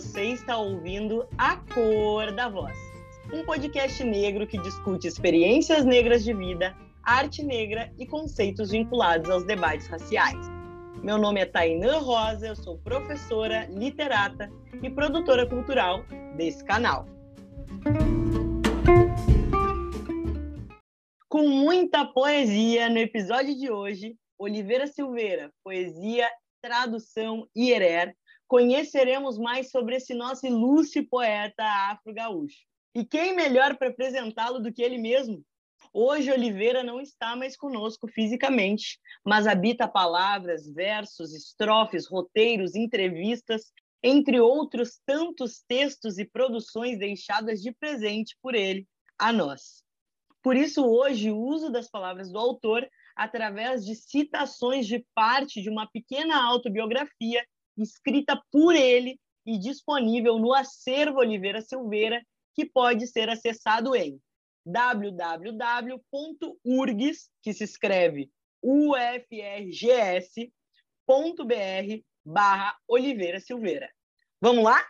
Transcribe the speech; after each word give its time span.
Você 0.00 0.22
está 0.22 0.56
ouvindo 0.56 1.28
A 1.36 1.56
Cor 1.56 2.32
da 2.32 2.48
Voz, 2.48 2.74
um 3.34 3.44
podcast 3.44 4.02
negro 4.02 4.46
que 4.46 4.56
discute 4.56 5.06
experiências 5.06 5.84
negras 5.84 6.24
de 6.24 6.32
vida, 6.32 6.74
arte 7.02 7.42
negra 7.42 7.92
e 7.98 8.06
conceitos 8.06 8.70
vinculados 8.70 9.28
aos 9.28 9.44
debates 9.44 9.86
raciais. 9.88 10.38
Meu 11.02 11.18
nome 11.18 11.42
é 11.42 11.44
Tainã 11.44 11.98
Rosa, 11.98 12.46
eu 12.46 12.56
sou 12.56 12.78
professora, 12.78 13.66
literata 13.66 14.50
e 14.82 14.88
produtora 14.88 15.46
cultural 15.46 16.02
desse 16.34 16.64
canal. 16.64 17.06
Com 21.28 21.46
muita 21.46 22.06
poesia 22.06 22.88
no 22.88 22.98
episódio 22.98 23.54
de 23.54 23.70
hoje, 23.70 24.16
Oliveira 24.38 24.86
Silveira, 24.86 25.52
poesia, 25.62 26.26
tradução 26.62 27.46
e 27.54 27.70
herer, 27.70 28.16
conheceremos 28.50 29.38
mais 29.38 29.70
sobre 29.70 29.94
esse 29.94 30.12
nosso 30.12 30.44
ilustre 30.44 31.02
poeta 31.02 31.62
afro-gaúcho. 31.92 32.58
E 32.92 33.04
quem 33.04 33.32
melhor 33.32 33.76
para 33.78 33.90
apresentá-lo 33.90 34.58
do 34.58 34.72
que 34.72 34.82
ele 34.82 34.98
mesmo? 34.98 35.44
Hoje, 35.92 36.32
Oliveira 36.32 36.82
não 36.82 37.00
está 37.00 37.36
mais 37.36 37.56
conosco 37.56 38.08
fisicamente, 38.08 38.98
mas 39.24 39.46
habita 39.46 39.86
palavras, 39.86 40.68
versos, 40.68 41.32
estrofes, 41.32 42.08
roteiros, 42.08 42.74
entrevistas, 42.74 43.70
entre 44.02 44.40
outros 44.40 45.00
tantos 45.06 45.62
textos 45.68 46.18
e 46.18 46.24
produções 46.24 46.98
deixadas 46.98 47.62
de 47.62 47.70
presente 47.70 48.36
por 48.42 48.56
ele 48.56 48.84
a 49.16 49.32
nós. 49.32 49.84
Por 50.42 50.56
isso, 50.56 50.84
hoje, 50.84 51.30
o 51.30 51.38
uso 51.38 51.70
das 51.70 51.88
palavras 51.88 52.32
do 52.32 52.38
autor 52.38 52.84
através 53.14 53.84
de 53.84 53.94
citações 53.94 54.88
de 54.88 55.06
parte 55.14 55.62
de 55.62 55.70
uma 55.70 55.86
pequena 55.86 56.42
autobiografia 56.44 57.46
escrita 57.76 58.40
por 58.50 58.74
ele 58.74 59.18
e 59.46 59.58
disponível 59.58 60.38
no 60.38 60.54
acervo 60.54 61.18
Oliveira 61.18 61.60
Silveira, 61.60 62.24
que 62.54 62.66
pode 62.66 63.06
ser 63.06 63.28
acessado 63.28 63.94
em 63.96 64.20
www.urgs, 64.66 66.00
que 67.42 67.52
se 67.52 67.64
escreve 67.64 68.30
ufrgs.br 68.62 70.44
barra 72.24 72.76
Oliveira 72.86 73.40
Silveira. 73.40 73.90
Vamos 74.40 74.64
lá? 74.64 74.86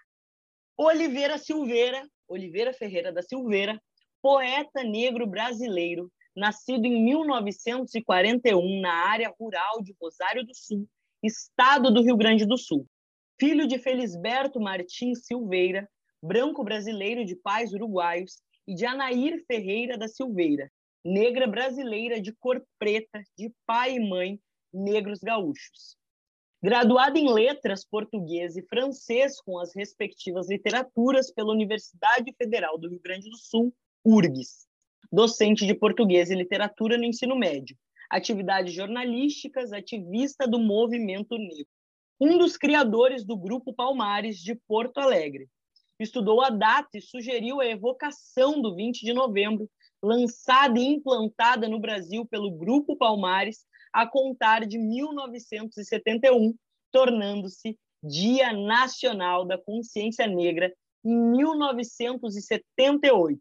Oliveira 0.77 1.39
Silveira, 1.39 2.09
Oliveira 2.27 2.73
Ferreira 2.73 3.13
da 3.13 3.23
Silveira, 3.23 3.81
poeta 4.23 4.83
negro 4.83 5.27
brasileiro, 5.27 6.11
nascido 6.35 6.85
em 6.87 7.05
1941 7.05 8.81
na 8.81 8.93
área 9.09 9.33
rural 9.39 9.83
de 9.83 9.95
Rosário 10.01 10.45
do 10.45 10.55
Sul, 10.55 10.89
Estado 11.23 11.93
do 11.93 12.03
Rio 12.03 12.17
Grande 12.17 12.47
do 12.47 12.57
Sul. 12.57 12.87
Filho 13.39 13.67
de 13.67 13.79
Felisberto 13.79 14.59
Martins 14.59 15.27
Silveira, 15.27 15.87
branco 16.23 16.65
brasileiro 16.65 17.27
de 17.27 17.37
pais 17.37 17.75
uruguaios, 17.75 18.43
e 18.67 18.75
de 18.75 18.87
Anair 18.87 19.45
Ferreira 19.47 19.99
da 19.99 20.09
Silveira, 20.09 20.71
negra 21.05 21.47
brasileira 21.47 22.21
de 22.21 22.33
cor 22.33 22.65
preta, 22.79 23.23
de 23.37 23.53
pai 23.67 23.97
e 23.97 24.09
mãe 24.09 24.41
negros 24.73 25.19
gaúchos. 25.21 25.97
Graduada 26.63 27.19
em 27.19 27.31
letras 27.31 27.85
português 27.85 28.57
e 28.57 28.63
francês 28.63 29.41
com 29.43 29.59
as 29.59 29.75
respectivas 29.75 30.49
literaturas 30.49 31.31
pela 31.31 31.53
Universidade 31.53 32.33
Federal 32.33 32.79
do 32.79 32.89
Rio 32.89 33.01
Grande 33.01 33.29
do 33.29 33.37
Sul, 33.37 33.75
URGS. 34.05 34.67
Docente 35.13 35.67
de 35.67 35.75
português 35.75 36.31
e 36.31 36.35
literatura 36.35 36.97
no 36.97 37.05
ensino 37.05 37.37
médio 37.37 37.77
atividades 38.11 38.75
jornalísticas, 38.75 39.73
ativista 39.73 40.47
do 40.47 40.59
movimento 40.59 41.39
negro. 41.39 41.67
Um 42.21 42.37
dos 42.37 42.57
criadores 42.57 43.25
do 43.25 43.37
Grupo 43.37 43.73
Palmares 43.73 44.39
de 44.39 44.57
Porto 44.67 44.99
Alegre. 44.99 45.49
Estudou 45.99 46.43
a 46.43 46.51
data 46.51 46.99
e 46.99 47.01
sugeriu 47.01 47.61
a 47.61 47.67
evocação 47.67 48.61
do 48.61 48.75
20 48.75 49.03
de 49.03 49.13
novembro, 49.13 49.71
lançada 50.03 50.79
e 50.79 50.85
implantada 50.85 51.69
no 51.69 51.79
Brasil 51.79 52.27
pelo 52.27 52.51
Grupo 52.51 52.97
Palmares 52.97 53.65
a 53.93 54.07
contar 54.07 54.67
de 54.67 54.79
1971, 54.79 56.55
tornando-se 56.91 57.79
Dia 58.03 58.51
Nacional 58.53 59.45
da 59.45 59.59
Consciência 59.59 60.27
Negra 60.27 60.73
em 61.05 61.15
1978, 61.15 63.41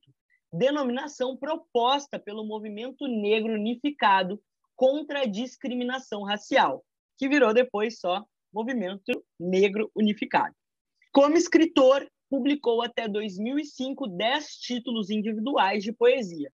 denominação 0.51 1.37
proposta 1.37 2.19
pelo 2.19 2.45
Movimento 2.45 3.07
Negro 3.07 3.53
Unificado 3.53 4.41
contra 4.79 5.23
a 5.23 5.25
discriminação 5.25 6.23
racial, 6.23 6.85
que 7.17 7.27
virou 7.27 7.53
depois 7.53 7.99
só 7.99 8.23
Movimento 8.53 9.11
Negro 9.37 9.91
Unificado. 9.93 10.55
Como 11.11 11.35
escritor, 11.35 12.09
publicou 12.29 12.81
até 12.81 13.05
2005 13.05 14.07
dez 14.07 14.55
títulos 14.55 15.09
individuais 15.09 15.83
de 15.83 15.91
poesia: 15.91 16.49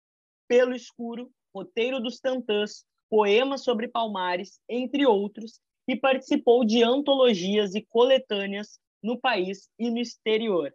Pelo 0.48 0.74
Escuro, 0.74 1.30
Roteiro 1.54 2.00
dos 2.00 2.18
Tantãs, 2.18 2.86
Poemas 3.10 3.62
sobre 3.62 3.88
Palmares, 3.88 4.58
entre 4.70 5.04
outros, 5.04 5.60
e 5.86 5.94
participou 5.94 6.64
de 6.64 6.82
antologias 6.82 7.74
e 7.74 7.82
coletâneas 7.82 8.78
no 9.02 9.20
país 9.20 9.68
e 9.78 9.90
no 9.90 9.98
exterior. 9.98 10.74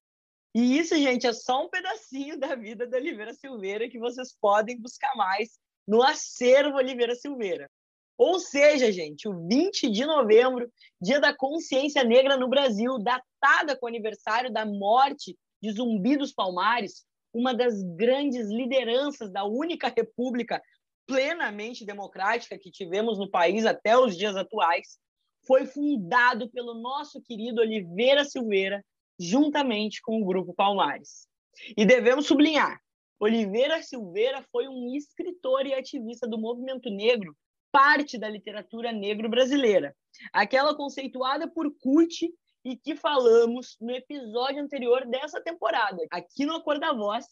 E 0.54 0.78
isso, 0.78 0.96
gente, 0.96 1.26
é 1.26 1.34
só 1.34 1.66
um 1.66 1.70
pedacinho 1.70 2.38
da 2.38 2.54
vida 2.54 2.86
da 2.86 2.98
Oliveira 2.98 3.34
Silveira 3.34 3.90
que 3.90 3.98
vocês 3.98 4.38
podem 4.40 4.80
buscar 4.80 5.16
mais 5.16 5.60
no 5.90 6.04
acervo 6.04 6.78
Oliveira 6.78 7.16
Silveira. 7.16 7.68
Ou 8.16 8.38
seja, 8.40 8.92
gente, 8.92 9.28
o 9.28 9.48
20 9.48 9.90
de 9.90 10.06
novembro, 10.06 10.72
dia 11.02 11.20
da 11.20 11.36
consciência 11.36 12.04
negra 12.04 12.38
no 12.38 12.48
Brasil, 12.48 13.00
datada 13.00 13.76
com 13.76 13.88
o 13.88 13.90
aniversário 13.90 14.54
da 14.54 14.68
morte 14.68 15.36
de 15.60 15.72
Zumbi 15.72 16.16
dos 16.16 16.32
Palmares, 16.32 17.06
uma 17.34 17.56
das 17.56 17.82
grandes 17.82 18.50
lideranças 18.50 19.32
da 19.32 19.46
única 19.46 19.92
república 19.96 20.62
plenamente 21.08 21.84
democrática 21.84 22.60
que 22.60 22.70
tivemos 22.70 23.18
no 23.18 23.28
país 23.28 23.66
até 23.66 23.98
os 23.98 24.16
dias 24.16 24.36
atuais, 24.36 25.00
foi 25.48 25.66
fundado 25.66 26.52
pelo 26.52 26.76
nosso 26.76 27.20
querido 27.20 27.62
Oliveira 27.62 28.24
Silveira, 28.26 28.86
juntamente 29.20 30.04
com 30.04 30.22
o 30.22 30.26
Grupo 30.26 30.54
Palmares. 30.54 31.28
E 31.76 31.84
devemos 31.84 32.28
sublinhar 32.28 32.80
Oliveira 33.20 33.82
Silveira 33.84 34.42
foi 34.50 34.70
um 34.70 34.96
escritor 34.96 35.66
e 35.66 35.74
ativista 35.74 36.26
do 36.26 36.40
movimento 36.40 36.90
negro, 36.90 37.36
parte 37.70 38.18
da 38.18 38.30
literatura 38.30 38.94
negro 38.94 39.28
brasileira, 39.30 39.94
aquela 40.32 40.74
conceituada 40.74 41.46
por 41.48 41.70
Kurt 41.80 42.22
e 42.64 42.78
que 42.78 42.96
falamos 42.96 43.76
no 43.82 43.92
episódio 43.92 44.64
anterior 44.64 45.06
dessa 45.06 45.42
temporada, 45.42 46.02
aqui 46.10 46.46
no 46.46 46.62
Cor 46.64 46.80
da 46.80 46.94
Voz, 46.94 47.26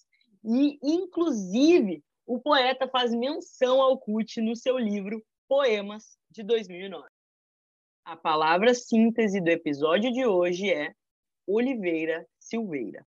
e 0.44 0.78
inclusive 0.84 2.04
o 2.26 2.40
poeta 2.40 2.88
faz 2.90 3.14
menção 3.14 3.82
ao 3.82 3.98
Kurt 3.98 4.38
no 4.38 4.56
seu 4.56 4.78
livro 4.78 5.24
Poemas 5.48 6.18
de 6.30 6.44
2009. 6.44 7.08
A 8.04 8.18
palavra 8.18 8.74
síntese 8.74 9.40
do 9.40 9.50
episódio 9.50 10.12
de 10.12 10.26
hoje 10.26 10.70
é 10.70 10.94
Oliveira 11.46 12.28
Silveira. 12.38 13.06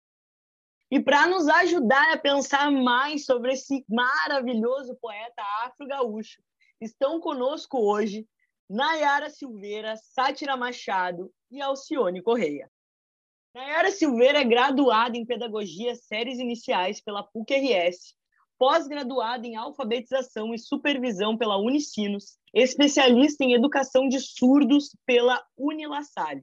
E 0.95 0.99
para 1.01 1.27
nos 1.27 1.45
ajudar 1.49 2.13
a 2.13 2.17
pensar 2.17 2.71
mais 2.71 3.25
sobre 3.25 3.51
esse 3.51 3.83
maravilhoso 3.89 4.95
poeta 4.95 5.43
afro-gaúcho, 5.65 6.41
estão 6.79 7.19
conosco 7.19 7.77
hoje 7.79 8.25
Nayara 8.69 9.29
Silveira, 9.29 9.97
Sátira 9.97 10.55
Machado 10.55 11.29
e 11.51 11.61
Alcione 11.61 12.21
Correia. 12.21 12.71
Nayara 13.53 13.91
Silveira 13.91 14.39
é 14.39 14.45
graduada 14.45 15.17
em 15.17 15.25
Pedagogia 15.25 15.95
Séries 15.95 16.39
Iniciais 16.39 17.01
pela 17.01 17.23
PUC-RS, 17.23 18.15
pós-graduada 18.57 19.45
em 19.45 19.57
Alfabetização 19.57 20.53
e 20.53 20.57
Supervisão 20.57 21.37
pela 21.37 21.57
Unicinos, 21.57 22.37
especialista 22.53 23.43
em 23.43 23.51
Educação 23.51 24.07
de 24.07 24.21
Surdos 24.21 24.95
pela 25.05 25.45
Unilassalle 25.57 26.41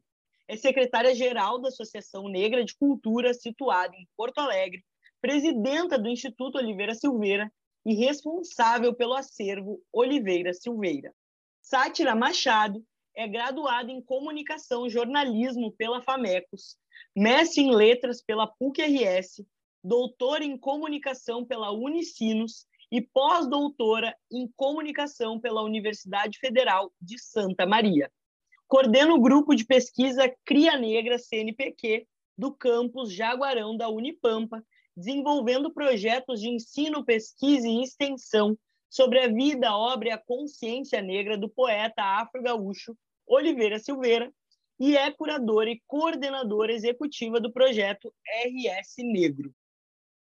é 0.48 0.56
secretária-geral 0.56 1.60
da 1.60 1.68
Associação 1.68 2.28
Negra 2.28 2.64
de 2.64 2.76
Cultura, 2.76 3.32
situada 3.32 3.94
em 3.96 4.06
Porto 4.16 4.38
Alegre, 4.38 4.84
presidenta 5.20 5.98
do 5.98 6.08
Instituto 6.08 6.58
Oliveira 6.58 6.94
Silveira 6.94 7.50
e 7.84 7.94
responsável 7.94 8.94
pelo 8.94 9.14
acervo 9.14 9.80
Oliveira 9.92 10.52
Silveira. 10.52 11.14
Sátira 11.60 12.14
Machado 12.14 12.84
é 13.14 13.28
graduada 13.28 13.90
em 13.90 14.02
Comunicação 14.02 14.86
e 14.86 14.90
Jornalismo 14.90 15.72
pela 15.72 16.02
FAMECOS, 16.02 16.76
mestre 17.14 17.62
em 17.62 17.74
Letras 17.74 18.22
pela 18.22 18.46
PUC-RS, 18.46 19.44
doutora 19.82 20.44
em 20.44 20.56
Comunicação 20.56 21.44
pela 21.44 21.70
Unicinos 21.70 22.66
e 22.90 23.00
pós-doutora 23.00 24.14
em 24.30 24.50
Comunicação 24.56 25.40
pela 25.40 25.62
Universidade 25.62 26.38
Federal 26.38 26.92
de 27.00 27.18
Santa 27.18 27.66
Maria. 27.66 28.10
Coordena 28.72 29.12
o 29.12 29.20
grupo 29.20 29.54
de 29.54 29.66
pesquisa 29.66 30.34
Cria 30.46 30.78
Negra 30.78 31.18
CNPq 31.18 32.06
do 32.38 32.50
campus 32.54 33.12
Jaguarão 33.12 33.76
da 33.76 33.90
Unipampa, 33.90 34.64
desenvolvendo 34.96 35.70
projetos 35.70 36.40
de 36.40 36.48
ensino, 36.48 37.04
pesquisa 37.04 37.68
e 37.68 37.82
extensão 37.82 38.56
sobre 38.88 39.20
a 39.20 39.28
vida, 39.28 39.76
obra 39.76 40.08
e 40.08 40.10
a 40.10 40.16
consciência 40.16 41.02
negra 41.02 41.36
do 41.36 41.50
poeta 41.50 42.02
afro-gaúcho 42.02 42.96
Oliveira 43.26 43.78
Silveira 43.78 44.32
e 44.80 44.96
é 44.96 45.10
curadora 45.10 45.68
e 45.68 45.82
coordenadora 45.86 46.72
executiva 46.72 47.38
do 47.38 47.52
projeto 47.52 48.10
RS 48.26 48.94
Negro. 49.00 49.54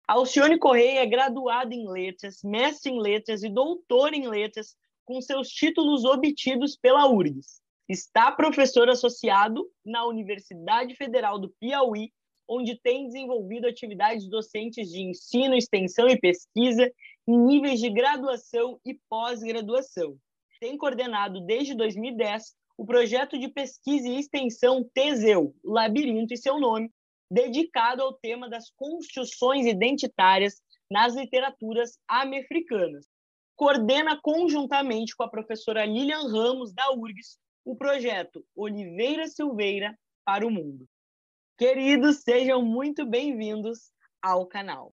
Alcione 0.09 0.59
Correia 0.59 1.03
é 1.03 1.07
graduada 1.07 1.73
em 1.73 1.89
letras, 1.89 2.43
mestre 2.43 2.91
em 2.91 3.01
letras 3.01 3.45
e 3.45 3.49
doutora 3.49 4.17
em 4.17 4.27
letras, 4.27 4.75
com 5.05 5.21
seus 5.21 5.49
títulos 5.51 6.05
obtidos 6.05 6.77
pela 6.77 7.09
URGS. 7.09 7.63
Está 7.89 8.33
professor 8.33 8.89
associado 8.89 9.71
na 9.85 10.07
Universidade 10.07 10.95
Federal 10.97 11.39
do 11.39 11.51
Piauí, 11.61 12.11
onde 12.49 12.81
tem 12.81 13.07
desenvolvido 13.07 13.67
atividades 13.67 14.27
docentes 14.29 14.89
de 14.89 15.03
ensino, 15.03 15.55
extensão 15.55 16.09
e 16.09 16.19
pesquisa 16.19 16.91
em 17.29 17.37
níveis 17.37 17.81
de 17.81 17.91
graduação 17.91 18.81
e 18.87 18.99
pós-graduação. 19.09 20.17
Tem 20.61 20.79
coordenado 20.79 21.43
desde 21.43 21.75
2010 21.75 22.55
o 22.79 22.87
projeto 22.87 23.39
de 23.39 23.49
pesquisa 23.49 24.09
e 24.09 24.19
extensão 24.19 24.89
Teseu, 24.95 25.55
Labirinto 25.63 26.33
e 26.33 26.39
seu 26.39 26.59
nome, 26.59 26.91
dedicado 27.31 28.03
ao 28.03 28.15
tema 28.15 28.49
das 28.49 28.71
construções 28.71 29.67
identitárias 29.67 30.55
nas 30.91 31.15
literaturas 31.15 31.99
americanas. 32.09 33.07
Coordena 33.57 34.19
conjuntamente 34.23 35.15
com 35.15 35.23
a 35.23 35.31
professora 35.31 35.85
Lilian 35.85 36.29
Ramos, 36.29 36.73
da 36.73 36.91
URGS, 36.93 37.39
o 37.65 37.75
projeto 37.75 38.45
Oliveira 38.55 39.27
Silveira 39.27 39.99
para 40.25 40.47
o 40.47 40.51
Mundo. 40.51 40.87
Queridos, 41.57 42.19
sejam 42.19 42.63
muito 42.63 43.07
bem-vindos 43.07 43.91
ao 44.21 44.47
canal. 44.47 44.93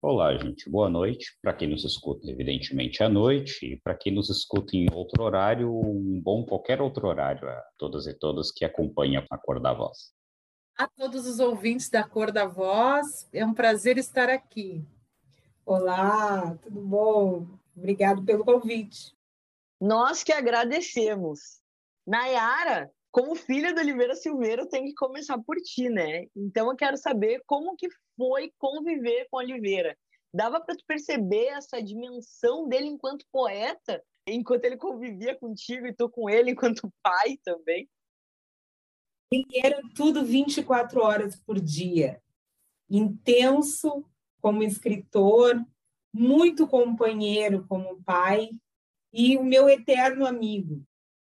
Olá, 0.00 0.36
gente. 0.36 0.68
Boa 0.68 0.90
noite. 0.90 1.38
Para 1.40 1.54
quem 1.54 1.68
nos 1.68 1.84
escuta, 1.84 2.28
evidentemente, 2.28 3.04
à 3.04 3.08
noite. 3.08 3.74
E 3.74 3.76
para 3.76 3.94
quem 3.94 4.12
nos 4.12 4.28
escuta 4.28 4.76
em 4.76 4.92
outro 4.92 5.22
horário, 5.22 5.72
um 5.72 6.20
bom 6.20 6.44
qualquer 6.44 6.82
outro 6.82 7.06
horário 7.06 7.48
a 7.48 7.62
todas 7.78 8.06
e 8.08 8.14
todas 8.14 8.50
que 8.50 8.64
acompanham 8.64 9.24
a 9.30 9.38
Cor 9.38 9.60
da 9.60 9.72
Voz. 9.72 10.12
A 10.76 10.88
todos 10.88 11.24
os 11.24 11.38
ouvintes 11.38 11.88
da 11.88 12.02
Cor 12.02 12.32
da 12.32 12.46
Voz, 12.46 13.28
é 13.32 13.46
um 13.46 13.54
prazer 13.54 13.96
estar 13.96 14.28
aqui. 14.28 14.84
Olá, 15.64 16.58
tudo 16.62 16.80
bom? 16.80 17.46
Obrigado 17.76 18.24
pelo 18.24 18.44
convite. 18.44 19.14
Nós 19.80 20.24
que 20.24 20.32
agradecemos. 20.32 21.61
Nayara, 22.06 22.90
como 23.10 23.34
filha 23.34 23.74
do 23.74 23.80
Oliveira 23.80 24.14
Silveira, 24.14 24.62
eu 24.62 24.68
tenho 24.68 24.86
que 24.86 24.94
começar 24.94 25.38
por 25.38 25.56
ti, 25.56 25.88
né? 25.88 26.26
Então 26.34 26.70
eu 26.70 26.76
quero 26.76 26.96
saber 26.96 27.42
como 27.46 27.76
que 27.76 27.88
foi 28.16 28.52
conviver 28.58 29.26
com 29.30 29.36
Oliveira. 29.36 29.96
Dava 30.34 30.60
para 30.60 30.74
tu 30.74 30.84
perceber 30.86 31.48
essa 31.48 31.82
dimensão 31.82 32.66
dele 32.66 32.86
enquanto 32.86 33.26
poeta, 33.30 34.02
enquanto 34.26 34.64
ele 34.64 34.78
convivia 34.78 35.38
contigo 35.38 35.86
e 35.86 35.94
tu 35.94 36.08
com 36.08 36.28
ele 36.30 36.52
enquanto 36.52 36.90
pai 37.02 37.38
também? 37.44 37.88
Era 39.54 39.80
tudo 39.94 40.24
24 40.24 41.02
horas 41.02 41.36
por 41.36 41.60
dia. 41.60 42.22
Intenso 42.88 44.04
como 44.40 44.62
escritor, 44.62 45.62
muito 46.12 46.66
companheiro 46.66 47.66
como 47.66 48.02
pai 48.02 48.50
e 49.12 49.36
o 49.36 49.44
meu 49.44 49.68
eterno 49.68 50.26
amigo. 50.26 50.82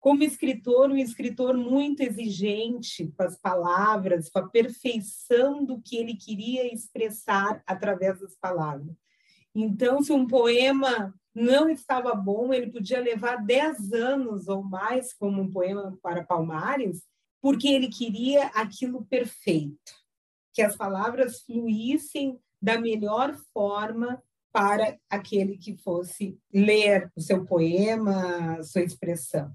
Como 0.06 0.24
escritor, 0.24 0.92
um 0.92 0.98
escritor 0.98 1.57
muito 1.57 2.04
exigente 2.04 3.12
com 3.18 3.24
as 3.24 3.40
palavras, 3.40 4.30
com 4.30 4.38
a 4.38 4.48
perfeição 4.48 5.66
do 5.66 5.81
que 5.81 5.98
ele 5.98 6.13
queria 6.13 6.72
expressar 6.72 7.63
através 7.66 8.19
das 8.19 8.36
palavras. 8.36 8.96
Então, 9.56 10.04
se 10.04 10.13
um 10.13 10.28
poema 10.28 11.12
não 11.34 11.68
estava 11.68 12.13
bom, 12.13 12.54
ele 12.54 12.72
podia 12.72 13.00
levar 13.00 13.44
dez 13.44 13.92
anos 13.94 14.48
ou 14.48 14.63
mais 14.63 15.12
como 15.12 15.42
um 15.42 15.52
poema 15.52 15.98
para 16.04 16.24
Palmares, 16.24 17.02
porque 17.42 17.68
ele 17.68 17.88
queria 17.88 18.46
aquilo 18.50 19.06
perfeito, 19.06 19.92
que 20.54 20.62
as 20.62 20.75
palavras 20.75 21.42
fluíssem 21.42 22.40
da 22.62 22.80
melhor 22.80 23.36
forma 23.52 24.22
para 24.54 25.00
aquele 25.10 25.57
que 25.57 25.75
fosse 25.75 26.38
ler 26.54 27.12
o 27.16 27.22
seu 27.22 27.44
poema, 27.44 28.57
a 28.60 28.63
sua 28.63 28.84
expressão. 28.84 29.52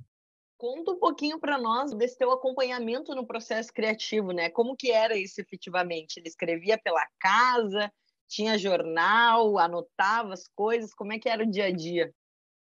Conta 0.61 0.91
um 0.91 0.99
pouquinho 0.99 1.41
para 1.41 1.57
nós 1.57 1.95
desse 1.95 2.19
teu 2.19 2.31
acompanhamento 2.31 3.15
no 3.15 3.27
processo 3.27 3.73
criativo, 3.73 4.31
né? 4.31 4.51
Como 4.51 4.77
que 4.77 4.91
era 4.91 5.17
isso 5.17 5.41
efetivamente? 5.41 6.19
Ele 6.19 6.29
escrevia 6.29 6.77
pela 6.77 7.03
casa, 7.19 7.91
tinha 8.29 8.59
jornal, 8.59 9.59
anotava 9.59 10.35
as 10.35 10.47
coisas, 10.49 10.93
como 10.93 11.15
é 11.15 11.19
que 11.19 11.31
era 11.31 11.45
o 11.45 11.51
dia 11.51 11.65
a 11.65 11.71
dia? 11.71 12.13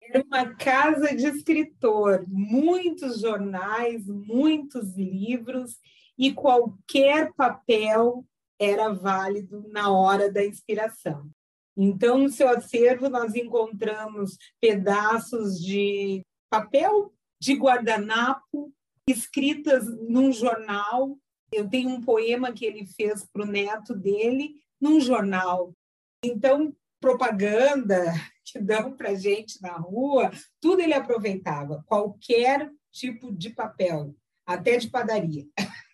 Era 0.01 0.21
uma 0.25 0.53
casa 0.55 1.15
de 1.15 1.25
escritor, 1.25 2.25
muitos 2.27 3.21
jornais, 3.21 4.05
muitos 4.05 4.93
livros 4.97 5.77
e 6.17 6.33
qualquer 6.33 7.31
papel 7.31 8.25
era 8.59 8.89
válido 8.89 9.69
na 9.69 9.89
hora 9.89 10.29
da 10.29 10.43
inspiração. 10.43 11.29
Então, 11.77 12.17
no 12.17 12.29
seu 12.29 12.49
acervo, 12.49 13.07
nós 13.07 13.35
encontramos 13.35 14.37
pedaços 14.59 15.57
de 15.61 16.25
papel 16.49 17.14
de 17.39 17.53
guardanapo, 17.53 18.73
escritas 19.07 19.85
num 20.07 20.31
jornal. 20.31 21.17
Eu 21.51 21.69
tenho 21.69 21.89
um 21.89 22.01
poema 22.01 22.51
que 22.51 22.65
ele 22.65 22.85
fez 22.85 23.25
para 23.31 23.43
o 23.43 23.47
neto 23.47 23.95
dele, 23.95 24.55
num 24.79 24.99
jornal. 24.99 25.73
Então, 26.23 26.75
propaganda 26.99 28.03
que 28.43 28.59
dão 28.59 28.95
para 28.95 29.15
gente 29.15 29.61
na 29.61 29.73
rua, 29.73 30.31
tudo 30.61 30.81
ele 30.81 30.93
aproveitava, 30.93 31.83
qualquer 31.85 32.71
tipo 32.91 33.31
de 33.31 33.49
papel, 33.49 34.15
até 34.45 34.77
de 34.77 34.89
padaria. 34.89 35.45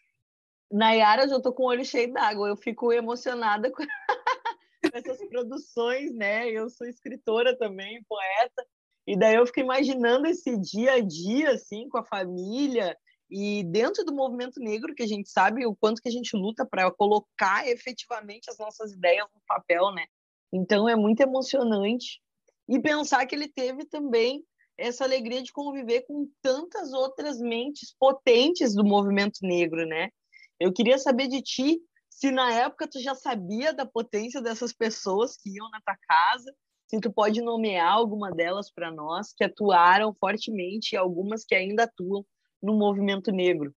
Nayara, 0.72 1.24
eu 1.24 1.30
já 1.30 1.38
estou 1.38 1.54
com 1.54 1.64
o 1.64 1.68
olho 1.68 1.84
cheio 1.84 2.14
d'água, 2.14 2.48
eu 2.48 2.56
fico 2.56 2.94
emocionada 2.94 3.70
com 3.72 3.84
essas 4.94 5.20
produções, 5.28 6.14
né? 6.16 6.50
Eu 6.50 6.70
sou 6.70 6.88
escritora 6.88 7.58
também, 7.58 8.04
poeta, 8.04 8.66
e 9.12 9.18
daí 9.18 9.36
eu 9.36 9.46
fico 9.46 9.60
imaginando 9.60 10.25
esse 10.25 10.58
dia 10.58 10.94
a 10.94 11.00
dia, 11.02 11.52
assim, 11.52 11.90
com 11.90 11.98
a 11.98 12.04
família, 12.06 12.98
e 13.30 13.62
dentro 13.66 14.06
do 14.06 14.16
movimento 14.16 14.58
negro, 14.58 14.96
que 14.96 15.04
a 15.04 15.08
gente 15.08 15.30
sabe 15.30 15.66
o 15.66 15.75
quanto 15.75 16.02
que 16.02 16.08
a 16.08 16.12
gente 16.12 16.34
luta 16.34 16.66
para 16.66 16.90
colocar 16.90 17.68
efetivamente 17.68 18.50
as 18.50 18.58
nossas 18.58 18.94
ideias 18.94 19.28
no 19.36 19.42
papel, 19.46 19.92
né? 19.92 20.06
Então 20.54 20.88
é 20.88 20.96
muito 20.96 21.19
emocionante. 21.19 22.22
E 22.69 22.80
pensar 22.80 23.25
que 23.25 23.36
ele 23.36 23.50
teve 23.50 23.84
também 23.84 24.46
essa 24.78 25.04
alegria 25.04 25.44
de 25.44 25.52
conviver 25.52 26.06
com 26.07 26.31
tantas 26.42 26.94
outras 26.94 27.38
mentes 27.38 27.94
potentes 28.00 28.74
do 28.74 28.85
movimento 28.85 29.40
negro, 29.42 29.85
né? 29.85 30.09
Eu 30.57 30.71
queria 30.71 30.97
saber 30.97 31.28
de 31.28 31.42
ti 31.42 31.81
se 32.09 32.31
na 32.31 32.50
época 32.54 32.88
tu 32.88 32.97
já 33.02 33.14
sabia 33.14 33.74
da 33.74 33.85
potência 33.85 34.42
dessas 34.42 34.71
pessoas 34.71 35.35
que 35.35 35.50
iam 35.50 35.69
na 35.69 35.81
tua 35.81 35.97
casa, 36.07 36.56
se 36.92 37.00
tu 37.00 37.10
pode 37.10 37.42
nomear 37.42 37.94
alguma 37.94 38.30
delas 38.30 38.69
para 38.69 38.92
nós 38.92 39.31
que 39.31 39.45
atuaram 39.45 40.14
fortemente 40.14 40.94
e 40.94 40.98
algumas 40.98 41.45
que 41.45 41.56
ainda 41.56 41.86
atuam 41.86 42.26
no 42.62 42.74
movimento 42.74 43.31
negro. 43.31 43.74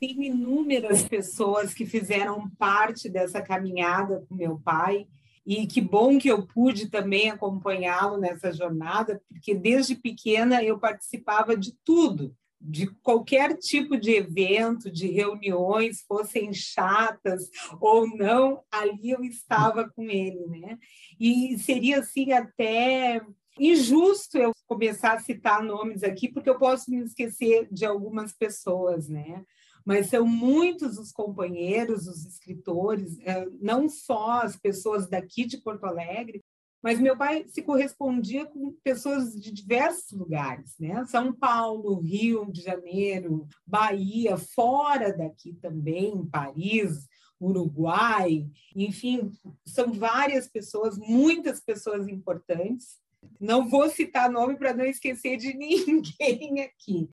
Tem 0.00 0.26
inúmeras 0.26 1.06
pessoas 1.06 1.72
que 1.72 1.86
fizeram 1.86 2.50
parte 2.58 3.08
dessa 3.08 3.40
caminhada 3.40 4.26
com 4.28 4.34
meu 4.34 4.58
pai 4.58 5.06
e 5.46 5.64
que 5.64 5.80
bom 5.80 6.18
que 6.18 6.28
eu 6.28 6.44
pude 6.44 6.90
também 6.90 7.30
acompanhá-lo 7.30 8.18
nessa 8.18 8.52
jornada, 8.52 9.22
porque 9.28 9.54
desde 9.54 9.94
pequena 9.94 10.64
eu 10.64 10.80
participava 10.80 11.56
de 11.56 11.72
tudo, 11.84 12.34
de 12.60 12.86
qualquer 13.02 13.56
tipo 13.56 13.96
de 13.96 14.12
evento, 14.12 14.90
de 14.90 15.06
reuniões, 15.08 16.02
fossem 16.02 16.52
chatas 16.52 17.48
ou 17.80 18.08
não, 18.08 18.62
ali 18.70 19.10
eu 19.10 19.22
estava 19.22 19.88
com 19.88 20.10
ele, 20.10 20.46
né? 20.46 20.78
E 21.20 21.58
seria 21.58 22.00
assim 22.00 22.32
até 22.32 23.20
injusto 23.58 24.36
eu 24.36 24.52
começar 24.66 25.12
a 25.12 25.20
citar 25.20 25.62
nomes 25.62 26.02
aqui, 26.02 26.28
porque 26.28 26.50
eu 26.50 26.58
posso 26.58 26.90
me 26.90 27.02
esquecer 27.02 27.68
de 27.70 27.86
algumas 27.86 28.32
pessoas, 28.32 29.08
né? 29.08 29.44
Mas 29.84 30.08
são 30.08 30.26
muitos 30.26 30.98
os 30.98 31.12
companheiros, 31.12 32.08
os 32.08 32.26
escritores, 32.26 33.18
eh, 33.20 33.46
não 33.60 33.88
só 33.88 34.40
as 34.42 34.56
pessoas 34.56 35.08
daqui 35.08 35.44
de 35.44 35.58
Porto 35.58 35.84
Alegre, 35.84 36.42
mas 36.86 37.00
meu 37.00 37.16
pai 37.16 37.44
se 37.48 37.62
correspondia 37.62 38.46
com 38.46 38.70
pessoas 38.84 39.34
de 39.34 39.50
diversos 39.50 40.12
lugares, 40.12 40.78
né? 40.78 41.04
São 41.06 41.32
Paulo, 41.32 41.98
Rio 41.98 42.46
de 42.48 42.62
Janeiro, 42.62 43.48
Bahia, 43.66 44.36
fora 44.36 45.12
daqui 45.12 45.52
também, 45.54 46.24
Paris, 46.26 47.08
Uruguai, 47.40 48.46
enfim, 48.76 49.32
são 49.66 49.92
várias 49.92 50.46
pessoas, 50.46 50.96
muitas 50.96 51.58
pessoas 51.58 52.06
importantes. 52.06 53.00
Não 53.40 53.68
vou 53.68 53.90
citar 53.90 54.30
nome 54.30 54.56
para 54.56 54.72
não 54.72 54.84
esquecer 54.84 55.38
de 55.38 55.54
ninguém 55.58 56.60
aqui. 56.62 57.10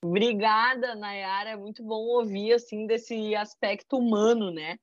Obrigada, 0.00 0.94
Nayara. 0.94 1.50
É 1.50 1.56
muito 1.56 1.82
bom 1.82 2.04
ouvir 2.04 2.52
assim 2.52 2.86
desse 2.86 3.34
aspecto 3.34 3.98
humano, 3.98 4.52
né? 4.52 4.76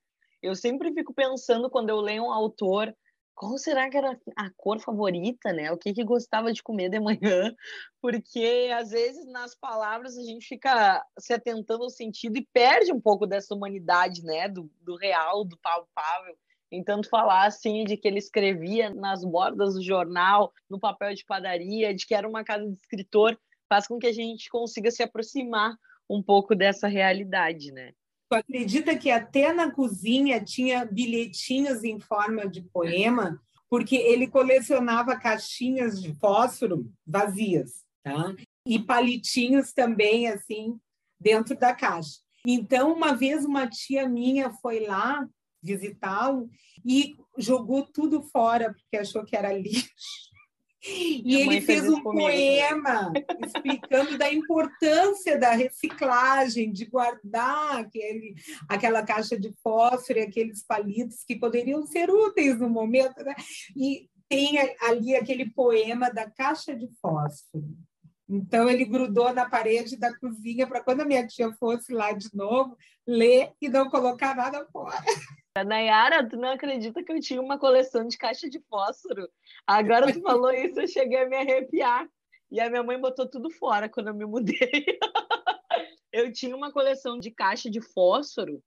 Eu 0.44 0.58
sempre 0.58 0.94
fico 0.94 1.14
pensando 1.14 1.70
quando 1.70 1.90
eu 1.90 2.02
leio 2.02 2.24
um 2.24 2.34
autor 2.34 2.94
qual 3.40 3.58
será 3.58 3.90
que 3.90 3.96
era 3.96 4.20
a 4.36 4.50
cor 4.58 4.82
favorita, 4.82 5.54
né? 5.54 5.72
O 5.72 5.78
que 5.78 5.94
que 5.94 6.04
gostava 6.04 6.52
de 6.52 6.62
comer 6.62 6.90
de 6.90 7.00
manhã? 7.00 7.56
Porque 8.02 8.70
às 8.78 8.90
vezes 8.92 9.26
nas 9.28 9.56
palavras 9.56 10.18
a 10.18 10.24
gente 10.24 10.46
fica 10.46 11.02
se 11.18 11.32
atentando 11.32 11.86
ao 11.86 11.90
sentido 11.90 12.38
e 12.38 12.46
perde 12.52 12.92
um 12.92 13.00
pouco 13.00 13.26
dessa 13.26 13.56
humanidade, 13.56 14.26
né? 14.26 14.50
Do, 14.50 14.70
do 14.82 14.98
real, 14.98 15.46
do 15.46 15.58
palpável. 15.58 16.36
Tanto 16.86 17.08
falar 17.08 17.46
assim 17.46 17.86
de 17.86 17.96
que 17.96 18.10
ele 18.10 18.20
escrevia 18.20 18.90
nas 18.90 19.24
bordas 19.24 19.74
do 19.74 19.82
jornal, 19.82 20.52
no 20.70 20.78
papel 20.78 21.16
de 21.16 21.24
padaria, 21.24 21.94
de 21.94 22.06
que 22.06 22.14
era 22.14 22.28
uma 22.28 22.44
casa 22.44 22.68
de 22.68 22.74
escritor, 22.74 23.40
faz 23.70 23.88
com 23.88 23.98
que 23.98 24.08
a 24.08 24.14
gente 24.14 24.50
consiga 24.50 24.92
se 24.92 25.02
aproximar 25.02 25.78
um 26.10 26.22
pouco 26.22 26.54
dessa 26.54 26.90
realidade, 26.90 27.72
né? 27.72 27.94
Tu 28.30 28.36
acredita 28.36 28.96
que 28.96 29.10
até 29.10 29.52
na 29.52 29.72
cozinha 29.72 30.40
tinha 30.44 30.86
bilhetinhos 30.86 31.84
em 31.84 32.00
forma 32.00 32.48
de 32.48 32.62
poema, 32.62 33.42
porque 33.68 33.96
ele 33.96 34.28
colecionava 34.28 35.20
caixinhas 35.20 36.00
de 36.02 36.14
fósforo 36.16 36.92
vazias, 37.06 37.84
tá? 38.04 38.36
E 38.66 38.78
palitinhos 38.78 39.74
também, 39.74 40.28
assim, 40.28 40.80
dentro 41.20 41.58
da 41.58 41.74
caixa. 41.74 42.20
Então, 42.46 42.94
uma 42.94 43.14
vez 43.14 43.44
uma 43.46 43.68
tia 43.68 44.08
minha 44.08 44.52
foi 44.52 44.86
lá 44.86 45.28
visitá-lo 45.62 46.50
e 46.86 47.18
jogou 47.38 47.84
tudo 47.84 48.22
fora 48.22 48.74
porque 48.74 48.98
achou 48.98 49.26
que 49.26 49.36
era 49.36 49.52
lixo. 49.52 49.90
E 50.82 51.42
ele 51.42 51.62
fez, 51.62 51.82
fez 51.82 51.94
um 51.94 52.02
poema 52.02 53.12
explicando 53.46 54.18
da 54.18 54.32
importância 54.32 55.38
da 55.38 55.52
reciclagem, 55.52 56.72
de 56.72 56.86
guardar 56.86 57.80
aquele, 57.80 58.36
aquela 58.68 59.04
caixa 59.04 59.38
de 59.38 59.54
fósforo 59.62 60.20
e 60.20 60.24
aqueles 60.24 60.64
palitos 60.66 61.24
que 61.26 61.38
poderiam 61.38 61.86
ser 61.86 62.10
úteis 62.10 62.60
no 62.60 62.70
momento. 62.70 63.22
Né? 63.24 63.36
E 63.76 64.10
tem 64.30 64.58
ali 64.82 65.16
aquele 65.16 65.50
poema 65.50 66.10
da 66.10 66.30
caixa 66.30 66.74
de 66.76 66.88
fósforo. 67.02 67.68
Então, 68.30 68.70
ele 68.70 68.86
grudou 68.86 69.34
na 69.34 69.50
parede 69.50 69.98
da 69.98 70.16
cozinha 70.16 70.68
para 70.68 70.84
quando 70.84 71.02
a 71.02 71.06
minha 71.06 71.26
tia 71.26 71.52
fosse 71.54 71.92
lá 71.92 72.12
de 72.12 72.30
novo, 72.32 72.78
ler 73.06 73.52
e 73.60 73.68
não 73.68 73.90
colocar 73.90 74.36
nada 74.36 74.66
fora. 74.72 75.04
Nayara, 75.64 76.28
tu 76.28 76.38
não 76.38 76.50
acredita 76.52 77.04
que 77.04 77.12
eu 77.12 77.20
tinha 77.20 77.42
uma 77.42 77.58
coleção 77.58 78.08
de 78.08 78.18
caixa 78.18 78.50
de 78.50 78.60
fósforo? 78.62 79.30
Agora 79.66 80.12
tu 80.12 80.22
falou 80.22 80.52
isso, 80.52 80.80
eu 80.80 80.88
cheguei 80.88 81.24
a 81.24 81.30
me 81.30 81.36
arrepiar. 81.36 82.08
E 82.52 82.60
a 82.60 82.70
minha 82.70 82.84
mãe 82.84 83.00
botou 83.00 83.30
tudo 83.30 83.50
fora 83.50 83.88
quando 83.88 84.08
eu 84.08 84.14
me 84.16 84.26
mudei. 84.26 84.56
eu 86.12 86.32
tinha 86.34 86.56
uma 86.56 86.72
coleção 86.72 87.20
de 87.20 87.32
caixa 87.32 87.70
de 87.70 87.80
fósforo 87.80 88.62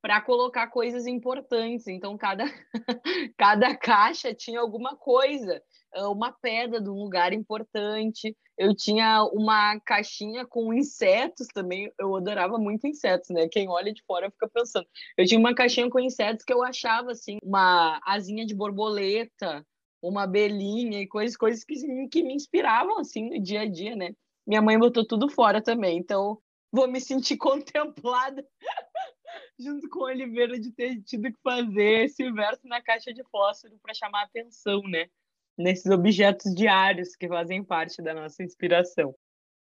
para 0.00 0.20
colocar 0.20 0.66
coisas 0.68 1.06
importantes. 1.06 1.86
Então, 1.88 2.16
cada, 2.16 2.44
cada 3.36 3.76
caixa 3.76 4.34
tinha 4.34 4.60
alguma 4.60 4.96
coisa, 4.96 5.62
uma 6.02 6.32
pedra 6.32 6.80
de 6.80 6.90
um 6.90 6.94
lugar 6.94 7.32
importante. 7.32 8.36
Eu 8.56 8.74
tinha 8.74 9.24
uma 9.24 9.78
caixinha 9.80 10.46
com 10.46 10.72
insetos 10.72 11.46
também. 11.48 11.92
Eu 11.98 12.14
adorava 12.16 12.58
muito 12.58 12.86
insetos, 12.86 13.30
né? 13.30 13.48
Quem 13.48 13.68
olha 13.68 13.92
de 13.92 14.02
fora 14.04 14.30
fica 14.30 14.48
pensando. 14.48 14.86
Eu 15.16 15.26
tinha 15.26 15.38
uma 15.38 15.54
caixinha 15.54 15.88
com 15.90 16.00
insetos 16.00 16.44
que 16.44 16.52
eu 16.52 16.62
achava 16.62 17.12
assim, 17.12 17.38
uma 17.42 18.00
asinha 18.04 18.46
de 18.46 18.54
borboleta, 18.54 19.66
uma 20.02 20.24
abelhinha 20.24 21.00
e 21.00 21.06
coisas, 21.06 21.36
coisas 21.36 21.64
que, 21.64 21.74
que 22.08 22.22
me 22.22 22.34
inspiravam 22.34 22.98
assim 22.98 23.30
no 23.30 23.42
dia 23.42 23.62
a 23.62 23.68
dia, 23.68 23.96
né? 23.96 24.14
Minha 24.46 24.62
mãe 24.62 24.78
botou 24.78 25.06
tudo 25.06 25.28
fora 25.28 25.62
também. 25.62 25.98
Então, 25.98 26.38
vou 26.70 26.86
me 26.86 27.00
sentir 27.00 27.36
contemplada 27.38 28.46
junto 29.58 29.88
com 29.88 30.04
Oliveira 30.04 30.58
de 30.58 30.72
ter 30.72 31.02
tido 31.02 31.32
que 31.32 31.40
fazer 31.42 32.04
esse 32.04 32.30
verso 32.32 32.66
na 32.66 32.82
caixa 32.82 33.12
de 33.12 33.22
fósforo 33.24 33.78
para 33.82 33.94
chamar 33.94 34.22
a 34.22 34.24
atenção, 34.24 34.82
né? 34.82 35.08
Nesses 35.56 35.86
objetos 35.86 36.52
diários 36.54 37.14
que 37.14 37.28
fazem 37.28 37.62
parte 37.62 38.02
da 38.02 38.12
nossa 38.12 38.42
inspiração. 38.42 39.14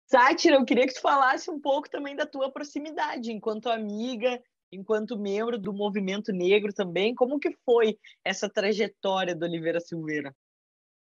Sátira, 0.06 0.56
eu 0.56 0.64
queria 0.64 0.86
que 0.86 0.94
tu 0.94 1.00
falasse 1.00 1.50
um 1.50 1.60
pouco 1.60 1.90
também 1.90 2.14
da 2.14 2.24
tua 2.24 2.50
proximidade 2.50 3.32
enquanto 3.32 3.68
amiga, 3.68 4.40
enquanto 4.70 5.18
membro 5.18 5.58
do 5.58 5.72
movimento 5.72 6.32
negro 6.32 6.72
também. 6.72 7.14
Como 7.14 7.40
que 7.40 7.50
foi 7.64 7.98
essa 8.24 8.48
trajetória 8.48 9.34
do 9.34 9.44
Oliveira 9.44 9.80
Silveira? 9.80 10.34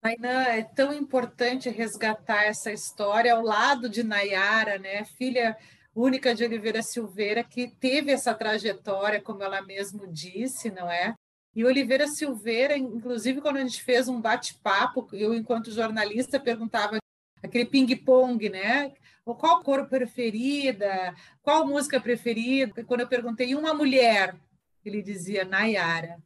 Ainã, 0.03 0.45
é 0.45 0.62
tão 0.62 0.95
importante 0.95 1.69
resgatar 1.69 2.45
essa 2.45 2.73
história 2.73 3.35
ao 3.35 3.43
lado 3.43 3.89
de 3.89 4.03
Nayara, 4.03 4.79
né? 4.79 5.05
Filha 5.05 5.57
única 5.95 6.35
de 6.35 6.45
Oliveira 6.45 6.83
Silveira, 6.83 7.45
que 7.45 7.69
teve 7.77 8.11
essa 8.11 8.35
trajetória, 8.35 9.21
como 9.21 9.43
ela 9.43 9.61
mesmo 9.61 10.07
disse, 10.07 10.71
não 10.71 10.91
é? 10.91 11.15
E 11.54 11.64
Oliveira 11.64 12.07
Silveira, 12.07 12.76
inclusive, 12.76 13.40
quando 13.40 13.57
a 13.57 13.61
gente 13.62 13.83
fez 13.83 14.09
um 14.09 14.21
bate-papo, 14.21 15.09
eu, 15.12 15.35
enquanto 15.35 15.73
jornalista, 15.73 16.38
perguntava 16.38 16.99
aquele 17.42 17.64
ping-pong, 17.64 18.49
né? 18.49 18.92
Qual 19.25 19.62
cor 19.62 19.87
preferida? 19.87 21.14
Qual 21.42 21.66
música 21.66 22.00
preferida? 22.00 22.85
Quando 22.85 23.00
eu 23.00 23.09
perguntei 23.09 23.54
uma 23.54 23.75
mulher, 23.75 24.37
ele 24.85 25.02
dizia 25.02 25.45
Nayara. 25.45 26.23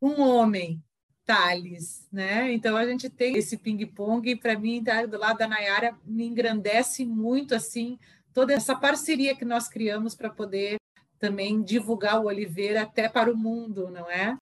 Um 0.00 0.20
homem, 0.20 0.82
Thales, 1.24 2.08
né? 2.10 2.52
Então 2.52 2.76
a 2.76 2.86
gente 2.86 3.08
tem 3.08 3.36
esse 3.36 3.56
ping-pong 3.56 4.30
e 4.30 4.36
para 4.36 4.58
mim, 4.58 4.82
tá 4.82 5.04
do 5.06 5.18
lado 5.18 5.38
da 5.38 5.46
Nayara, 5.46 5.96
me 6.04 6.26
engrandece 6.26 7.04
muito 7.04 7.54
assim 7.54 7.98
toda 8.32 8.52
essa 8.52 8.74
parceria 8.74 9.36
que 9.36 9.44
nós 9.44 9.68
criamos 9.68 10.14
para 10.14 10.30
poder 10.30 10.76
também 11.18 11.62
divulgar 11.62 12.20
o 12.20 12.26
Oliveira 12.26 12.82
até 12.82 13.08
para 13.08 13.32
o 13.32 13.36
mundo, 13.36 13.90
não 13.90 14.10
é? 14.10 14.36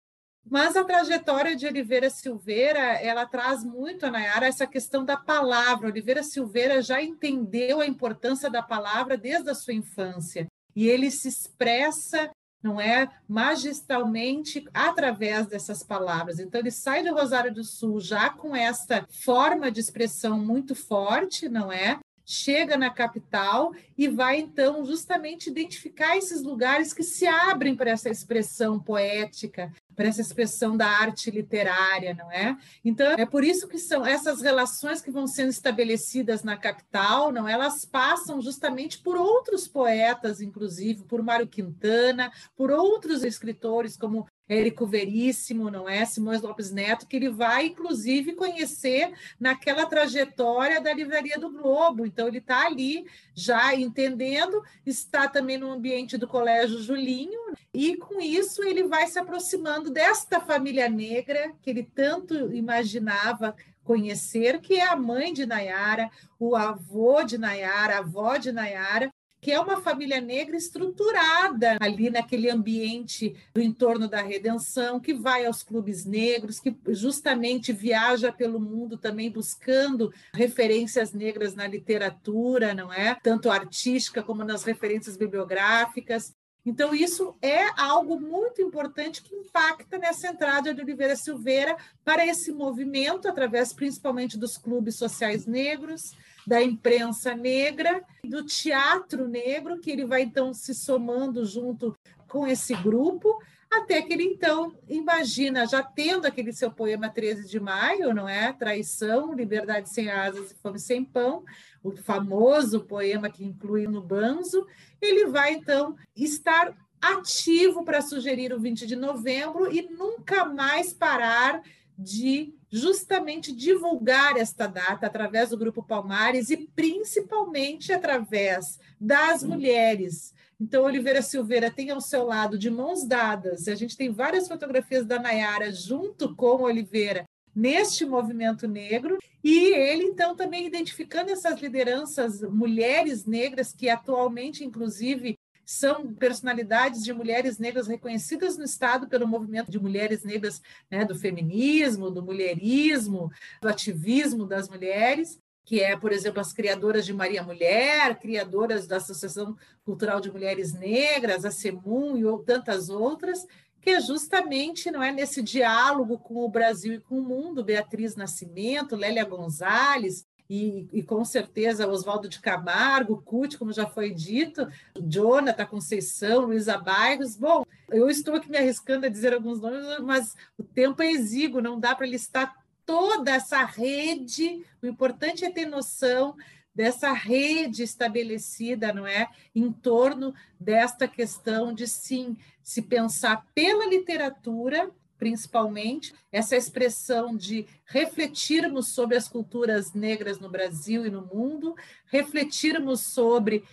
Mas 0.49 0.77
a 0.77 0.83
trajetória 0.83 1.55
de 1.55 1.67
Oliveira 1.67 2.09
Silveira, 2.09 2.79
ela 2.79 3.25
traz 3.25 3.63
muito, 3.63 4.09
Nayara, 4.09 4.47
essa 4.47 4.65
questão 4.65 5.03
da 5.03 5.17
palavra. 5.17 5.89
Oliveira 5.89 6.23
Silveira 6.23 6.81
já 6.81 7.01
entendeu 7.01 7.81
a 7.81 7.85
importância 7.85 8.49
da 8.49 8.63
palavra 8.63 9.17
desde 9.17 9.49
a 9.49 9.55
sua 9.55 9.73
infância. 9.73 10.47
E 10.73 10.87
ele 10.87 11.11
se 11.11 11.27
expressa, 11.27 12.29
não 12.63 12.79
é, 12.79 13.09
magistralmente 13.27 14.65
através 14.73 15.47
dessas 15.47 15.83
palavras. 15.83 16.39
Então 16.39 16.61
ele 16.61 16.71
sai 16.71 17.03
de 17.03 17.09
Rosário 17.09 17.53
do 17.53 17.63
Sul 17.63 17.99
já 17.99 18.29
com 18.29 18.55
essa 18.55 19.05
forma 19.09 19.69
de 19.69 19.81
expressão 19.81 20.39
muito 20.39 20.73
forte, 20.75 21.49
não 21.49 21.71
é? 21.71 21.99
Chega 22.29 22.75
na 22.75 22.89
capital 22.89 23.73
e 23.97 24.09
vai 24.09 24.37
então 24.37 24.85
justamente 24.85 25.49
identificar 25.49 26.17
esses 26.17 26.43
lugares 26.43 26.91
que 26.91 27.01
se 27.01 27.25
abrem 27.25 27.73
para 27.73 27.91
essa 27.91 28.09
expressão 28.09 28.77
poética, 28.77 29.71
para 29.95 30.09
essa 30.09 30.19
expressão 30.19 30.75
da 30.75 30.87
arte 30.87 31.31
literária, 31.31 32.13
não 32.13 32.29
é? 32.29 32.57
Então 32.83 33.13
é 33.13 33.25
por 33.25 33.45
isso 33.45 33.65
que 33.65 33.79
são 33.79 34.05
essas 34.05 34.41
relações 34.41 35.01
que 35.01 35.09
vão 35.09 35.25
sendo 35.25 35.49
estabelecidas 35.49 36.43
na 36.43 36.57
capital, 36.57 37.31
não? 37.31 37.47
Elas 37.47 37.85
passam 37.85 38.41
justamente 38.41 38.99
por 38.99 39.15
outros 39.15 39.65
poetas, 39.65 40.41
inclusive 40.41 41.03
por 41.05 41.23
Mário 41.23 41.47
Quintana, 41.47 42.29
por 42.57 42.71
outros 42.71 43.23
escritores 43.23 43.95
como 43.95 44.27
Érico 44.49 44.85
Veríssimo, 44.85 45.69
não 45.69 45.89
é? 45.89 46.05
Simões 46.05 46.41
Lopes 46.41 46.71
Neto, 46.71 47.05
que 47.05 47.17
ele 47.17 47.29
vai, 47.29 47.67
inclusive, 47.67 48.33
conhecer 48.33 49.11
naquela 49.39 49.85
trajetória 49.85 50.79
da 50.79 50.93
Livraria 50.93 51.37
do 51.37 51.49
Globo. 51.49 52.05
Então, 52.05 52.27
ele 52.27 52.37
está 52.37 52.65
ali 52.65 53.05
já 53.35 53.75
entendendo, 53.75 54.63
está 54.85 55.27
também 55.27 55.57
no 55.57 55.71
ambiente 55.71 56.17
do 56.17 56.27
Colégio 56.27 56.81
Julinho, 56.81 57.39
e 57.73 57.97
com 57.97 58.21
isso 58.21 58.63
ele 58.63 58.83
vai 58.83 59.07
se 59.07 59.19
aproximando 59.19 59.91
desta 59.91 60.39
família 60.39 60.89
negra 60.89 61.51
que 61.61 61.69
ele 61.69 61.83
tanto 61.83 62.53
imaginava 62.53 63.55
conhecer, 63.83 64.59
que 64.59 64.75
é 64.75 64.85
a 64.85 64.97
mãe 64.97 65.31
de 65.31 65.45
Nayara, 65.45 66.09
o 66.37 66.55
avô 66.55 67.23
de 67.23 67.37
Nayara, 67.37 67.95
a 67.95 67.99
avó 67.99 68.35
de 68.35 68.51
Nayara, 68.51 69.09
que 69.39 69.51
é 69.51 69.59
uma 69.59 69.81
família 69.81 70.19
negra 70.19 70.55
estruturada 70.57 71.77
ali 71.79 72.09
naquele 72.09 72.49
ambiente 72.49 73.35
do 73.53 73.61
entorno 73.61 74.07
da 74.07 74.21
redenção, 74.21 74.99
que 74.99 75.13
vai 75.13 75.45
aos 75.45 75.63
clubes 75.63 76.05
negros, 76.05 76.59
que 76.59 76.75
justamente 76.89 77.71
viaja 77.71 78.31
pelo 78.31 78.59
mundo 78.59 78.97
também 78.97 79.31
buscando 79.31 80.11
referências 80.33 81.13
negras 81.13 81.55
na 81.55 81.67
literatura, 81.67 82.73
não 82.73 82.91
é? 82.91 83.15
Tanto 83.21 83.49
artística 83.49 84.23
como 84.23 84.43
nas 84.43 84.63
referências 84.63 85.15
bibliográficas. 85.15 86.33
Então, 86.65 86.93
isso 86.93 87.33
é 87.41 87.67
algo 87.81 88.19
muito 88.19 88.61
importante 88.61 89.21
que 89.21 89.33
impacta 89.33 89.97
nessa 89.97 90.27
entrada 90.27 90.73
de 90.73 90.81
Oliveira 90.81 91.15
Silveira 91.15 91.77
para 92.03 92.25
esse 92.25 92.51
movimento, 92.51 93.25
através 93.25 93.71
principalmente 93.71 94.37
dos 94.37 94.57
clubes 94.57 94.97
sociais 94.97 95.45
negros, 95.45 96.11
da 96.47 96.63
imprensa 96.63 97.35
negra, 97.35 98.01
do 98.23 98.41
teatro 98.41 99.27
negro, 99.27 99.79
que 99.79 99.91
ele 99.91 100.05
vai 100.05 100.21
então 100.21 100.53
se 100.53 100.73
somando 100.73 101.45
junto 101.45 101.93
com 102.25 102.47
esse 102.47 102.73
grupo, 102.73 103.37
até 103.69 104.01
que 104.01 104.13
ele 104.13 104.23
então 104.23 104.73
imagina, 104.87 105.67
já 105.67 105.83
tendo 105.83 106.25
aquele 106.25 106.53
seu 106.53 106.71
poema 106.71 107.09
13 107.09 107.49
de 107.49 107.59
maio, 107.59 108.13
não 108.13 108.29
é? 108.29 108.53
Traição, 108.53 109.33
liberdade 109.33 109.89
sem 109.89 110.09
asas 110.09 110.51
e 110.51 110.55
fome 110.55 110.79
sem 110.79 111.03
pão, 111.03 111.43
o 111.83 111.91
famoso 111.91 112.79
poema 112.79 113.29
que 113.29 113.43
inclui 113.43 113.85
no 113.85 114.01
Banzo, 114.01 114.65
ele 115.01 115.25
vai 115.25 115.51
então 115.51 115.97
estar 116.15 116.73
ativo 117.01 117.83
para 117.83 118.01
sugerir 118.01 118.53
o 118.53 118.59
20 118.59 118.87
de 118.87 118.95
novembro 118.95 119.69
e 119.69 119.81
nunca 119.81 120.45
mais 120.45 120.93
parar 120.93 121.61
de 121.97 122.53
justamente 122.69 123.51
divulgar 123.51 124.37
esta 124.37 124.67
data 124.67 125.07
através 125.07 125.49
do 125.49 125.57
Grupo 125.57 125.81
Palmares 125.83 126.49
e 126.49 126.57
principalmente 126.75 127.93
através 127.93 128.79
das 128.99 129.43
mulheres. 129.43 130.33
Então, 130.59 130.85
Oliveira 130.85 131.21
Silveira 131.21 131.69
tem 131.69 131.91
ao 131.91 132.01
seu 132.01 132.25
lado, 132.25 132.57
de 132.57 132.69
mãos 132.69 133.05
dadas, 133.05 133.67
a 133.67 133.75
gente 133.75 133.95
tem 133.95 134.11
várias 134.11 134.47
fotografias 134.47 135.05
da 135.05 135.19
Nayara 135.19 135.71
junto 135.71 136.35
com 136.35 136.63
Oliveira 136.63 137.25
neste 137.55 138.05
movimento 138.05 138.67
negro, 138.67 139.17
e 139.43 139.73
ele, 139.73 140.03
então, 140.03 140.35
também 140.35 140.67
identificando 140.67 141.31
essas 141.31 141.59
lideranças, 141.59 142.41
mulheres 142.41 143.25
negras, 143.25 143.73
que 143.73 143.89
atualmente, 143.89 144.63
inclusive, 144.63 145.37
são 145.67 146.13
personalidades 146.13 147.03
de 147.03 147.11
mulheres 147.11 147.57
negras 147.57 147.87
reconhecidas 147.87 148.57
no 148.57 148.63
Estado 148.63 149.05
pelo 149.05 149.27
movimento 149.27 149.69
de 149.69 149.77
mulheres 149.77 150.23
negras, 150.23 150.61
né, 150.89 151.03
do 151.03 151.13
feminismo, 151.13 152.09
do 152.09 152.23
mulherismo, 152.23 153.29
do 153.61 153.67
ativismo 153.67 154.45
das 154.45 154.69
mulheres, 154.69 155.37
que 155.65 155.81
é, 155.81 155.97
por 155.97 156.13
exemplo, 156.13 156.39
as 156.39 156.53
criadoras 156.53 157.05
de 157.05 157.11
Maria 157.11 157.43
Mulher, 157.43 158.17
criadoras 158.17 158.87
da 158.87 158.95
Associação 158.95 159.57
Cultural 159.83 160.21
de 160.21 160.31
Mulheres 160.31 160.71
Negras, 160.71 161.43
a 161.43 161.51
SEMUM 161.51 162.15
e 162.15 162.45
tantas 162.45 162.87
outras, 162.87 163.45
que 163.81 163.89
é 163.89 163.99
justamente 163.99 164.89
não 164.89 165.03
é 165.03 165.11
nesse 165.11 165.43
diálogo 165.43 166.17
com 166.17 166.45
o 166.45 166.49
Brasil 166.49 166.93
e 166.93 167.01
com 167.01 167.19
o 167.19 167.23
mundo, 167.23 167.61
Beatriz 167.61 168.15
Nascimento, 168.15 168.95
Lélia 168.95 169.25
Gonzalez, 169.25 170.25
e, 170.49 170.87
e 170.93 171.03
com 171.03 171.23
certeza 171.25 171.87
Oswaldo 171.87 172.29
de 172.29 172.39
Camargo, 172.39 173.21
CUT, 173.23 173.57
como 173.57 173.73
já 173.73 173.85
foi 173.85 174.11
dito, 174.11 174.67
Jonathan 174.95 175.65
Conceição, 175.65 176.45
Luísa 176.45 176.77
Bairros. 176.77 177.35
Bom, 177.35 177.63
eu 177.89 178.09
estou 178.09 178.35
aqui 178.35 178.49
me 178.49 178.57
arriscando 178.57 179.05
a 179.05 179.09
dizer 179.09 179.33
alguns 179.33 179.59
nomes, 179.59 179.99
mas 180.01 180.35
o 180.57 180.63
tempo 180.63 181.01
é 181.01 181.11
exíguo, 181.11 181.61
não 181.61 181.79
dá 181.79 181.93
para 181.93 182.07
listar 182.07 182.55
toda 182.85 183.31
essa 183.31 183.63
rede. 183.63 184.65
O 184.81 184.87
importante 184.87 185.43
é 185.43 185.51
ter 185.51 185.65
noção 185.65 186.35
dessa 186.73 187.11
rede 187.11 187.81
estabelecida, 187.83 188.93
não 188.93 189.07
é, 189.07 189.27
em 189.55 189.71
torno 189.71 190.33
desta 190.59 191.07
questão 191.07 191.73
de 191.73 191.87
sim 191.87 192.37
se 192.61 192.83
pensar 192.83 193.47
pela 193.55 193.87
literatura 193.87 194.91
principalmente, 195.17 196.13
essa 196.31 196.55
expressão 196.55 197.35
de 197.35 197.65
refletirmos 197.85 198.89
sobre 198.89 199.17
as 199.17 199.27
culturas 199.27 199.93
negras 199.93 200.39
no 200.39 200.49
Brasil 200.49 201.05
e 201.05 201.09
no 201.09 201.25
mundo, 201.25 201.75
refletirmos 202.05 203.01
sobre 203.01 203.63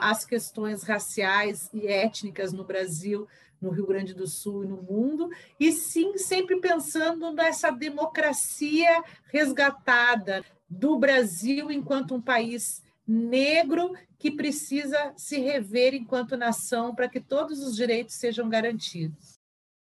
as 0.00 0.24
questões 0.24 0.82
raciais 0.82 1.68
e 1.72 1.86
étnicas 1.86 2.52
no 2.52 2.64
Brasil, 2.64 3.28
no 3.60 3.70
Rio 3.70 3.86
Grande 3.86 4.14
do 4.14 4.26
Sul 4.26 4.64
e 4.64 4.68
no 4.68 4.82
mundo, 4.82 5.30
e 5.58 5.72
sim 5.72 6.18
sempre 6.18 6.60
pensando 6.60 7.32
nessa 7.32 7.70
democracia 7.70 9.02
resgatada 9.26 10.44
do 10.68 10.98
Brasil 10.98 11.70
enquanto 11.70 12.14
um 12.14 12.20
país 12.20 12.82
negro 13.06 13.94
que 14.18 14.30
precisa 14.30 15.12
se 15.16 15.38
rever 15.38 15.94
enquanto 15.94 16.36
nação 16.36 16.94
para 16.94 17.08
que 17.08 17.20
todos 17.20 17.60
os 17.60 17.76
direitos 17.76 18.14
sejam 18.14 18.48
garantidos. 18.48 19.33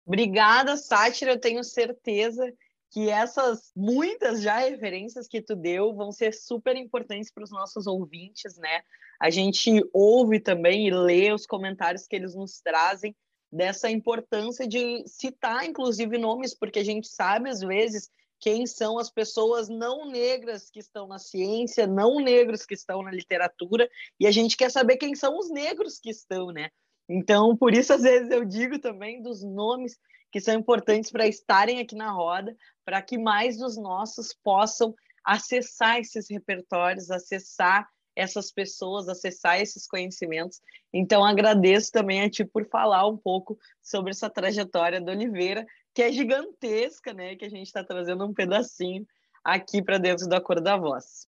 Obrigada, 0.07 0.77
Sátira. 0.77 1.33
Eu 1.33 1.41
tenho 1.41 1.65
certeza 1.65 2.53
que 2.91 3.09
essas 3.09 3.73
muitas 3.75 4.41
já 4.41 4.59
referências 4.59 5.27
que 5.27 5.43
tu 5.43 5.57
deu 5.57 5.95
vão 5.95 6.13
ser 6.13 6.33
super 6.33 6.77
importantes 6.77 7.31
para 7.31 7.43
os 7.43 7.51
nossos 7.51 7.87
ouvintes, 7.87 8.57
né? 8.57 8.83
A 9.21 9.31
gente 9.31 9.83
ouve 9.93 10.39
também 10.39 10.87
e 10.87 10.95
lê 10.95 11.33
os 11.33 11.47
comentários 11.47 12.07
que 12.07 12.15
eles 12.15 12.35
nos 12.35 12.61
trazem 12.61 13.15
dessa 13.51 13.91
importância 13.91 14.67
de 14.67 15.05
citar, 15.07 15.65
inclusive, 15.65 16.19
nomes, 16.19 16.55
porque 16.55 16.81
a 16.81 16.85
gente 16.85 17.09
sabe, 17.09 17.49
às 17.49 17.61
vezes, 17.61 18.11
quem 18.39 18.67
são 18.67 18.99
as 18.99 19.11
pessoas 19.11 19.69
não 19.69 20.07
negras 20.11 20.71
que 20.71 20.81
estão 20.81 21.07
na 21.07 21.19
ciência, 21.19 21.87
não 21.87 22.21
negros 22.21 22.67
que 22.67 22.75
estão 22.75 23.03
na 23.03 23.11
literatura, 23.11 23.89
e 24.21 24.27
a 24.27 24.31
gente 24.31 24.57
quer 24.57 24.71
saber 24.71 24.97
quem 24.99 25.15
são 25.15 25.39
os 25.39 25.51
negros 25.51 25.99
que 25.99 26.11
estão, 26.11 26.49
né? 26.49 26.71
Então, 27.09 27.57
por 27.57 27.75
isso, 27.75 27.93
às 27.93 28.03
vezes, 28.03 28.31
eu 28.31 28.45
digo 28.45 28.79
também 28.79 29.23
dos 29.23 29.43
nomes 29.43 29.99
que 30.33 30.41
são 30.41 30.55
importantes 30.55 31.11
para 31.11 31.27
estarem 31.27 31.81
aqui 31.81 31.95
na 31.95 32.11
roda, 32.11 32.57
para 32.85 33.01
que 33.01 33.17
mais 33.17 33.59
dos 33.59 33.77
nossos 33.77 34.35
possam 34.43 34.95
acessar 35.25 35.99
esses 35.99 36.29
repertórios, 36.29 37.11
acessar 37.11 37.89
essas 38.17 38.53
pessoas, 38.53 39.09
acessar 39.09 39.61
esses 39.61 39.87
conhecimentos. 39.87 40.61
Então, 40.93 41.25
agradeço 41.25 41.91
também 41.91 42.23
a 42.23 42.31
ti 42.31 42.45
por 42.45 42.67
falar 42.69 43.07
um 43.07 43.17
pouco 43.17 43.59
sobre 43.83 44.11
essa 44.11 44.31
trajetória 44.31 45.01
do 45.01 45.11
Oliveira, 45.11 45.67
que 45.93 46.03
é 46.03 46.13
gigantesca, 46.13 47.13
né? 47.13 47.37
Que 47.37 47.45
a 47.45 47.51
gente 47.51 47.67
está 47.67 47.83
trazendo 47.85 48.25
um 48.25 48.35
pedacinho 48.35 49.07
aqui 49.43 49.83
para 49.83 49.99
dentro 49.99 50.29
da 50.29 50.41
cor 50.41 50.61
da 50.61 50.77
voz. 50.77 51.29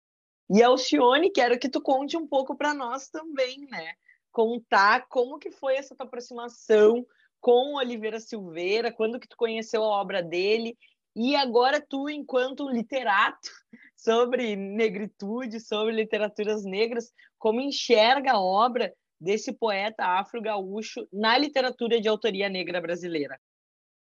E 0.50 0.62
Alcione, 0.62 1.32
quero 1.32 1.58
que 1.58 1.70
tu 1.70 1.82
conte 1.82 2.16
um 2.16 2.28
pouco 2.28 2.56
para 2.56 2.74
nós 2.74 3.10
também, 3.10 3.68
né? 3.70 3.94
Contar 4.36 5.08
como 5.08 5.40
que 5.40 5.50
foi 5.50 5.78
essa 5.78 5.96
tua 5.96 6.06
aproximação 6.06 7.06
com 7.40 7.76
Oliveira 7.76 8.20
Silveira, 8.20 8.92
quando 8.92 9.18
que 9.18 9.30
tu 9.30 9.38
conheceu 9.38 9.82
a 9.82 10.02
obra 10.02 10.22
dele 10.22 10.78
e 11.16 11.38
agora 11.38 11.80
tu, 11.80 12.10
enquanto 12.10 12.70
literato 12.70 13.50
sobre 13.96 14.58
negritude, 14.58 15.62
sobre 15.62 15.94
literaturas 15.94 16.66
negras, 16.66 17.14
como 17.40 17.62
enxerga 17.62 18.34
a 18.34 18.42
obra 18.42 18.94
desse 19.18 19.54
poeta 19.54 20.04
afro-gaúcho 20.04 21.08
na 21.14 21.38
literatura 21.38 22.02
de 22.02 22.10
autoria 22.10 22.50
negra 22.50 22.82
brasileira? 22.82 23.40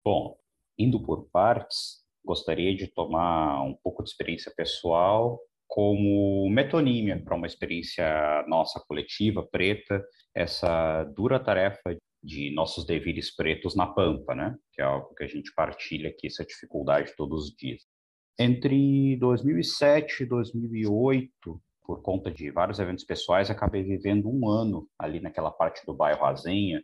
Bom, 0.03 0.37
indo 0.77 1.01
por 1.01 1.29
partes, 1.29 2.03
gostaria 2.25 2.75
de 2.75 2.87
tomar 2.87 3.63
um 3.63 3.73
pouco 3.73 4.03
de 4.03 4.09
experiência 4.09 4.51
pessoal 4.53 5.39
como 5.67 6.49
metonímia 6.49 7.21
para 7.23 7.35
uma 7.35 7.47
experiência 7.47 8.45
nossa 8.47 8.79
coletiva, 8.87 9.45
preta, 9.45 10.03
essa 10.33 11.03
dura 11.15 11.39
tarefa 11.39 11.97
de 12.23 12.51
nossos 12.51 12.85
deveres 12.85 13.35
pretos 13.35 13.75
na 13.75 13.85
Pampa, 13.85 14.33
né? 14.33 14.55
Que 14.73 14.81
é 14.81 14.85
algo 14.85 15.13
que 15.15 15.23
a 15.23 15.27
gente 15.27 15.53
partilha 15.53 16.09
aqui, 16.09 16.27
essa 16.27 16.45
dificuldade 16.45 17.13
todos 17.15 17.49
os 17.49 17.55
dias. 17.55 17.83
Entre 18.37 19.15
2007 19.17 20.23
e 20.23 20.25
2008, 20.25 21.61
por 21.85 22.01
conta 22.01 22.31
de 22.31 22.49
vários 22.51 22.79
eventos 22.79 23.03
pessoais, 23.03 23.49
acabei 23.49 23.83
vivendo 23.83 24.27
um 24.27 24.49
ano 24.49 24.89
ali 24.97 25.19
naquela 25.19 25.51
parte 25.51 25.85
do 25.85 25.93
bairro 25.93 26.25
Azenha, 26.25 26.83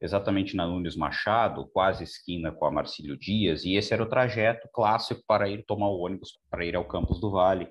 exatamente 0.00 0.56
na 0.56 0.66
Nunes 0.66 0.96
Machado, 0.96 1.68
quase 1.72 2.04
esquina 2.04 2.50
com 2.50 2.64
a 2.64 2.70
Marcílio 2.70 3.16
Dias, 3.16 3.64
e 3.64 3.76
esse 3.76 3.92
era 3.92 4.02
o 4.02 4.08
trajeto 4.08 4.68
clássico 4.72 5.22
para 5.26 5.48
ir 5.48 5.64
tomar 5.66 5.88
o 5.88 5.98
ônibus 5.98 6.38
para 6.50 6.64
ir 6.64 6.74
ao 6.74 6.86
Campos 6.86 7.20
do 7.20 7.30
Vale 7.30 7.68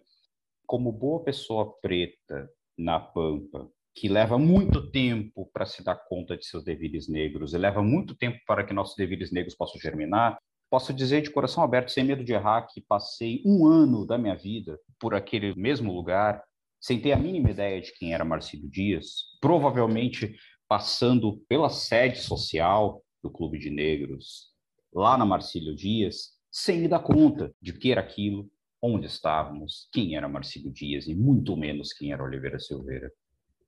como 0.68 0.92
boa 0.92 1.24
pessoa 1.24 1.74
preta 1.82 2.50
na 2.78 3.00
Pampa, 3.00 3.72
que 3.96 4.08
leva 4.08 4.38
muito 4.38 4.92
tempo 4.92 5.50
para 5.52 5.66
se 5.66 5.84
dar 5.84 5.96
conta 5.96 6.38
de 6.38 6.46
seus 6.46 6.64
deveres 6.64 7.08
negros 7.08 7.54
e 7.54 7.58
leva 7.58 7.82
muito 7.82 8.16
tempo 8.16 8.38
para 8.46 8.64
que 8.64 8.74
nossos 8.74 8.96
deveres 8.96 9.32
negros 9.32 9.56
possam 9.56 9.82
germinar, 9.82 10.38
posso 10.70 10.94
dizer 10.94 11.22
de 11.22 11.32
coração 11.32 11.64
aberto, 11.64 11.90
sem 11.90 12.04
medo 12.04 12.24
de 12.24 12.34
errar, 12.34 12.68
que 12.68 12.82
passei 12.82 13.42
um 13.46 13.66
ano 13.66 14.06
da 14.06 14.18
minha 14.18 14.36
vida 14.36 14.78
por 15.00 15.16
aquele 15.16 15.56
mesmo 15.56 15.92
lugar, 15.94 16.44
sem 16.80 17.02
ter 17.02 17.14
a 17.14 17.18
mínima 17.18 17.50
ideia 17.50 17.82
de 17.82 17.92
quem 17.94 18.14
era 18.14 18.26
Marcílio 18.26 18.70
Dias, 18.70 19.38
provavelmente 19.42 20.36
passando 20.68 21.42
pela 21.48 21.70
sede 21.70 22.20
social 22.20 23.02
do 23.24 23.32
Clube 23.32 23.58
de 23.58 23.70
Negros, 23.70 24.52
lá 24.94 25.18
na 25.18 25.26
Marcílio 25.26 25.76
Dias, 25.76 26.38
sem 26.52 26.80
me 26.80 26.88
dar 26.88 27.00
conta 27.00 27.52
de 27.62 27.74
que 27.74 27.92
era 27.92 28.02
aquilo, 28.02 28.50
onde 28.88 29.08
estávamos, 29.08 29.88
quem 29.92 30.16
era 30.16 30.28
Marcílio 30.28 30.72
Dias 30.72 31.08
e 31.08 31.16
muito 31.16 31.56
menos 31.56 31.94
quem 31.94 32.12
era 32.12 32.24
Oliveira 32.24 32.60
Silveira. 32.60 33.12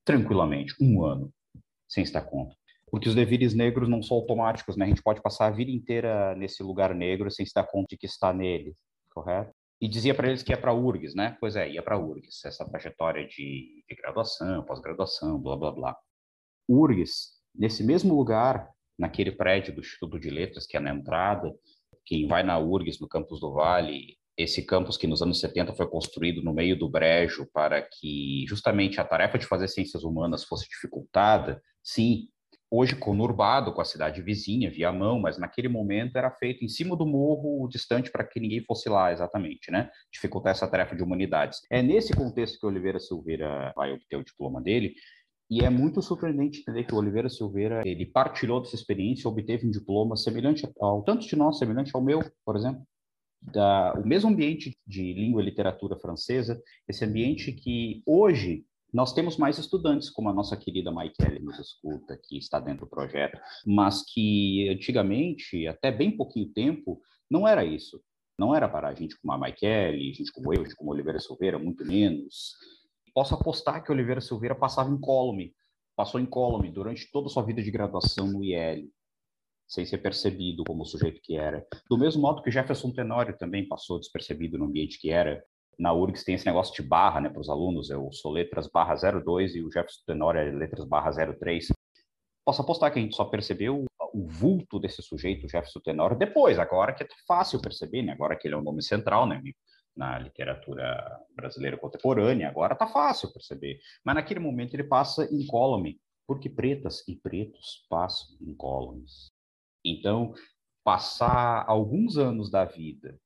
Tranquilamente, 0.04 0.74
um 0.82 1.04
ano, 1.04 1.32
sem 1.88 2.04
estar 2.04 2.22
conta. 2.22 2.56
Porque 2.90 3.08
os 3.08 3.16
deveres 3.16 3.54
negros 3.54 3.88
não 3.88 4.02
são 4.02 4.18
automáticos, 4.18 4.76
né? 4.76 4.86
A 4.86 4.88
gente 4.88 5.04
pode 5.04 5.22
passar 5.22 5.48
a 5.48 5.52
vida 5.52 5.70
inteira 5.70 6.36
nesse 6.36 6.64
lugar 6.64 6.96
negro 6.96 7.30
sem 7.30 7.46
se 7.46 7.54
dar 7.54 7.64
conta 7.64 7.88
de 7.90 7.98
que 7.98 8.08
está 8.08 8.34
nele, 8.34 8.76
correto? 9.12 9.54
E 9.82 9.88
dizia 9.88 10.14
para 10.14 10.28
eles 10.28 10.44
que 10.44 10.52
ia 10.52 10.60
para 10.60 10.72
a 10.72 10.74
URGS, 10.74 11.16
né? 11.16 11.38
Pois 11.40 11.56
é, 11.56 11.70
ia 11.70 11.82
para 11.82 11.96
a 11.96 12.00
URGS, 12.00 12.44
essa 12.46 12.66
trajetória 12.66 13.26
de, 13.28 13.84
de 13.88 13.96
graduação, 13.96 14.64
pós-graduação, 14.66 15.40
blá, 15.40 15.56
blá, 15.56 15.72
blá. 15.72 15.98
URGS, 16.68 17.40
nesse 17.56 17.84
mesmo 17.84 18.16
lugar, 18.16 18.70
naquele 18.98 19.32
prédio 19.32 19.74
do 19.74 19.80
Instituto 19.80 20.20
de 20.20 20.30
Letras, 20.30 20.66
que 20.66 20.76
é 20.76 20.80
na 20.80 20.94
entrada, 20.94 21.54
quem 22.06 22.28
vai 22.28 22.44
na 22.44 22.60
URGS, 22.60 23.00
no 23.00 23.08
campus 23.08 23.40
do 23.40 23.54
Vale, 23.54 24.18
esse 24.40 24.66
campus 24.66 24.96
que 24.96 25.06
nos 25.06 25.22
anos 25.22 25.42
70 25.42 25.74
foi 25.74 25.86
construído 25.86 26.42
no 26.42 26.54
meio 26.54 26.80
do 26.80 26.90
brejo 26.90 27.46
para 27.54 27.82
que 27.82 28.46
justamente 28.48 29.00
a 29.00 29.04
tarefa 29.04 29.38
de 29.38 29.46
fazer 29.46 29.68
ciências 29.68 30.02
humanas 30.02 30.46
fosse 30.46 30.66
dificultada, 30.70 31.62
sim, 31.84 32.30
hoje 32.72 32.96
conurbado 32.96 33.74
com 33.74 33.82
a 33.82 33.86
cidade 33.86 34.22
vizinha, 34.22 34.72
via 34.72 34.94
mão, 34.94 35.20
mas 35.20 35.38
naquele 35.38 35.68
momento 35.68 36.16
era 36.16 36.32
feito 36.32 36.64
em 36.64 36.70
cima 36.70 36.96
do 36.96 37.06
morro, 37.06 37.68
distante 37.68 38.10
para 38.10 38.24
que 38.24 38.40
ninguém 38.40 38.64
fosse 38.64 38.88
lá, 38.88 39.12
exatamente, 39.12 39.70
né? 39.72 39.90
Dificultar 40.10 40.52
essa 40.52 40.68
tarefa 40.68 40.96
de 40.96 41.04
humanidades. 41.04 41.60
É 41.70 41.82
nesse 41.82 42.14
contexto 42.14 42.58
que 42.58 42.66
Oliveira 42.66 43.00
Silveira 43.00 43.74
vai 43.76 43.92
obter 43.92 44.16
o 44.16 44.24
diploma 44.24 44.62
dele, 44.62 44.94
e 45.52 45.66
é 45.66 45.70
muito 45.70 46.02
surpreendente 46.02 46.60
entender 46.60 46.86
que 46.86 46.94
o 46.94 46.98
Oliveira 46.98 47.28
Silveira, 47.28 47.82
ele 47.84 48.06
partilhou 48.06 48.62
dessa 48.62 48.76
experiência, 48.76 49.28
obteve 49.28 49.68
um 49.68 49.72
diploma 49.72 50.16
semelhante 50.16 50.66
ao 50.80 51.04
tanto 51.04 51.28
de 51.28 51.36
nós, 51.36 51.58
semelhante 51.58 51.92
ao 51.94 52.02
meu, 52.02 52.22
por 52.46 52.56
exemplo 52.56 52.86
da, 53.42 53.94
o 53.94 54.06
mesmo 54.06 54.30
ambiente 54.30 54.78
de 54.86 55.14
língua 55.14 55.42
e 55.42 55.46
literatura 55.46 55.98
francesa, 55.98 56.62
esse 56.88 57.06
ambiente 57.06 57.52
que 57.52 58.02
hoje 58.06 58.66
nós 58.94 59.14
temos 59.14 59.38
mais 59.38 59.58
estudantes, 59.58 60.10
como 60.10 60.30
a 60.30 60.34
nossa 60.34 60.58
querida 60.58 60.92
Maikele 60.92 61.40
nos 61.40 61.60
escuta, 61.60 62.20
que 62.22 62.38
está 62.38 62.60
dentro 62.60 62.86
do 62.86 62.90
projeto, 62.90 63.40
mas 63.66 64.04
que 64.04 64.68
antigamente, 64.70 65.68
até 65.68 65.92
bem 65.92 66.16
pouquinho 66.16 66.52
tempo, 66.52 67.00
não 67.30 67.48
era 67.48 67.64
isso. 67.64 68.02
Não 68.38 68.56
era 68.56 68.68
para 68.68 68.88
a 68.88 68.94
gente 68.94 69.20
como 69.20 69.34
a 69.34 69.38
Maikele, 69.38 70.14
gente 70.14 70.32
como 70.32 70.54
eu, 70.54 70.64
gente 70.64 70.76
como 70.76 70.92
Oliveira 70.92 71.20
Silveira, 71.20 71.60
muito 71.60 71.86
menos. 71.86 72.56
Posso 73.14 73.36
apostar 73.36 73.84
que 73.84 73.92
Oliveira 73.92 74.22
Silveira 74.22 74.56
passava 74.56 74.90
incólume, 74.90 75.54
passou 75.96 76.20
incólume 76.20 76.72
durante 76.72 77.12
toda 77.12 77.28
a 77.28 77.30
sua 77.30 77.44
vida 77.44 77.62
de 77.62 77.70
graduação 77.70 78.28
no 78.28 78.44
IEL, 78.44 78.88
sem 79.70 79.86
ser 79.86 80.00
percebido 80.00 80.64
como 80.66 80.82
o 80.82 80.86
sujeito 80.86 81.22
que 81.22 81.38
era. 81.38 81.64
Do 81.88 81.98
mesmo 81.98 82.24
modo 82.24 82.42
que 82.42 82.50
Jefferson 82.50 82.92
Tenório 82.92 83.38
também 83.38 83.68
passou 83.68 84.00
despercebido 84.00 84.58
no 84.58 84.66
ambiente 84.66 85.00
que 85.00 85.12
era. 85.12 85.44
Na 85.78 85.94
URGS 85.94 86.26
tem 86.26 86.36
esse 86.36 86.46
negócio 86.46 86.74
de 86.74 86.82
barra 86.82 87.22
né, 87.22 87.30
para 87.30 87.40
os 87.40 87.50
alunos, 87.50 87.90
eu 87.90 88.12
sou 88.12 88.34
letras 88.34 88.68
barra 88.68 88.96
02 88.96 89.56
e 89.56 89.62
o 89.62 89.72
Jefferson 89.72 90.02
Tenório 90.06 90.42
é 90.42 90.52
letras 90.52 90.86
barra 90.86 91.12
03. 91.12 91.68
Posso 92.44 92.62
apostar 92.64 92.92
que 92.92 93.00
a 93.00 93.02
gente 93.02 93.16
só 93.16 93.24
percebeu 93.26 93.86
o 94.12 94.28
vulto 94.28 94.80
desse 94.80 95.04
sujeito, 95.04 95.48
Jefferson 95.48 95.80
Tenório, 95.80 96.18
depois, 96.18 96.58
agora 96.58 96.94
que 96.94 97.04
é 97.04 97.08
fácil 97.28 97.62
perceber, 97.62 98.02
né? 98.02 98.12
agora 98.12 98.36
que 98.36 98.48
ele 98.48 98.56
é 98.56 98.58
um 98.58 98.64
nome 98.64 98.82
central 98.82 99.28
né? 99.28 99.42
na 99.96 100.18
literatura 100.18 101.22
brasileira 101.36 101.78
contemporânea, 101.78 102.50
agora 102.50 102.76
tá 102.76 102.88
fácil 102.88 103.32
perceber. 103.32 103.80
Mas 104.04 104.16
naquele 104.16 104.40
momento 104.40 104.74
ele 104.74 104.84
passa 104.84 105.30
incólume, 105.32 106.00
porque 106.28 106.50
pretas 106.50 107.08
e 107.08 107.16
pretos 107.16 107.86
passam 107.88 108.36
incólumes. 108.42 109.30
Então, 109.84 110.34
passar 110.84 111.66
alguns 111.68 112.18
anos 112.18 112.50
da 112.50 112.66
vida, 112.66 113.20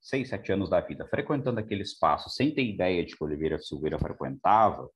seis, 0.00 0.28
sete 0.28 0.52
anos 0.52 0.70
da 0.70 0.80
vida, 0.80 1.06
frequentando 1.08 1.60
aquele 1.60 1.82
espaço, 1.82 2.30
sem 2.30 2.54
ter 2.54 2.64
ideia 2.64 3.04
de 3.04 3.16
que 3.16 3.24
Oliveira 3.24 3.58
Silveira 3.58 3.98
frequentava, 3.98 4.88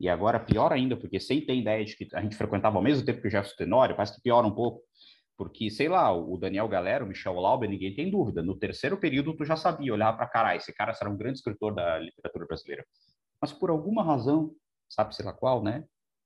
e 0.00 0.08
agora 0.08 0.40
pior 0.40 0.72
ainda, 0.72 0.96
porque 0.96 1.20
sem 1.20 1.44
ter 1.44 1.54
ideia 1.54 1.84
de 1.84 1.94
que 1.94 2.08
a 2.14 2.22
gente 2.22 2.34
frequentava 2.34 2.76
ao 2.78 2.82
mesmo 2.82 3.04
tempo 3.04 3.20
que 3.20 3.28
o 3.28 3.30
Jefferson 3.30 3.56
Tenório, 3.56 3.94
parece 3.94 4.14
que 4.14 4.22
piora 4.22 4.46
um 4.46 4.54
pouco. 4.54 4.82
Porque, 5.36 5.70
sei 5.70 5.88
lá, 5.88 6.12
o 6.12 6.36
Daniel 6.36 6.68
Galera, 6.68 7.04
o 7.04 7.08
Michel 7.08 7.34
Lauber, 7.34 7.68
ninguém 7.68 7.94
tem 7.94 8.10
dúvida. 8.10 8.42
No 8.42 8.58
terceiro 8.58 8.98
período, 8.98 9.34
tu 9.34 9.44
já 9.44 9.56
sabia, 9.56 9.92
olhar 9.92 10.12
para 10.14 10.26
caralho, 10.26 10.58
esse 10.58 10.72
cara 10.72 10.92
será 10.94 11.10
um 11.10 11.16
grande 11.16 11.38
escritor 11.38 11.74
da 11.74 11.98
literatura 11.98 12.46
brasileira. 12.46 12.84
Mas 13.40 13.52
por 13.52 13.70
alguma 13.70 14.02
razão, 14.02 14.54
sabe-se 14.88 15.22
lá 15.22 15.32
qual, 15.32 15.62
né? 15.62 15.84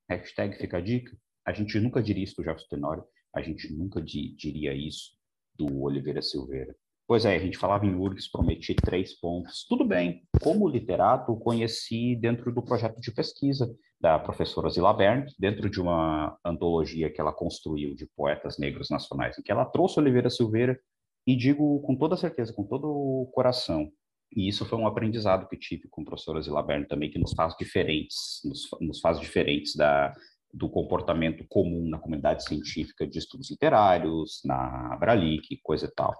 Hashtag 0.08 0.56
fica 0.56 0.78
a 0.78 0.80
dica. 0.80 1.16
A 1.44 1.52
gente 1.52 1.78
nunca 1.78 2.02
diria 2.02 2.24
isso 2.24 2.36
do 2.36 2.42
Jefferson 2.42 2.68
Tenório. 2.68 3.04
A 3.34 3.42
gente 3.42 3.72
nunca 3.72 4.00
di 4.00 4.34
diria 4.36 4.72
isso 4.72 5.12
do 5.56 5.82
Oliveira 5.82 6.22
Silveira. 6.22 6.74
Pois 7.06 7.24
é, 7.26 7.36
a 7.36 7.38
gente 7.38 7.58
falava 7.58 7.84
em 7.84 7.94
URGS, 7.94 8.30
prometi 8.30 8.74
três 8.74 9.12
pontos. 9.20 9.66
Tudo 9.68 9.84
bem, 9.84 10.22
como 10.42 10.68
literato, 10.68 11.36
conheci 11.36 12.16
dentro 12.16 12.52
do 12.52 12.62
projeto 12.62 12.98
de 12.98 13.12
pesquisa 13.12 13.70
da 14.00 14.18
professora 14.18 14.70
Zila 14.70 14.92
Bern, 14.92 15.26
dentro 15.38 15.68
de 15.68 15.80
uma 15.80 16.38
antologia 16.44 17.10
que 17.10 17.20
ela 17.20 17.32
construiu 17.32 17.94
de 17.94 18.06
poetas 18.16 18.58
negros 18.58 18.88
nacionais, 18.88 19.38
em 19.38 19.42
que 19.42 19.52
ela 19.52 19.66
trouxe 19.66 20.00
Oliveira 20.00 20.30
Silveira, 20.30 20.78
e 21.26 21.36
digo 21.36 21.80
com 21.80 21.94
toda 21.96 22.16
certeza, 22.16 22.52
com 22.52 22.64
todo 22.64 22.86
o 22.86 23.30
coração, 23.32 23.90
e 24.34 24.48
isso 24.48 24.64
foi 24.64 24.78
um 24.78 24.86
aprendizado 24.86 25.48
que 25.48 25.56
tive 25.56 25.88
com 25.88 26.02
a 26.02 26.04
professora 26.04 26.42
Zila 26.42 26.62
Bern 26.62 26.86
também, 26.86 27.10
que 27.10 27.18
nos 27.18 27.32
faz 27.32 27.54
diferentes, 27.56 28.40
nos, 28.44 28.68
nos 28.80 29.00
faz 29.00 29.20
diferentes 29.20 29.76
da, 29.76 30.12
do 30.54 30.68
comportamento 30.68 31.44
comum 31.48 31.88
na 31.88 31.98
comunidade 31.98 32.44
científica 32.44 33.06
de 33.06 33.18
estudos 33.18 33.50
literários, 33.50 34.40
na 34.44 34.94
Abralic, 34.94 35.58
coisa 35.62 35.86
e 35.86 35.90
tal. 35.90 36.14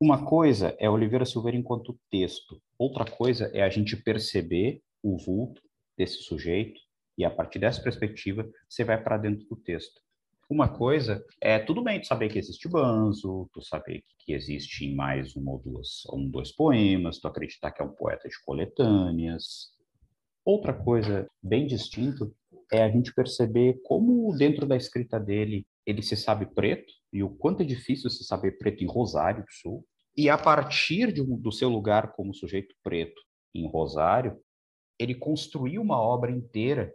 Uma 0.00 0.24
coisa 0.24 0.76
é 0.78 0.88
Oliveira 0.88 1.24
Silveira 1.24 1.58
enquanto 1.58 1.98
texto, 2.10 2.62
outra 2.78 3.04
coisa 3.04 3.50
é 3.52 3.62
a 3.62 3.68
gente 3.68 3.96
perceber 3.96 4.80
o 5.02 5.18
vulto 5.18 5.60
desse 5.98 6.22
sujeito 6.22 6.78
e 7.18 7.24
a 7.24 7.30
partir 7.30 7.58
dessa 7.58 7.82
perspectiva 7.82 8.48
você 8.68 8.84
vai 8.84 9.02
para 9.02 9.16
dentro 9.18 9.46
do 9.48 9.56
texto. 9.56 10.00
Uma 10.48 10.68
coisa 10.68 11.24
é 11.40 11.58
tudo 11.58 11.82
bem 11.82 12.00
tu 12.00 12.06
saber 12.06 12.28
que 12.28 12.38
existe 12.38 12.68
Banzo, 12.68 13.50
tu 13.52 13.60
saber 13.62 14.04
que 14.20 14.32
existe 14.32 14.94
mais 14.94 15.34
uma 15.34 15.52
ou 15.52 15.58
duas, 15.58 16.04
um, 16.12 16.30
dois 16.30 16.52
poemas, 16.52 17.18
tu 17.18 17.26
acreditar 17.26 17.72
que 17.72 17.82
é 17.82 17.84
um 17.84 17.94
poeta 17.94 18.28
de 18.28 18.36
coletâneas. 18.44 19.74
Outra 20.44 20.72
coisa 20.72 21.28
bem 21.42 21.66
distinta 21.66 22.30
é 22.72 22.82
a 22.82 22.90
gente 22.90 23.14
perceber 23.14 23.80
como 23.84 24.36
dentro 24.36 24.66
da 24.66 24.76
escrita 24.76 25.18
dele 25.18 25.66
ele 25.86 26.02
se 26.02 26.16
sabe 26.16 26.46
preto 26.46 26.92
e 27.12 27.22
o 27.22 27.30
quanto 27.30 27.62
é 27.62 27.64
difícil 27.64 28.10
se 28.10 28.24
saber 28.24 28.58
preto 28.58 28.82
em 28.82 28.86
Rosário 28.86 29.44
do 29.44 29.52
Sul. 29.52 29.86
E 30.16 30.28
a 30.28 30.36
partir 30.36 31.12
de, 31.12 31.22
do 31.22 31.52
seu 31.52 31.68
lugar 31.68 32.12
como 32.12 32.34
sujeito 32.34 32.74
preto 32.82 33.20
em 33.54 33.68
Rosário, 33.68 34.36
ele 34.98 35.14
construiu 35.14 35.82
uma 35.82 36.00
obra 36.00 36.30
inteira 36.30 36.92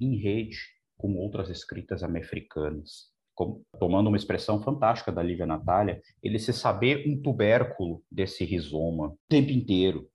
em 0.00 0.16
rede 0.16 0.58
com 0.96 1.14
outras 1.16 1.48
escritas 1.48 2.02
americanas. 2.02 3.10
Como, 3.34 3.62
tomando 3.78 4.08
uma 4.08 4.16
expressão 4.16 4.62
fantástica 4.62 5.12
da 5.12 5.22
Lívia 5.22 5.46
Natália, 5.46 6.00
ele 6.22 6.38
se 6.38 6.52
saber 6.52 7.08
um 7.08 7.20
tubérculo 7.20 8.02
desse 8.10 8.44
rizoma 8.44 9.08
o 9.08 9.18
tempo 9.28 9.50
inteiro. 9.50 10.08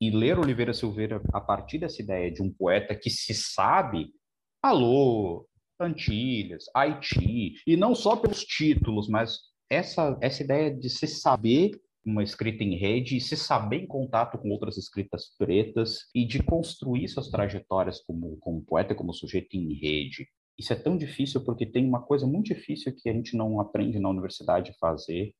E 0.00 0.10
ler 0.10 0.38
Oliveira 0.38 0.72
Silveira 0.72 1.20
a 1.32 1.40
partir 1.40 1.78
dessa 1.78 2.00
ideia 2.00 2.30
de 2.30 2.40
um 2.40 2.50
poeta 2.50 2.94
que 2.94 3.10
se 3.10 3.34
sabe, 3.34 4.14
alô, 4.62 5.46
Antilhas, 5.80 6.64
Haiti, 6.74 7.54
e 7.66 7.76
não 7.76 7.94
só 7.94 8.16
pelos 8.16 8.44
títulos, 8.44 9.08
mas 9.08 9.38
essa, 9.70 10.18
essa 10.20 10.42
ideia 10.42 10.74
de 10.74 10.90
se 10.90 11.06
saber 11.06 11.70
uma 12.04 12.22
escrita 12.22 12.64
em 12.64 12.76
rede 12.76 13.16
e 13.16 13.20
se 13.20 13.36
saber 13.36 13.82
em 13.82 13.86
contato 13.86 14.38
com 14.38 14.50
outras 14.50 14.76
escritas 14.76 15.34
pretas 15.38 16.08
e 16.14 16.26
de 16.26 16.42
construir 16.42 17.08
suas 17.08 17.28
trajetórias 17.28 18.00
como, 18.02 18.36
como 18.38 18.64
poeta, 18.64 18.94
como 18.94 19.12
sujeito 19.12 19.56
em 19.56 19.74
rede. 19.74 20.26
Isso 20.58 20.72
é 20.72 20.76
tão 20.76 20.96
difícil 20.96 21.42
porque 21.44 21.64
tem 21.64 21.86
uma 21.86 22.02
coisa 22.02 22.26
muito 22.26 22.46
difícil 22.46 22.94
que 22.94 23.08
a 23.08 23.12
gente 23.12 23.36
não 23.36 23.60
aprende 23.60 23.98
na 23.98 24.10
universidade 24.10 24.70
a 24.70 24.74
fazer, 24.74 25.32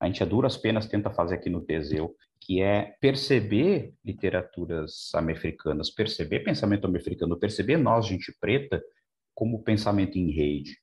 a 0.00 0.06
gente 0.06 0.22
a 0.22 0.26
duras 0.26 0.56
penas 0.56 0.86
tenta 0.86 1.10
fazer 1.10 1.36
aqui 1.36 1.50
no 1.50 1.60
Teseu, 1.60 2.14
que 2.40 2.62
é 2.62 2.96
perceber 3.00 3.94
literaturas 4.04 5.10
americanas, 5.14 5.90
perceber 5.90 6.40
pensamento 6.40 6.86
americano, 6.86 7.38
perceber 7.38 7.76
nós, 7.76 8.06
gente 8.06 8.32
preta, 8.40 8.82
como 9.34 9.62
pensamento 9.62 10.16
em 10.16 10.30
rede. 10.30 10.78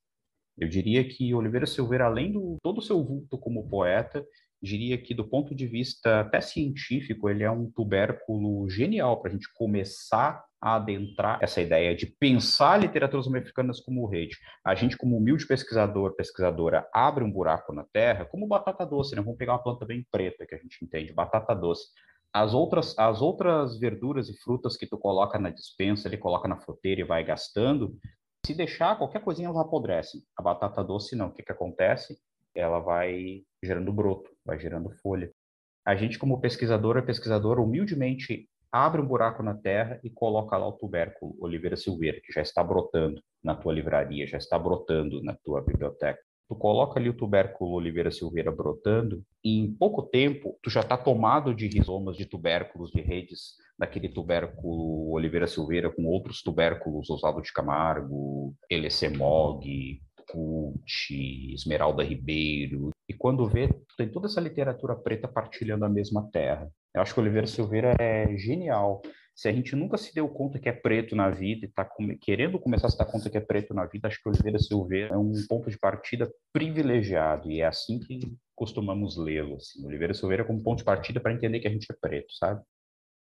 Eu 0.58 0.68
diria 0.68 1.04
que 1.08 1.34
Oliveira 1.34 1.66
Silveira, 1.66 2.06
além 2.06 2.32
do 2.32 2.58
todo 2.62 2.78
o 2.78 2.82
seu 2.82 3.04
vulto 3.04 3.38
como 3.38 3.68
poeta, 3.68 4.26
diria 4.66 4.98
que 4.98 5.14
do 5.14 5.24
ponto 5.24 5.54
de 5.54 5.68
vista 5.68 6.22
até 6.22 6.42
científico, 6.42 7.30
ele 7.30 7.44
é 7.44 7.52
um 7.52 7.70
tubérculo 7.70 8.68
genial 8.70 9.22
para 9.22 9.30
a 9.30 9.34
gente 9.34 9.48
começar 9.54 10.44
a 10.60 10.76
adentrar 10.76 11.38
essa 11.42 11.62
ideia 11.62 11.96
de 11.96 12.08
pensar 12.08 12.80
literaturas 12.80 13.28
americanas 13.28 13.80
como 13.80 14.08
rede. 14.08 14.36
A 14.66 14.74
gente, 14.74 14.98
como 14.98 15.16
humilde 15.16 15.46
pesquisador, 15.46 16.16
pesquisadora, 16.16 16.90
abre 16.92 17.24
um 17.24 17.32
buraco 17.32 17.72
na 17.72 17.84
terra, 17.84 18.26
como 18.26 18.48
batata 18.48 18.86
doce, 18.86 19.16
né? 19.16 19.22
Vamos 19.22 19.38
pegar 19.38 19.54
uma 19.54 19.64
planta 19.64 19.86
bem 19.86 20.06
preta 20.12 20.46
que 20.46 20.56
a 20.56 20.58
gente 20.58 20.84
entende, 20.84 21.14
batata 21.14 21.54
doce. 21.54 21.86
As 22.34 22.54
outras, 22.54 22.98
as 22.98 23.22
outras 23.22 23.80
verduras 23.80 24.28
e 24.28 24.38
frutas 24.40 24.76
que 24.76 24.88
tu 24.88 24.98
coloca 24.98 25.38
na 25.38 25.52
dispensa, 25.52 26.08
ele 26.08 26.18
coloca 26.18 26.48
na 26.48 26.58
fruteira 26.58 27.02
e 27.02 27.06
vai 27.06 27.24
gastando, 27.24 27.96
se 28.46 28.54
deixar, 28.54 28.98
qualquer 28.98 29.22
coisinha 29.22 29.48
elas 29.48 29.60
apodrecem. 29.60 30.22
A 30.38 30.42
batata 30.42 30.84
doce 30.84 31.16
não. 31.16 31.28
O 31.28 31.32
que, 31.32 31.44
que 31.44 31.52
acontece? 31.52 32.18
Ela 32.56 32.80
vai 32.80 33.44
gerando 33.64 33.92
broto, 33.92 34.32
vai 34.46 34.60
gerando 34.60 34.90
folha. 35.02 35.32
A 35.86 35.96
gente, 35.96 36.18
como 36.18 36.42
pesquisadora, 36.42 37.04
pesquisador, 37.04 37.60
humildemente 37.60 38.50
abre 38.72 39.00
um 39.00 39.06
buraco 39.06 39.44
na 39.44 39.54
terra 39.54 40.00
e 40.04 40.10
coloca 40.10 40.58
lá 40.58 40.68
o 40.68 40.74
tubérculo 40.74 41.36
Oliveira 41.40 41.78
Silveira, 41.78 42.20
que 42.22 42.34
já 42.34 42.42
está 42.42 42.64
brotando 42.64 43.22
na 43.44 43.56
tua 43.56 43.74
livraria, 43.74 44.28
já 44.28 44.38
está 44.38 44.58
brotando 44.58 45.22
na 45.24 45.34
tua 45.34 45.62
biblioteca. 45.62 46.20
Tu 46.48 46.56
coloca 46.56 47.00
ali 47.00 47.10
o 47.10 47.16
tubérculo 47.16 47.72
Oliveira 47.72 48.12
Silveira 48.12 48.52
brotando, 48.52 49.24
e 49.44 49.60
em 49.60 49.74
pouco 49.74 50.04
tempo 50.04 50.58
tu 50.62 50.70
já 50.70 50.82
está 50.82 50.98
tomado 50.98 51.56
de 51.56 51.68
rizomas 51.68 52.18
de 52.18 52.26
tubérculos, 52.26 52.92
de 52.92 53.02
redes 53.02 53.56
daquele 53.78 54.10
tubérculo 54.10 55.12
Oliveira 55.12 55.48
Silveira 55.48 55.90
com 55.90 56.06
outros 56.06 56.42
tubérculos, 56.42 57.10
Oswaldo 57.10 57.42
de 57.42 57.52
Camargo, 57.52 58.54
Elecemog, 58.70 60.02
Cult, 60.30 61.54
Esmeralda 61.54 62.04
Ribeiro. 62.04 62.90
E 63.08 63.14
quando 63.14 63.48
vê, 63.48 63.70
tem 63.98 64.10
toda 64.10 64.28
essa 64.28 64.42
literatura 64.42 64.96
preta 64.96 65.28
partilhando 65.28 65.86
a 65.86 65.90
mesma 65.90 66.30
terra. 66.32 66.70
Eu 66.94 67.02
acho 67.02 67.14
que 67.14 67.20
Oliveira 67.20 67.48
Silveira 67.48 67.96
é 68.00 68.36
genial. 68.38 69.02
Se 69.36 69.50
a 69.50 69.52
gente 69.52 69.76
nunca 69.76 69.98
se 69.98 70.16
deu 70.16 70.30
conta 70.30 70.58
que 70.58 70.70
é 70.70 70.72
preto 70.72 71.14
na 71.14 71.30
vida 71.30 71.66
e 71.66 71.70
está 71.70 71.88
querendo 72.22 72.58
começar 72.58 72.88
a 72.88 72.90
se 72.90 72.98
dar 72.98 73.06
conta 73.06 73.30
que 73.30 73.38
é 73.38 73.42
preto 73.42 73.74
na 73.74 73.86
vida, 73.86 74.08
acho 74.08 74.22
que 74.24 74.30
Oliveira 74.30 74.58
Silveira 74.58 75.14
é 75.14 75.18
um 75.18 75.34
ponto 75.50 75.70
de 75.70 75.78
partida 75.78 76.32
privilegiado. 76.54 77.52
E 77.52 77.60
é 77.60 77.66
assim 77.66 78.00
que 78.00 78.22
costumamos 78.56 79.18
lê-lo. 79.18 79.56
Assim. 79.56 79.86
Oliveira 79.86 80.14
Silveira 80.14 80.46
como 80.46 80.64
ponto 80.64 80.80
de 80.80 80.86
partida 80.86 81.20
para 81.20 81.34
entender 81.34 81.60
que 81.60 81.68
a 81.68 81.72
gente 81.72 81.88
é 81.92 81.96
preto, 82.00 82.34
sabe? 82.34 82.62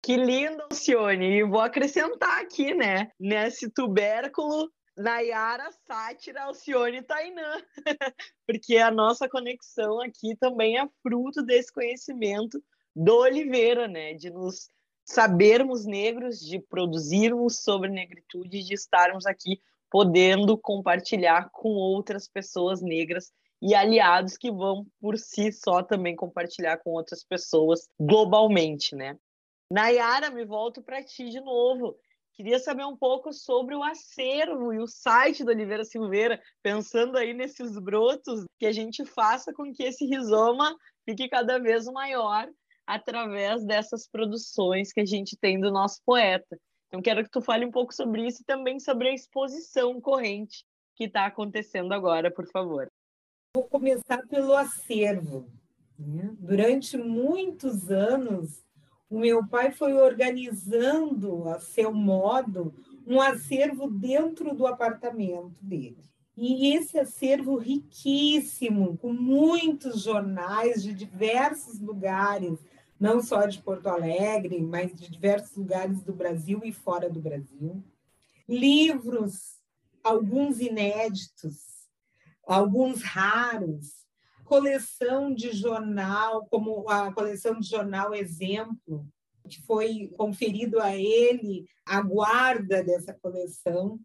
Que 0.03 0.17
lindo, 0.17 0.63
Alcione! 0.63 1.27
E 1.27 1.45
vou 1.45 1.61
acrescentar 1.61 2.43
aqui, 2.43 2.75
né? 2.75 3.09
Nesse 3.21 3.71
tubérculo 3.71 4.69
Nayara, 5.01 5.71
Sátira, 5.87 6.45
Alcione 6.45 6.99
e 6.99 7.03
Tainã, 7.03 7.63
porque 8.47 8.77
a 8.77 8.91
nossa 8.91 9.29
conexão 9.29 10.01
aqui 10.01 10.37
também 10.37 10.79
é 10.79 10.89
fruto 11.03 11.43
desse 11.43 11.73
conhecimento 11.73 12.63
do 12.95 13.17
Oliveira, 13.17 13.89
né? 13.89 14.15
De 14.15 14.31
nos 14.31 14.69
sabermos 15.05 15.87
negros, 15.87 16.39
de 16.39 16.61
produzirmos 16.61 17.63
sobre 17.63 17.89
negritude, 17.89 18.63
de 18.63 18.75
estarmos 18.75 19.27
aqui 19.27 19.61
podendo 19.91 20.57
compartilhar 20.57 21.51
com 21.51 21.71
outras 21.71 22.29
pessoas 22.29 22.81
negras 22.81 23.33
e 23.61 23.75
aliados 23.75 24.37
que 24.37 24.51
vão 24.51 24.87
por 25.01 25.19
si 25.19 25.51
só 25.51 25.83
também 25.83 26.15
compartilhar 26.15 26.77
com 26.79 26.91
outras 26.91 27.25
pessoas 27.25 27.89
globalmente, 27.99 28.95
né? 28.95 29.19
Nayara, 29.71 30.31
me 30.31 30.45
volto 30.45 30.83
para 30.83 31.03
ti 31.03 31.29
de 31.31 31.41
novo. 31.41 31.97
Queria 32.33 32.59
saber 32.59 32.85
um 32.85 32.97
pouco 32.97 33.33
sobre 33.33 33.75
o 33.75 33.83
acervo 33.83 34.73
e 34.73 34.79
o 34.79 34.87
site 34.87 35.45
do 35.45 35.51
Oliveira 35.51 35.85
Silveira, 35.85 36.41
pensando 36.63 37.19
aí 37.19 37.35
nesses 37.35 37.79
brotos, 37.79 38.45
que 38.59 38.67
a 38.67 38.73
gente 38.73 39.05
faça 39.05 39.53
com 39.53 39.73
que 39.73 39.83
esse 39.83 40.07
rizoma 40.07 40.75
fique 41.05 41.29
cada 41.29 41.59
vez 41.59 41.85
maior 41.87 42.49
através 42.87 43.65
dessas 43.65 44.09
produções 44.09 44.93
que 44.93 45.01
a 45.01 45.07
gente 45.07 45.37
tem 45.37 45.61
do 45.61 45.71
nosso 45.71 46.01
poeta. 46.05 46.59
Então, 46.89 47.01
quero 47.01 47.23
que 47.23 47.31
tu 47.31 47.41
fale 47.41 47.65
um 47.65 47.71
pouco 47.71 47.95
sobre 47.95 48.27
isso 48.27 48.43
e 48.43 48.45
também 48.45 48.81
sobre 48.81 49.09
a 49.09 49.15
exposição 49.15 50.01
corrente 50.01 50.65
que 50.97 51.05
está 51.05 51.27
acontecendo 51.27 51.93
agora, 51.93 52.33
por 52.33 52.49
favor. 52.51 52.91
Vou 53.55 53.65
começar 53.65 54.27
pelo 54.27 54.55
acervo. 54.55 55.49
Né? 55.99 56.35
Durante 56.39 56.97
muitos 56.97 57.91
anos, 57.91 58.65
o 59.11 59.19
meu 59.19 59.45
pai 59.45 59.73
foi 59.73 59.93
organizando, 59.93 61.49
a 61.49 61.59
seu 61.59 61.93
modo, 61.93 62.73
um 63.05 63.21
acervo 63.21 63.91
dentro 63.91 64.55
do 64.55 64.69
apartamento 64.69 65.57
dele. 65.61 65.99
E 66.37 66.75
esse 66.75 66.99
acervo 66.99 67.57
riquíssimo, 67.57 68.97
com 68.99 69.13
muitos 69.13 70.03
jornais 70.03 70.81
de 70.83 70.95
diversos 70.95 71.81
lugares, 71.81 72.59
não 72.99 73.21
só 73.21 73.47
de 73.47 73.61
Porto 73.61 73.89
Alegre, 73.89 74.63
mas 74.63 74.95
de 74.95 75.11
diversos 75.11 75.57
lugares 75.57 76.03
do 76.03 76.13
Brasil 76.13 76.61
e 76.63 76.73
fora 76.73 77.11
do 77.11 77.21
Brasil. 77.21 77.83
Livros, 78.49 79.59
alguns 80.05 80.61
inéditos, 80.61 81.89
alguns 82.47 83.03
raros, 83.03 84.00
coleção 84.51 85.33
de 85.33 85.53
jornal, 85.53 86.45
como 86.51 86.91
a 86.91 87.13
coleção 87.15 87.61
de 87.61 87.69
jornal 87.69 88.13
Exemplo, 88.13 89.07
que 89.49 89.63
foi 89.63 90.09
conferido 90.17 90.81
a 90.81 90.97
ele 90.97 91.69
a 91.87 92.03
guarda 92.03 92.83
dessa 92.83 93.15
coleção, 93.15 94.01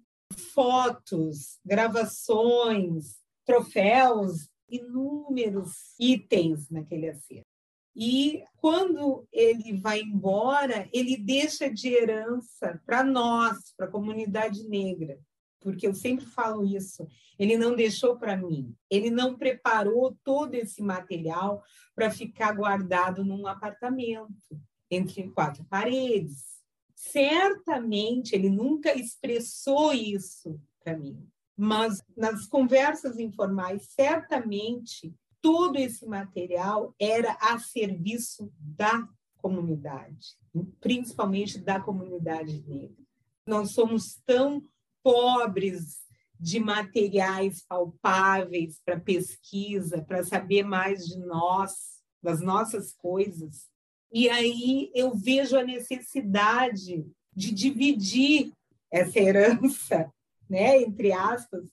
fotos, 0.54 1.58
gravações, 1.66 3.16
troféus, 3.44 4.48
inúmeros 4.70 5.96
itens 6.00 6.70
naquele 6.70 7.10
acervo. 7.10 7.48
E 7.96 8.44
quando 8.58 9.28
ele 9.32 9.74
vai 9.80 10.02
embora, 10.02 10.88
ele 10.94 11.18
deixa 11.18 11.74
de 11.74 11.88
herança 11.88 12.80
para 12.86 13.04
nós, 13.04 13.74
para 13.76 13.88
a 13.88 13.92
comunidade 13.92 14.68
negra, 14.70 15.18
porque 15.66 15.88
eu 15.88 15.96
sempre 15.96 16.24
falo 16.28 16.64
isso. 16.64 17.08
Ele 17.40 17.58
não 17.58 17.76
deixou 17.76 18.18
para 18.18 18.38
mim, 18.38 18.76
ele 18.88 19.10
não 19.10 19.36
preparou 19.36 20.16
todo 20.24 20.54
esse 20.54 20.80
material 20.80 21.64
para 21.96 22.12
ficar 22.12 22.52
guardado 22.54 23.26
num 23.26 23.48
apartamento 23.48 24.62
entre 24.92 25.28
quatro 25.32 25.66
paredes. 25.66 26.62
Certamente 26.94 28.36
ele 28.36 28.48
nunca 28.48 28.96
expressou 28.96 29.92
isso 29.92 30.62
para 30.84 30.96
mim, 30.96 31.28
mas 31.58 32.04
nas 32.16 32.46
conversas 32.46 33.18
informais, 33.18 33.88
certamente 33.90 35.16
todo 35.42 35.78
esse 35.78 36.06
material 36.06 36.94
era 37.00 37.36
a 37.42 37.58
serviço 37.58 38.54
da 38.60 39.10
comunidade, 39.38 40.38
principalmente 40.80 41.58
da 41.58 41.80
comunidade 41.80 42.64
negra. 42.68 43.04
Nós 43.48 43.72
somos 43.72 44.22
tão 44.28 44.64
pobres 45.06 46.00
de 46.40 46.60
materiais 46.60 47.64
palpáveis 47.70 48.82
para 48.84 49.00
pesquisa, 49.00 50.04
para 50.04 50.24
saber 50.24 50.64
mais 50.64 51.06
de 51.06 51.20
nós, 51.20 52.02
das 52.24 52.42
nossas 52.42 52.92
coisas. 52.92 53.70
E 54.12 54.28
aí 54.28 54.92
eu 54.96 55.14
vejo 55.14 55.56
a 55.56 55.64
necessidade 55.64 57.06
de 57.32 57.52
dividir 57.52 58.52
essa 58.92 59.20
herança, 59.20 60.12
né, 60.50 60.82
entre 60.82 61.12
aspas, 61.12 61.70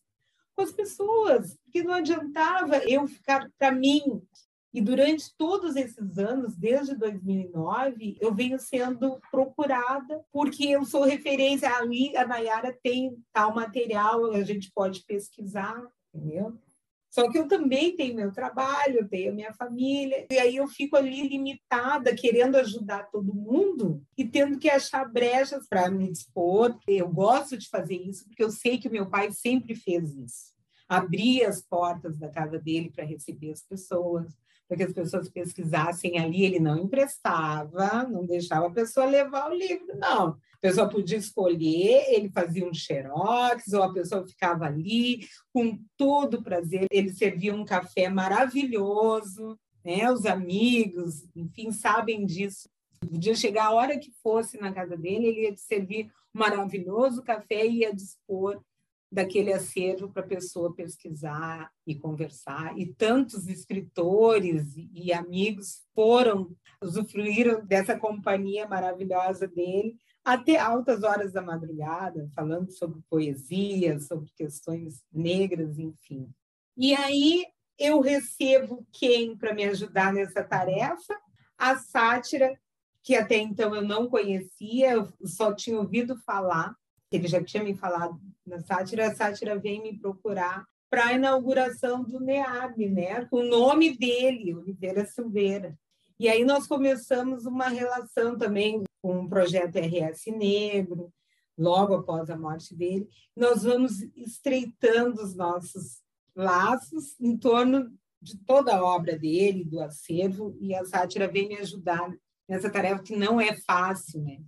com 0.55 0.63
as 0.63 0.73
pessoas, 0.73 1.57
porque 1.65 1.83
não 1.83 1.95
adiantava 1.95 2.77
eu 2.85 3.09
ficar 3.09 3.51
para 3.59 3.73
mim. 3.73 4.23
E 4.73 4.81
durante 4.81 5.35
todos 5.37 5.77
esses 5.77 6.17
anos, 6.17 6.57
desde 6.57 6.97
2009, 6.97 8.17
eu 8.21 8.35
venho 8.35 8.59
sendo 8.59 9.21
procurada, 9.31 10.25
porque 10.33 10.65
eu 10.65 10.85
sou 10.85 11.03
referência. 11.03 11.69
Ali, 11.77 12.17
a 12.17 12.27
Nayara 12.27 12.77
tem 12.83 13.15
tal 13.33 13.55
material, 13.55 14.33
a 14.33 14.43
gente 14.43 14.71
pode 14.75 15.05
pesquisar, 15.05 15.83
entendeu? 16.15 16.59
Só 17.13 17.31
que 17.31 17.39
eu 17.39 17.47
também 17.47 17.95
tenho 17.95 18.17
meu 18.17 18.33
trabalho, 18.33 19.07
tenho 19.07 19.35
minha 19.35 19.53
família, 19.53 20.27
e 20.31 20.39
aí 20.39 20.57
eu 20.57 20.67
fico 20.67 20.97
ali 20.97 21.29
limitada, 21.29 22.17
querendo 22.17 22.57
ajudar 22.57 23.11
todo 23.11 23.35
mundo 23.35 24.03
e 24.17 24.27
tendo 24.27 24.59
que 24.59 24.71
achar 24.71 25.05
brechas 25.05 25.69
para 25.69 25.91
me 25.91 26.11
dispor. 26.11 26.79
Eu 26.89 27.11
gosto 27.11 27.59
de 27.59 27.69
fazer 27.69 27.97
isso 27.97 28.25
porque 28.25 28.43
eu 28.43 28.51
sei 28.51 28.79
que 28.79 28.89
meu 28.89 29.11
pai 29.11 29.31
sempre 29.31 29.75
fez 29.75 30.17
isso. 30.17 30.53
Abria 30.89 31.51
as 31.51 31.61
portas 31.61 32.17
da 32.19 32.31
casa 32.31 32.59
dele 32.59 32.91
para 32.91 33.05
receber 33.05 33.53
as 33.53 33.63
pessoas, 33.63 34.35
para 34.73 34.79
que 34.79 34.83
as 34.85 34.93
pessoas 34.93 35.29
pesquisassem 35.29 36.19
ali. 36.19 36.45
Ele 36.45 36.59
não 36.59 36.79
emprestava, 36.79 38.05
não 38.05 38.25
deixava 38.25 38.67
a 38.67 38.71
pessoa 38.71 39.05
levar 39.05 39.51
o 39.51 39.55
livro, 39.55 39.97
não 39.99 40.37
pessoa 40.63 40.89
podia 40.89 41.19
escolher, 41.19 42.05
ele 42.07 42.31
fazia 42.31 42.65
um 42.65 42.73
xerox, 42.73 43.73
ou 43.73 43.83
a 43.83 43.93
pessoa 43.93 44.25
ficava 44.25 44.65
ali 44.65 45.27
com 45.53 45.77
todo 45.97 46.41
prazer. 46.41 46.87
Ele 46.89 47.13
servia 47.13 47.53
um 47.53 47.65
café 47.65 48.09
maravilhoso, 48.09 49.59
né? 49.85 50.09
Os 50.09 50.25
amigos, 50.25 51.27
enfim, 51.35 51.73
sabem 51.73 52.25
disso. 52.25 52.69
Podia 53.01 53.35
chegar 53.35 53.67
a 53.67 53.73
hora 53.73 53.99
que 53.99 54.13
fosse 54.23 54.57
na 54.61 54.73
casa 54.73 54.97
dele, 54.97 55.27
ele 55.27 55.41
ia 55.49 55.57
servir 55.57 56.09
um 56.33 56.39
maravilhoso 56.39 57.25
café 57.25 57.67
e 57.67 57.81
ia 57.81 57.93
dispor 57.93 58.63
daquele 59.13 59.53
acervo 59.53 60.11
para 60.11 60.23
a 60.23 60.27
pessoa 60.27 60.75
pesquisar 60.75 61.71
e 61.87 61.95
conversar. 61.95 62.77
E 62.79 62.87
tantos 62.87 63.47
escritores 63.47 64.73
e 64.75 65.13
amigos 65.13 65.83
foram, 65.95 66.57
usufruíram 66.83 67.65
dessa 67.67 67.99
companhia 67.99 68.67
maravilhosa 68.67 69.47
dele, 69.47 69.97
até 70.25 70.59
altas 70.59 71.03
horas 71.03 71.31
da 71.31 71.43
madrugada, 71.43 72.27
falando 72.35 72.73
sobre 72.73 73.03
poesia, 73.11 74.01
sobre 74.01 74.31
questões 74.35 75.03
negras, 75.13 75.79
enfim. 75.79 76.33
E 76.75 76.95
aí 76.95 77.45
eu 77.79 78.01
recebo 78.01 78.87
quem 78.91 79.37
para 79.37 79.53
me 79.53 79.65
ajudar 79.65 80.15
nessa 80.15 80.43
tarefa? 80.43 81.21
A 81.59 81.77
sátira, 81.77 82.59
que 83.03 83.15
até 83.15 83.37
então 83.37 83.75
eu 83.75 83.83
não 83.83 84.09
conhecia, 84.09 84.93
eu 84.93 85.13
só 85.27 85.53
tinha 85.53 85.79
ouvido 85.79 86.17
falar, 86.25 86.75
ele 87.17 87.29
já 87.29 87.43
tinha 87.43 87.63
me 87.63 87.75
falado 87.75 88.21
na 88.47 88.61
sátira, 88.61 89.09
a 89.09 89.15
sátira 89.15 89.59
vem 89.59 89.83
me 89.83 89.99
procurar 89.99 90.67
para 90.91 91.07
a 91.07 91.13
inauguração 91.15 92.03
do 92.03 92.21
NEAB, 92.21 92.89
né? 92.91 93.25
com 93.27 93.39
o 93.39 93.49
nome 93.49 93.97
dele, 93.97 94.55
Oliveira 94.55 95.07
Silveira. 95.07 95.79
E 96.21 96.29
aí 96.29 96.45
nós 96.45 96.67
começamos 96.67 97.47
uma 97.47 97.69
relação 97.69 98.37
também 98.37 98.83
com 99.01 99.21
o 99.21 99.29
projeto 99.29 99.79
RS 99.79 100.27
Negro, 100.37 101.13
logo 101.59 101.95
após 101.95 102.31
a 102.31 102.37
morte 102.37 102.75
dele. 102.75 103.09
Nós 103.37 103.63
vamos 103.63 104.03
estreitando 104.17 105.23
os 105.23 105.35
nossos 105.35 106.03
laços 106.37 107.19
em 107.21 107.37
torno 107.37 107.91
de 108.21 108.37
toda 108.39 108.77
a 108.77 108.85
obra 108.85 109.19
dele, 109.19 109.65
do 109.65 109.81
acervo, 109.81 110.57
e 110.61 110.75
a 110.75 110.85
sátira 110.85 111.27
vem 111.27 111.49
me 111.49 111.57
ajudar 111.57 112.15
nessa 112.49 112.71
tarefa 112.71 113.03
que 113.03 113.17
não 113.17 113.41
é 113.41 113.57
fácil, 113.57 114.23
né? 114.23 114.39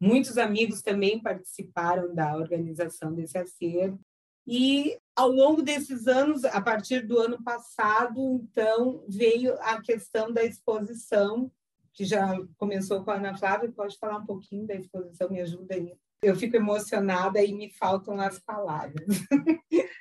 Muitos 0.00 0.38
amigos 0.38 0.82
também 0.82 1.20
participaram 1.20 2.14
da 2.14 2.36
organização 2.36 3.12
desse 3.12 3.36
acervo. 3.36 4.00
E 4.46 4.96
ao 5.14 5.28
longo 5.28 5.60
desses 5.60 6.06
anos, 6.06 6.44
a 6.44 6.60
partir 6.60 7.06
do 7.06 7.18
ano 7.18 7.42
passado, 7.42 8.40
então, 8.42 9.04
veio 9.08 9.54
a 9.60 9.80
questão 9.82 10.32
da 10.32 10.42
exposição 10.42 11.50
que 11.92 12.04
já 12.04 12.32
começou 12.56 13.04
com 13.04 13.10
a 13.10 13.16
Ana 13.16 13.36
Flávia, 13.36 13.72
pode 13.72 13.98
falar 13.98 14.18
um 14.18 14.26
pouquinho 14.26 14.64
da 14.66 14.74
exposição, 14.74 15.28
me 15.28 15.40
ajuda 15.40 15.74
aí. 15.74 15.92
Eu 16.22 16.36
fico 16.36 16.56
emocionada 16.56 17.42
e 17.42 17.52
me 17.52 17.70
faltam 17.70 18.20
as 18.20 18.38
palavras. 18.38 19.04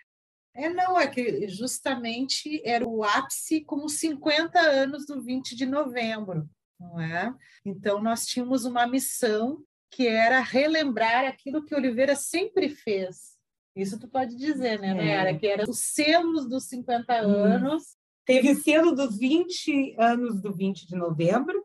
É, 0.60 0.70
não, 0.70 1.00
é 1.00 1.06
que 1.06 1.48
justamente 1.48 2.60
era 2.68 2.84
o 2.84 3.04
ápice 3.04 3.64
com 3.64 3.86
os 3.86 4.00
50 4.00 4.60
anos 4.60 5.06
do 5.06 5.22
20 5.22 5.56
de 5.56 5.68
novembro, 5.68 6.50
não 6.80 7.00
é? 7.00 7.32
Então, 7.64 8.02
nós 8.02 8.26
tínhamos 8.26 8.66
uma 8.66 8.88
missão 8.88 9.64
que 9.90 10.08
era 10.08 10.40
relembrar 10.40 11.26
aquilo 11.26 11.64
que 11.64 11.76
Oliveira 11.76 12.16
sempre 12.16 12.70
fez. 12.70 13.38
Isso 13.76 14.00
tu 14.00 14.08
pode 14.08 14.36
dizer, 14.36 14.80
né, 14.80 14.94
Nayara? 14.94 15.32
É. 15.32 15.34
Que 15.38 15.48
era 15.48 15.70
os 15.70 15.80
selos 15.80 16.48
dos 16.48 16.66
50 16.66 17.14
hum. 17.26 17.32
anos. 17.32 17.96
Teve 18.26 18.56
selo 18.56 18.94
dos 18.94 19.18
20 19.18 19.96
anos 19.98 20.42
do 20.42 20.52
20 20.54 20.88
de 20.88 20.96
novembro, 20.96 21.64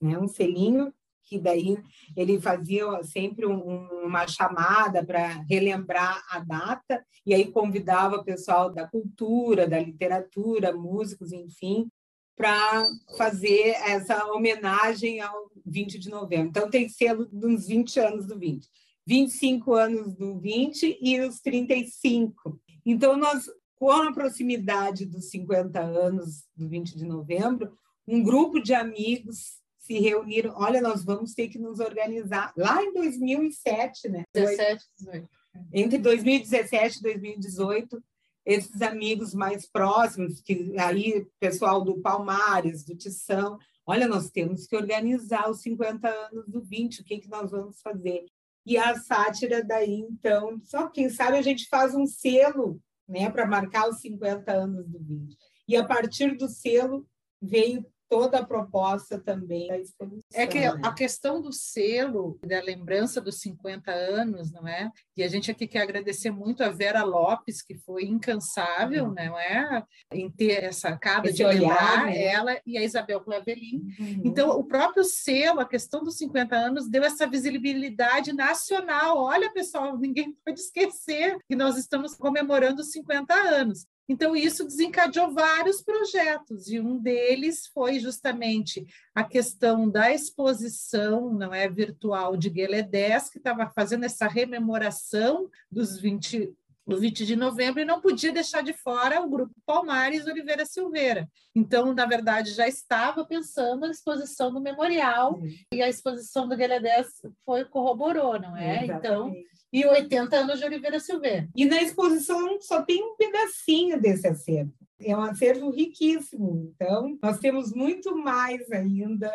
né? 0.00 0.18
um 0.18 0.28
selinho, 0.28 0.92
que 1.22 1.38
daí 1.38 1.78
ele 2.16 2.40
fazia 2.40 2.84
sempre 3.02 3.46
um, 3.46 3.86
uma 4.04 4.26
chamada 4.26 5.04
para 5.04 5.28
relembrar 5.48 6.22
a 6.28 6.40
data, 6.40 7.02
e 7.24 7.32
aí 7.32 7.50
convidava 7.50 8.16
o 8.16 8.24
pessoal 8.24 8.70
da 8.70 8.86
cultura, 8.86 9.66
da 9.66 9.78
literatura, 9.78 10.74
músicos, 10.74 11.32
enfim, 11.32 11.88
para 12.36 12.86
fazer 13.16 13.76
essa 13.86 14.26
homenagem 14.26 15.20
ao 15.20 15.50
20 15.64 15.98
de 15.98 16.10
novembro. 16.10 16.48
Então, 16.48 16.70
tem 16.70 16.88
selo 16.88 17.26
dos 17.26 17.66
20 17.66 18.00
anos 18.00 18.26
do 18.26 18.38
20. 18.38 18.66
25 19.06 19.74
anos 19.74 20.14
do 20.14 20.38
20 20.38 20.98
e 21.00 21.20
os 21.20 21.40
35. 21.40 22.60
Então, 22.86 23.16
nós, 23.16 23.50
com 23.76 23.90
a 23.90 24.12
proximidade 24.12 25.04
dos 25.04 25.30
50 25.30 25.80
anos 25.80 26.44
do 26.56 26.68
20 26.68 26.96
de 26.96 27.04
novembro, 27.04 27.72
um 28.06 28.22
grupo 28.22 28.60
de 28.60 28.74
amigos 28.74 29.60
se 29.78 29.98
reuniram. 29.98 30.54
Olha, 30.56 30.80
nós 30.80 31.04
vamos 31.04 31.34
ter 31.34 31.48
que 31.48 31.58
nos 31.58 31.80
organizar. 31.80 32.52
Lá 32.56 32.82
em 32.82 32.92
2007, 32.92 34.08
né? 34.08 34.24
17, 34.32 34.84
18. 34.98 35.28
Entre 35.72 35.98
2017 35.98 36.98
e 36.98 37.02
2018, 37.02 38.02
esses 38.44 38.82
amigos 38.82 39.34
mais 39.34 39.66
próximos, 39.66 40.40
que 40.40 40.76
aí 40.78 41.26
pessoal 41.38 41.82
do 41.82 42.00
Palmares, 42.00 42.84
do 42.84 42.96
Tição, 42.96 43.58
olha, 43.86 44.08
nós 44.08 44.30
temos 44.30 44.66
que 44.66 44.76
organizar 44.76 45.50
os 45.50 45.62
50 45.62 46.08
anos 46.08 46.48
do 46.48 46.60
20, 46.60 47.00
o 47.00 47.04
que, 47.04 47.18
que 47.18 47.28
nós 47.28 47.50
vamos 47.50 47.80
fazer? 47.80 48.24
E 48.64 48.76
a 48.76 48.96
sátira 48.98 49.62
daí, 49.62 50.06
então, 50.08 50.60
só 50.64 50.88
quem 50.88 51.08
sabe 51.08 51.36
a 51.36 51.42
gente 51.42 51.68
faz 51.68 51.94
um 51.94 52.06
selo, 52.06 52.80
né, 53.08 53.28
para 53.30 53.46
marcar 53.46 53.88
os 53.88 54.00
50 54.00 54.52
anos 54.52 54.88
do 54.88 54.98
20. 54.98 55.36
E 55.68 55.76
a 55.76 55.84
partir 55.84 56.36
do 56.36 56.48
selo 56.48 57.06
veio 57.40 57.84
toda 58.12 58.40
a 58.40 58.44
proposta 58.44 59.18
também 59.18 59.68
da 59.68 59.78
exposição. 59.78 60.28
É 60.34 60.46
que 60.46 60.60
né? 60.60 60.78
a 60.82 60.92
questão 60.92 61.40
do 61.40 61.50
selo, 61.50 62.38
da 62.46 62.60
lembrança 62.60 63.22
dos 63.22 63.40
50 63.40 63.90
anos, 63.90 64.52
não 64.52 64.68
é? 64.68 64.90
E 65.16 65.22
a 65.22 65.28
gente 65.28 65.50
aqui 65.50 65.66
quer 65.66 65.80
agradecer 65.80 66.30
muito 66.30 66.62
a 66.62 66.68
Vera 66.68 67.02
Lopes, 67.04 67.62
que 67.62 67.74
foi 67.74 68.04
incansável, 68.04 69.06
uhum. 69.06 69.14
não 69.14 69.38
é? 69.38 69.82
Em 70.12 70.30
ter 70.30 70.62
essa 70.62 70.94
cara 70.94 71.32
de 71.32 71.42
olhar, 71.42 71.58
lembrar 71.58 72.04
né? 72.04 72.22
ela 72.22 72.60
e 72.66 72.76
a 72.76 72.82
Isabel 72.82 73.22
Clavelin. 73.22 73.80
Uhum. 73.98 74.22
Então, 74.26 74.50
o 74.50 74.64
próprio 74.64 75.04
selo, 75.04 75.60
a 75.60 75.66
questão 75.66 76.04
dos 76.04 76.18
50 76.18 76.54
anos, 76.54 76.90
deu 76.90 77.02
essa 77.02 77.26
visibilidade 77.26 78.34
nacional. 78.34 79.16
Olha, 79.16 79.50
pessoal, 79.54 79.96
ninguém 79.96 80.36
pode 80.44 80.60
esquecer 80.60 81.38
que 81.48 81.56
nós 81.56 81.78
estamos 81.78 82.14
comemorando 82.14 82.82
os 82.82 82.92
50 82.92 83.32
anos. 83.32 83.86
Então, 84.08 84.34
isso 84.34 84.64
desencadeou 84.64 85.32
vários 85.32 85.80
projetos, 85.80 86.68
e 86.68 86.80
um 86.80 86.98
deles 86.98 87.66
foi 87.72 87.98
justamente 88.00 88.84
a 89.14 89.24
questão 89.24 89.88
da 89.88 90.12
exposição 90.12 91.32
não 91.32 91.54
é, 91.54 91.68
virtual 91.68 92.36
de 92.36 92.50
Gueledés, 92.50 93.30
que 93.30 93.38
estava 93.38 93.70
fazendo 93.70 94.04
essa 94.04 94.26
rememoração 94.26 95.48
dos 95.70 95.98
20, 95.98 96.52
do 96.86 96.98
20 96.98 97.24
de 97.24 97.36
novembro 97.36 97.80
e 97.80 97.84
não 97.84 98.00
podia 98.00 98.32
deixar 98.32 98.62
de 98.62 98.72
fora 98.72 99.22
o 99.22 99.30
grupo 99.30 99.54
Palmares 99.64 100.26
Oliveira 100.26 100.66
Silveira. 100.66 101.28
Então, 101.54 101.94
na 101.94 102.04
verdade, 102.04 102.52
já 102.52 102.66
estava 102.66 103.24
pensando 103.24 103.82
na 103.82 103.90
exposição 103.90 104.52
do 104.52 104.60
memorial 104.60 105.34
uhum. 105.34 105.48
e 105.72 105.80
a 105.80 105.88
exposição 105.88 106.48
do 106.48 106.56
Gueledés 106.56 107.06
foi 107.44 107.64
corroborou, 107.64 108.38
não 108.40 108.56
é? 108.56 108.84
Exatamente. 108.84 108.98
Então, 108.98 109.32
e 109.72 109.86
80 109.86 110.36
anos 110.36 110.58
de 110.58 110.66
Oliveira 110.66 111.00
Silveira. 111.00 111.48
E 111.56 111.64
na 111.64 111.80
exposição 111.80 112.60
só 112.60 112.82
tem 112.82 113.02
um 113.02 113.16
pedacinho 113.16 114.00
desse 114.00 114.28
acervo. 114.28 114.72
É 115.00 115.16
um 115.16 115.22
acervo 115.22 115.70
riquíssimo. 115.70 116.72
Então, 116.74 117.18
nós 117.22 117.38
temos 117.38 117.72
muito 117.72 118.14
mais 118.16 118.70
ainda 118.70 119.32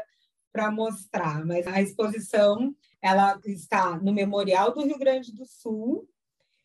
para 0.51 0.71
mostrar. 0.71 1.43
Mas 1.45 1.65
a 1.65 1.81
exposição 1.81 2.75
ela 3.01 3.39
está 3.45 3.97
no 3.97 4.13
Memorial 4.13 4.73
do 4.73 4.85
Rio 4.85 4.97
Grande 4.97 5.33
do 5.33 5.45
Sul. 5.45 6.07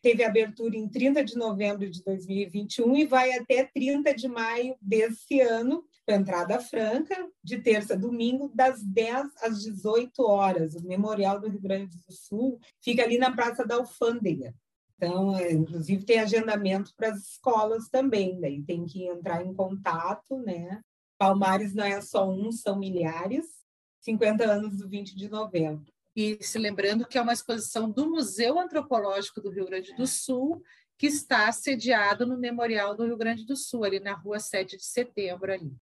Teve 0.02 0.22
abertura 0.24 0.76
em 0.76 0.88
30 0.88 1.24
de 1.24 1.36
novembro 1.36 1.88
de 1.88 2.02
2021 2.02 2.96
e 2.96 3.06
vai 3.06 3.32
até 3.32 3.64
30 3.64 4.14
de 4.14 4.28
maio 4.28 4.76
desse 4.80 5.40
ano 5.40 5.84
entrada 6.08 6.60
franca, 6.60 7.28
de 7.42 7.58
terça 7.58 7.94
a 7.94 7.96
domingo, 7.96 8.50
das 8.54 8.82
10 8.82 9.28
às 9.42 9.62
18 9.62 10.22
horas. 10.22 10.74
O 10.74 10.86
Memorial 10.86 11.40
do 11.40 11.48
Rio 11.48 11.60
Grande 11.60 11.96
do 11.96 12.12
Sul 12.12 12.58
fica 12.80 13.02
ali 13.02 13.18
na 13.18 13.30
Praça 13.30 13.64
da 13.64 13.76
Alfândega. 13.76 14.54
Então, 14.96 15.36
é, 15.36 15.52
inclusive, 15.52 16.04
tem 16.04 16.20
agendamento 16.20 16.92
para 16.96 17.08
as 17.08 17.18
escolas 17.18 17.88
também, 17.88 18.40
daí 18.40 18.62
tem 18.62 18.84
que 18.84 19.06
entrar 19.06 19.44
em 19.44 19.52
contato, 19.52 20.38
né? 20.38 20.80
Palmares 21.18 21.74
não 21.74 21.84
é 21.84 22.00
só 22.00 22.28
um, 22.28 22.50
são 22.50 22.78
milhares. 22.78 23.62
50 24.00 24.44
anos 24.44 24.78
do 24.78 24.88
20 24.88 25.14
de 25.14 25.28
novembro. 25.28 25.92
E 26.14 26.38
se 26.42 26.58
lembrando 26.58 27.06
que 27.06 27.16
é 27.16 27.22
uma 27.22 27.32
exposição 27.32 27.90
do 27.90 28.10
Museu 28.10 28.58
Antropológico 28.58 29.40
do 29.40 29.50
Rio 29.50 29.66
Grande 29.66 29.94
do 29.94 30.06
Sul, 30.06 30.62
que 30.98 31.06
está 31.06 31.50
sediado 31.50 32.26
no 32.26 32.38
Memorial 32.38 32.94
do 32.94 33.06
Rio 33.06 33.16
Grande 33.16 33.46
do 33.46 33.56
Sul, 33.56 33.84
ali 33.84 33.98
na 33.98 34.14
rua 34.14 34.38
7 34.38 34.76
de 34.76 34.84
setembro 34.84 35.52
ali. 35.52 35.72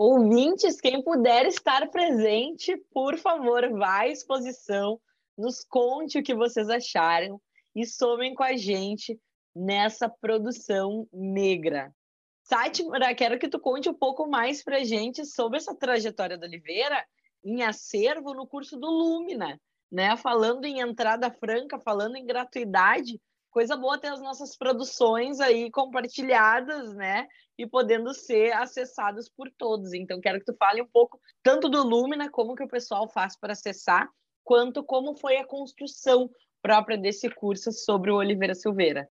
Ouvintes, 0.00 0.80
quem 0.80 1.02
puder 1.02 1.44
estar 1.46 1.90
presente, 1.90 2.76
por 2.94 3.18
favor, 3.18 3.68
vá 3.70 4.02
à 4.02 4.08
exposição, 4.08 5.00
nos 5.36 5.64
conte 5.64 6.20
o 6.20 6.22
que 6.22 6.36
vocês 6.36 6.70
acharam 6.70 7.40
e 7.74 7.84
somem 7.84 8.32
com 8.32 8.44
a 8.44 8.56
gente 8.56 9.20
nessa 9.52 10.08
produção 10.08 11.08
negra. 11.12 11.92
Sátima, 12.44 13.12
quero 13.12 13.40
que 13.40 13.48
tu 13.48 13.58
conte 13.58 13.88
um 13.88 13.94
pouco 13.94 14.28
mais 14.28 14.62
para 14.62 14.76
a 14.76 14.84
gente 14.84 15.26
sobre 15.26 15.58
essa 15.58 15.74
trajetória 15.74 16.38
da 16.38 16.46
Oliveira 16.46 17.04
em 17.44 17.64
acervo 17.64 18.34
no 18.34 18.46
curso 18.46 18.78
do 18.78 18.86
Lumina, 18.86 19.60
né? 19.90 20.16
Falando 20.16 20.64
em 20.64 20.78
entrada 20.78 21.28
franca, 21.28 21.76
falando 21.76 22.14
em 22.14 22.24
gratuidade, 22.24 23.20
coisa 23.50 23.76
boa 23.76 23.98
ter 23.98 24.08
as 24.08 24.20
nossas 24.20 24.56
produções 24.56 25.40
aí 25.40 25.70
compartilhadas, 25.70 26.94
né? 26.94 27.26
E 27.56 27.66
podendo 27.66 28.14
ser 28.14 28.52
acessadas 28.52 29.28
por 29.28 29.50
todos. 29.50 29.92
Então, 29.92 30.20
quero 30.20 30.38
que 30.38 30.46
tu 30.46 30.56
fale 30.56 30.82
um 30.82 30.86
pouco 30.86 31.20
tanto 31.42 31.68
do 31.68 31.82
Lumina, 31.82 32.30
como 32.30 32.54
que 32.54 32.64
o 32.64 32.68
pessoal 32.68 33.08
faz 33.08 33.36
para 33.38 33.52
acessar, 33.52 34.08
quanto 34.44 34.82
como 34.84 35.16
foi 35.16 35.36
a 35.38 35.46
construção 35.46 36.30
própria 36.62 36.96
desse 36.96 37.28
curso 37.30 37.72
sobre 37.72 38.10
o 38.10 38.16
Oliveira 38.16 38.54
Silveira. 38.54 39.08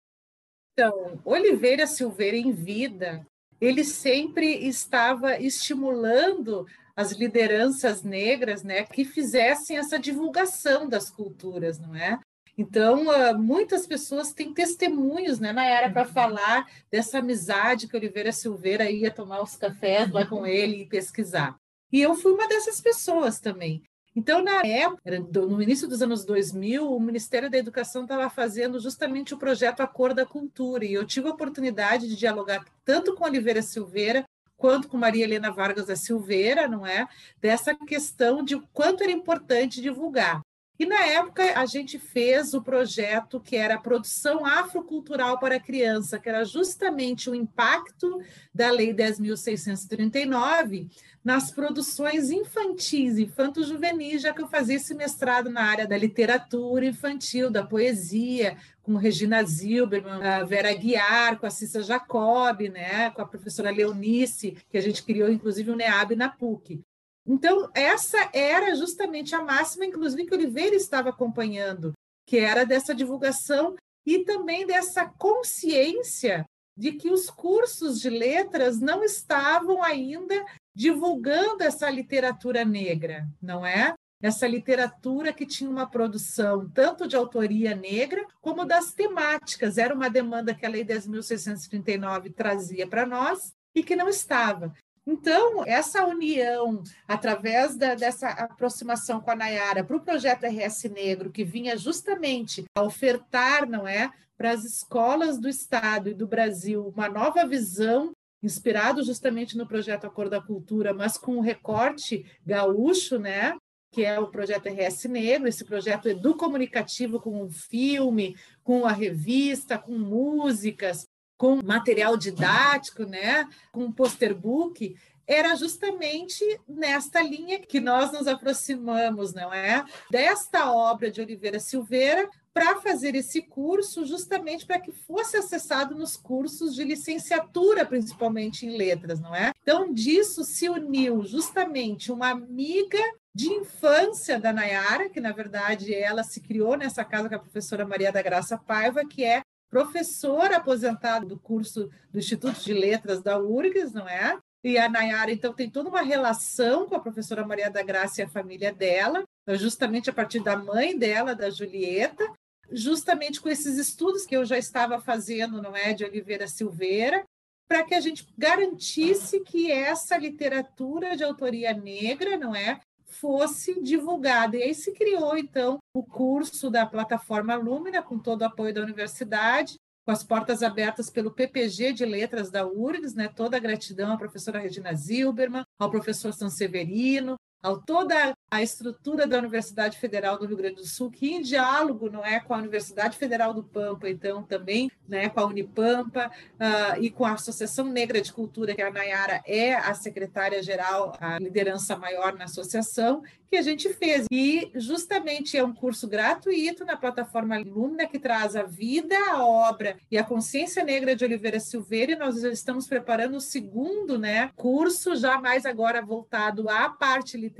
Então, 0.73 1.20
Oliveira 1.25 1.87
Silveira 1.87 2.37
em 2.37 2.53
vida, 2.53 3.27
ele 3.61 3.85
sempre 3.85 4.66
estava 4.66 5.38
estimulando 5.38 6.66
as 6.97 7.12
lideranças 7.12 8.03
negras, 8.03 8.62
né, 8.62 8.85
que 8.85 9.05
fizessem 9.05 9.77
essa 9.77 9.99
divulgação 9.99 10.88
das 10.88 11.11
culturas, 11.11 11.79
não 11.79 11.94
é? 11.94 12.18
Então, 12.56 13.06
uh, 13.06 13.38
muitas 13.38 13.86
pessoas 13.86 14.32
têm 14.32 14.54
testemunhos, 14.54 15.40
né, 15.40 15.52
Nayara, 15.52 15.90
para 15.90 16.06
uhum. 16.06 16.12
falar 16.12 16.70
dessa 16.90 17.18
amizade 17.18 17.88
que 17.88 17.96
Oliveira 17.96 18.32
Silveira 18.32 18.90
ia 18.90 19.10
tomar 19.10 19.42
os 19.42 19.56
cafés 19.56 20.10
lá 20.10 20.24
com 20.24 20.46
ele 20.46 20.82
e 20.82 20.86
pesquisar. 20.86 21.56
E 21.92 22.00
eu 22.00 22.14
fui 22.14 22.32
uma 22.32 22.48
dessas 22.48 22.80
pessoas 22.80 23.40
também. 23.40 23.82
Então, 24.16 24.42
na 24.42 24.64
época, 24.64 25.18
no 25.48 25.60
início 25.60 25.88
dos 25.88 26.00
anos 26.00 26.24
2000, 26.24 26.88
o 26.88 27.00
Ministério 27.00 27.50
da 27.50 27.58
Educação 27.58 28.02
estava 28.02 28.30
fazendo 28.30 28.78
justamente 28.78 29.34
o 29.34 29.38
projeto 29.38 29.80
A 29.80 29.88
Cor 29.88 30.14
da 30.14 30.24
Cultura, 30.24 30.84
e 30.84 30.92
eu 30.92 31.04
tive 31.04 31.26
a 31.26 31.32
oportunidade 31.32 32.06
de 32.08 32.14
dialogar 32.14 32.64
tanto 32.84 33.14
com 33.14 33.24
Oliveira 33.24 33.60
Silveira 33.60 34.24
quanto 34.56 34.86
com 34.88 34.96
Maria 34.96 35.24
Helena 35.24 35.50
Vargas 35.50 35.86
da 35.86 35.96
Silveira, 35.96 36.68
não 36.68 36.86
é? 36.86 37.08
Dessa 37.40 37.74
questão 37.74 38.44
de 38.44 38.58
quanto 38.72 39.02
era 39.02 39.10
importante 39.10 39.82
divulgar. 39.82 40.40
E 40.76 40.84
na 40.84 41.06
época 41.06 41.56
a 41.58 41.66
gente 41.66 42.00
fez 42.00 42.52
o 42.52 42.60
projeto 42.60 43.38
que 43.38 43.54
era 43.54 43.76
a 43.76 43.80
produção 43.80 44.44
afrocultural 44.44 45.38
para 45.38 45.56
a 45.56 45.60
criança, 45.60 46.18
que 46.18 46.28
era 46.28 46.44
justamente 46.44 47.30
o 47.30 47.34
impacto 47.34 48.20
da 48.52 48.70
Lei 48.72 48.92
10.639 48.92 50.88
nas 51.22 51.51
produções 51.51 52.30
infantis, 52.30 53.18
infanto-juvenis, 53.18 54.22
já 54.22 54.34
que 54.34 54.42
eu 54.42 54.49
fazia 54.49 54.76
esse 54.76 54.94
mestrado 54.94 55.49
na 55.49 55.62
área 55.62 55.86
da 55.86 55.96
literatura 55.96 56.84
infantil, 56.84 57.51
da 57.51 57.64
poesia, 57.64 58.59
com 58.82 58.96
Regina 58.96 59.42
Zilberman, 59.44 60.22
a 60.22 60.44
Vera 60.44 60.74
Guiar, 60.74 61.38
com 61.38 61.46
a 61.46 61.51
Cissa 61.51 61.82
Jacob, 61.82 62.68
né, 62.68 63.11
com 63.11 63.22
a 63.22 63.26
professora 63.26 63.70
Leonice, 63.70 64.57
que 64.68 64.76
a 64.76 64.82
gente 64.82 65.03
criou 65.03 65.30
inclusive 65.30 65.70
o 65.70 65.76
NEAB 65.76 66.16
na 66.16 66.28
PUC. 66.28 66.84
Então, 67.27 67.70
essa 67.75 68.31
era 68.33 68.75
justamente 68.75 69.35
a 69.35 69.43
máxima, 69.43 69.87
inclusive, 69.87 70.27
que 70.27 70.35
Oliveira 70.35 70.77
estava 70.77 71.11
acompanhando, 71.11 71.93
que 72.27 72.39
era 72.39 72.64
dessa 72.64 72.95
divulgação 72.95 73.75
e 74.07 74.25
também 74.25 74.66
dessa 74.66 75.07
consciência 75.07 76.45
de 76.77 76.93
que 76.93 77.11
os 77.11 77.31
cursos 77.31 78.01
de 78.01 78.11
letras 78.11 78.81
não 78.81 79.03
estavam 79.03 79.83
ainda 79.83 80.45
divulgando 80.75 81.62
essa 81.62 81.89
literatura 81.89 82.64
negra, 82.64 83.27
não 83.41 83.64
é? 83.64 83.95
essa 84.27 84.47
literatura 84.49 85.35
que 85.35 85.45
tinha 85.45 85.68
uma 85.68 85.87
produção 85.87 86.66
tanto 86.70 87.07
de 87.07 87.14
autoria 87.14 87.75
negra 87.75 88.27
como 88.41 88.64
das 88.64 88.95
temáticas. 88.95 89.77
Era 89.77 89.95
uma 89.95 90.09
demanda 90.09 90.55
que 90.55 90.64
a 90.64 90.68
Lei 90.68 90.83
10.639 90.83 92.35
trazia 92.35 92.87
para 92.87 93.05
nós 93.05 93.53
e 93.75 93.83
que 93.83 93.95
não 93.95 94.09
estava. 94.09 94.72
Então, 95.07 95.62
essa 95.66 96.07
união, 96.07 96.82
através 97.07 97.76
da, 97.76 97.94
dessa 97.94 98.28
aproximação 98.30 99.20
com 99.20 99.30
a 99.30 99.36
Nayara 99.36 99.84
para 99.84 99.96
o 99.96 100.00
projeto 100.00 100.46
RS 100.46 100.84
Negro, 100.84 101.30
que 101.30 101.44
vinha 101.44 101.76
justamente 101.76 102.64
a 102.74 102.82
ofertar, 102.82 103.68
não 103.68 103.86
é, 103.86 104.11
para 104.36 104.52
as 104.52 104.64
escolas 104.64 105.38
do 105.38 105.48
Estado 105.48 106.09
e 106.09 106.14
do 106.14 106.26
Brasil 106.26 106.88
uma 106.88 107.09
nova 107.09 107.46
visão, 107.46 108.12
inspirado 108.42 109.02
justamente 109.02 109.57
no 109.57 109.66
projeto 109.66 110.07
Acordo 110.07 110.30
da 110.30 110.40
Cultura, 110.40 110.92
mas 110.94 111.18
com 111.18 111.36
um 111.36 111.40
recorte 111.40 112.26
gaúcho, 112.44 113.18
né, 113.18 113.57
que 113.92 114.05
é 114.05 114.18
o 114.18 114.26
projeto 114.26 114.68
RS 114.68 115.05
Negro, 115.05 115.48
esse 115.48 115.64
projeto 115.64 116.09
educomunicativo 116.09 117.20
com 117.20 117.42
um 117.42 117.50
filme, 117.50 118.36
com 118.62 118.84
a 118.84 118.92
revista, 118.92 119.78
com 119.78 119.96
músicas, 119.96 121.07
com 121.45 121.62
material 121.62 122.16
didático, 122.16 123.05
né, 123.05 123.47
com 123.70 123.92
poster 123.92 124.34
book, 124.34 124.97
era 125.26 125.55
justamente 125.55 126.42
nesta 126.66 127.20
linha 127.22 127.59
que 127.59 127.80
nós 127.80 128.11
nos 128.12 128.26
aproximamos, 128.26 129.34
não 129.34 129.53
é? 129.53 129.84
Desta 130.11 130.72
obra 130.72 131.11
de 131.11 131.20
Oliveira 131.20 131.61
Silveira 131.61 132.30
para 132.55 132.80
fazer 132.80 133.14
esse 133.14 133.42
curso, 133.42 134.07
justamente 134.07 134.64
para 134.64 134.80
que 134.80 134.90
fosse 134.90 135.36
acessado 135.36 135.95
nos 135.95 136.16
cursos 136.16 136.74
de 136.74 136.82
licenciatura, 136.82 137.84
principalmente 137.84 138.64
em 138.64 138.78
letras, 138.78 139.20
não 139.20 139.34
é? 139.34 139.53
Então, 139.62 139.92
disso 139.92 140.45
se 140.45 140.70
uniu 140.70 141.24
justamente 141.26 142.11
uma 142.11 142.30
amiga 142.30 143.03
de 143.34 143.49
infância 143.49 144.40
da 144.40 144.51
Nayara, 144.51 145.11
que 145.11 145.20
na 145.20 145.32
verdade 145.32 145.92
ela 145.92 146.22
se 146.22 146.40
criou 146.40 146.74
nessa 146.74 147.05
casa 147.05 147.28
com 147.28 147.34
a 147.34 147.40
professora 147.40 147.86
Maria 147.86 148.12
da 148.12 148.22
Graça 148.22 148.57
Paiva, 148.57 149.05
que 149.05 149.24
é 149.24 149.42
professora 149.70 150.56
aposentada 150.56 151.26
do 151.26 151.38
curso 151.38 151.90
do 152.10 152.18
Instituto 152.18 152.60
de 152.60 152.72
Letras 152.72 153.22
da 153.22 153.38
URGS, 153.38 153.92
não 153.92 154.08
é? 154.08 154.38
E 154.62 154.78
a 154.78 154.88
Nayara, 154.88 155.30
então, 155.30 155.52
tem 155.52 155.68
toda 155.68 155.90
uma 155.90 156.00
relação 156.00 156.88
com 156.88 156.94
a 156.94 157.00
professora 157.00 157.46
Maria 157.46 157.70
da 157.70 157.82
Graça 157.82 158.20
e 158.20 158.24
a 158.24 158.28
família 158.28 158.72
dela, 158.72 159.22
justamente 159.50 160.08
a 160.08 160.12
partir 160.12 160.40
da 160.40 160.56
mãe 160.56 160.98
dela, 160.98 161.34
da 161.34 161.50
Julieta, 161.50 162.26
justamente 162.70 163.42
com 163.42 163.50
esses 163.50 163.76
estudos 163.76 164.24
que 164.24 164.34
eu 164.34 164.44
já 164.44 164.56
estava 164.56 164.98
fazendo, 164.98 165.60
não 165.60 165.76
é, 165.76 165.92
de 165.92 166.02
Oliveira 166.02 166.48
Silveira, 166.48 167.24
para 167.68 167.82
que 167.82 167.94
a 167.94 168.00
gente 168.00 168.26
garantisse 168.38 169.40
que 169.40 169.70
essa 169.70 170.16
literatura 170.16 171.16
de 171.16 171.24
autoria 171.24 171.74
negra, 171.74 172.36
não 172.38 172.54
é, 172.54 172.80
fosse 173.20 173.80
divulgada. 173.80 174.56
E 174.56 174.62
aí 174.62 174.74
se 174.74 174.92
criou, 174.92 175.36
então, 175.36 175.78
o 175.94 176.02
curso 176.02 176.70
da 176.70 176.86
plataforma 176.86 177.54
Lumina, 177.54 178.02
com 178.02 178.18
todo 178.18 178.42
o 178.42 178.44
apoio 178.44 178.74
da 178.74 178.82
universidade, 178.82 179.76
com 180.04 180.10
as 180.10 180.22
portas 180.22 180.62
abertas 180.62 181.08
pelo 181.08 181.30
PPG 181.30 181.92
de 181.92 182.04
Letras 182.04 182.50
da 182.50 182.66
URGS, 182.66 183.14
né? 183.14 183.28
toda 183.28 183.56
a 183.56 183.60
gratidão 183.60 184.12
à 184.12 184.16
professora 184.18 184.58
Regina 184.58 184.94
Zilberman, 184.94 185.64
ao 185.78 185.90
professor 185.90 186.32
Sanseverino, 186.32 187.36
a 187.64 187.74
toda 187.76 188.36
a 188.50 188.62
estrutura 188.62 189.26
da 189.26 189.38
Universidade 189.38 189.98
Federal 189.98 190.38
do 190.38 190.46
Rio 190.46 190.56
Grande 190.56 190.76
do 190.76 190.86
Sul, 190.86 191.10
que 191.10 191.32
em 191.32 191.42
diálogo 191.42 192.10
não 192.10 192.24
é 192.24 192.38
com 192.38 192.54
a 192.54 192.58
Universidade 192.58 193.16
Federal 193.16 193.52
do 193.52 193.64
Pampa, 193.64 194.08
então 194.08 194.44
também 194.44 194.90
né, 195.08 195.28
com 195.28 195.40
a 195.40 195.46
Unipampa 195.46 196.30
uh, 196.54 197.02
e 197.02 197.10
com 197.10 197.24
a 197.24 197.32
Associação 197.32 197.86
Negra 197.86 198.20
de 198.20 198.32
Cultura, 198.32 198.74
que 198.74 198.82
a 198.82 198.92
Nayara 198.92 199.42
é 199.46 199.74
a 199.74 199.92
secretária-geral, 199.94 201.16
a 201.20 201.38
liderança 201.38 201.96
maior 201.96 202.34
na 202.34 202.44
associação, 202.44 203.22
que 203.50 203.56
a 203.56 203.62
gente 203.62 203.92
fez. 203.94 204.26
E 204.30 204.70
justamente 204.74 205.56
é 205.56 205.64
um 205.64 205.72
curso 205.72 206.08
gratuito 206.08 206.84
na 206.84 206.96
plataforma 206.96 207.58
Lumina, 207.58 208.06
que 208.06 208.18
traz 208.18 208.56
a 208.56 208.62
vida, 208.62 209.16
a 209.30 209.44
obra 209.44 209.96
e 210.10 210.18
a 210.18 210.24
consciência 210.24 210.84
negra 210.84 211.14
de 211.14 211.24
Oliveira 211.24 211.60
Silveira, 211.60 212.12
e 212.12 212.16
nós 212.16 212.36
estamos 212.42 212.86
preparando 212.86 213.36
o 213.36 213.40
segundo 213.40 214.18
né, 214.18 214.50
curso, 214.56 215.16
já 215.16 215.40
mais 215.40 215.66
agora 215.66 216.02
voltado 216.02 216.68
à 216.68 216.88
parte 216.88 217.36
literária, 217.36 217.53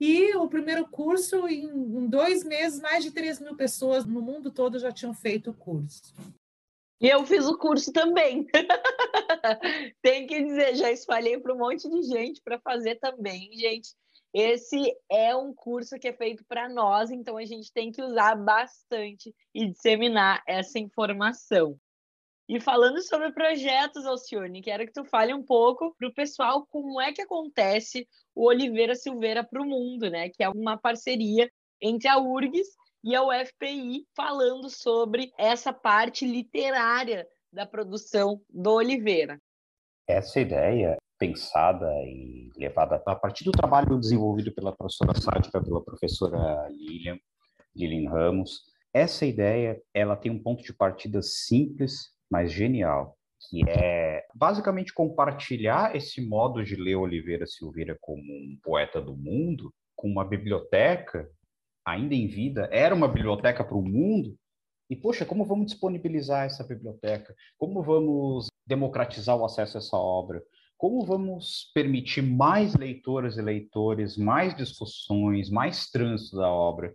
e 0.00 0.34
o 0.34 0.48
primeiro 0.48 0.88
curso, 0.88 1.46
em, 1.46 1.64
em 1.64 2.06
dois 2.08 2.42
meses, 2.42 2.80
mais 2.80 3.04
de 3.04 3.12
3 3.12 3.40
mil 3.40 3.54
pessoas 3.54 4.04
no 4.04 4.20
mundo 4.20 4.50
todo 4.50 4.78
já 4.78 4.90
tinham 4.90 5.14
feito 5.14 5.50
o 5.50 5.54
curso. 5.54 6.12
E 7.00 7.08
eu 7.08 7.24
fiz 7.24 7.46
o 7.46 7.56
curso 7.56 7.92
também. 7.92 8.46
Tem 10.02 10.26
que 10.26 10.42
dizer, 10.44 10.74
já 10.76 10.90
espalhei 10.90 11.38
para 11.38 11.54
um 11.54 11.58
monte 11.58 11.88
de 11.88 12.02
gente 12.02 12.40
para 12.42 12.58
fazer 12.58 12.96
também, 12.96 13.50
gente. 13.56 13.90
Esse 14.34 14.96
é 15.10 15.36
um 15.36 15.54
curso 15.54 15.98
que 15.98 16.08
é 16.08 16.12
feito 16.12 16.44
para 16.48 16.68
nós, 16.68 17.10
então 17.10 17.36
a 17.36 17.44
gente 17.44 17.70
tem 17.72 17.92
que 17.92 18.02
usar 18.02 18.34
bastante 18.34 19.34
e 19.54 19.66
disseminar 19.66 20.42
essa 20.46 20.78
informação. 20.78 21.78
E 22.48 22.60
falando 22.60 23.00
sobre 23.02 23.32
projetos, 23.32 24.04
Alcione, 24.04 24.62
quero 24.62 24.84
que 24.86 24.92
tu 24.92 25.04
fale 25.04 25.32
um 25.32 25.42
pouco 25.42 25.94
para 25.96 26.08
o 26.08 26.14
pessoal 26.14 26.66
como 26.66 27.00
é 27.00 27.12
que 27.12 27.22
acontece 27.22 28.06
o 28.34 28.46
Oliveira 28.46 28.94
Silveira 28.94 29.44
para 29.44 29.62
o 29.62 29.66
Mundo, 29.66 30.10
né? 30.10 30.28
Que 30.28 30.42
é 30.42 30.48
uma 30.48 30.76
parceria 30.76 31.50
entre 31.80 32.08
a 32.08 32.18
URGS 32.18 32.68
e 33.04 33.14
a 33.14 33.22
UFPI, 33.22 34.06
falando 34.14 34.68
sobre 34.70 35.32
essa 35.38 35.72
parte 35.72 36.26
literária 36.26 37.26
da 37.52 37.66
produção 37.66 38.40
do 38.48 38.72
Oliveira. 38.72 39.40
Essa 40.06 40.40
ideia 40.40 40.96
pensada 41.18 41.86
e 42.04 42.50
levada 42.56 43.00
a 43.06 43.14
partir 43.14 43.44
do 43.44 43.52
trabalho 43.52 43.98
desenvolvido 43.98 44.52
pela 44.52 44.74
professora 44.74 45.14
Sática, 45.14 45.62
pela 45.62 45.80
professora 45.80 46.68
Lilian, 46.68 47.16
Lilian 47.76 48.10
Ramos, 48.10 48.62
essa 48.92 49.24
ideia 49.24 49.80
ela 49.94 50.16
tem 50.16 50.32
um 50.32 50.42
ponto 50.42 50.62
de 50.62 50.72
partida 50.72 51.22
simples, 51.22 52.10
mas 52.32 52.50
genial, 52.50 53.14
que 53.50 53.60
é 53.68 54.24
basicamente 54.34 54.94
compartilhar 54.94 55.94
esse 55.94 56.26
modo 56.26 56.64
de 56.64 56.76
ler 56.76 56.96
Oliveira 56.96 57.46
Silveira 57.46 57.94
como 58.00 58.22
um 58.22 58.58
poeta 58.62 59.02
do 59.02 59.14
mundo, 59.14 59.70
com 59.94 60.08
uma 60.08 60.24
biblioteca 60.24 61.28
ainda 61.84 62.14
em 62.14 62.26
vida, 62.26 62.70
era 62.72 62.94
uma 62.94 63.06
biblioteca 63.06 63.62
para 63.62 63.76
o 63.76 63.82
mundo, 63.82 64.34
e 64.88 64.96
poxa, 64.96 65.26
como 65.26 65.44
vamos 65.44 65.66
disponibilizar 65.66 66.46
essa 66.46 66.64
biblioteca? 66.64 67.34
Como 67.58 67.82
vamos 67.82 68.46
democratizar 68.66 69.36
o 69.36 69.44
acesso 69.44 69.76
a 69.76 69.80
essa 69.80 69.96
obra? 69.98 70.42
Como 70.78 71.04
vamos 71.04 71.70
permitir 71.74 72.22
mais 72.22 72.74
leitoras 72.74 73.36
e 73.36 73.42
leitores, 73.42 74.16
mais 74.16 74.56
discussões, 74.56 75.50
mais 75.50 75.90
trânsito 75.90 76.36
da 76.36 76.50
obra? 76.50 76.94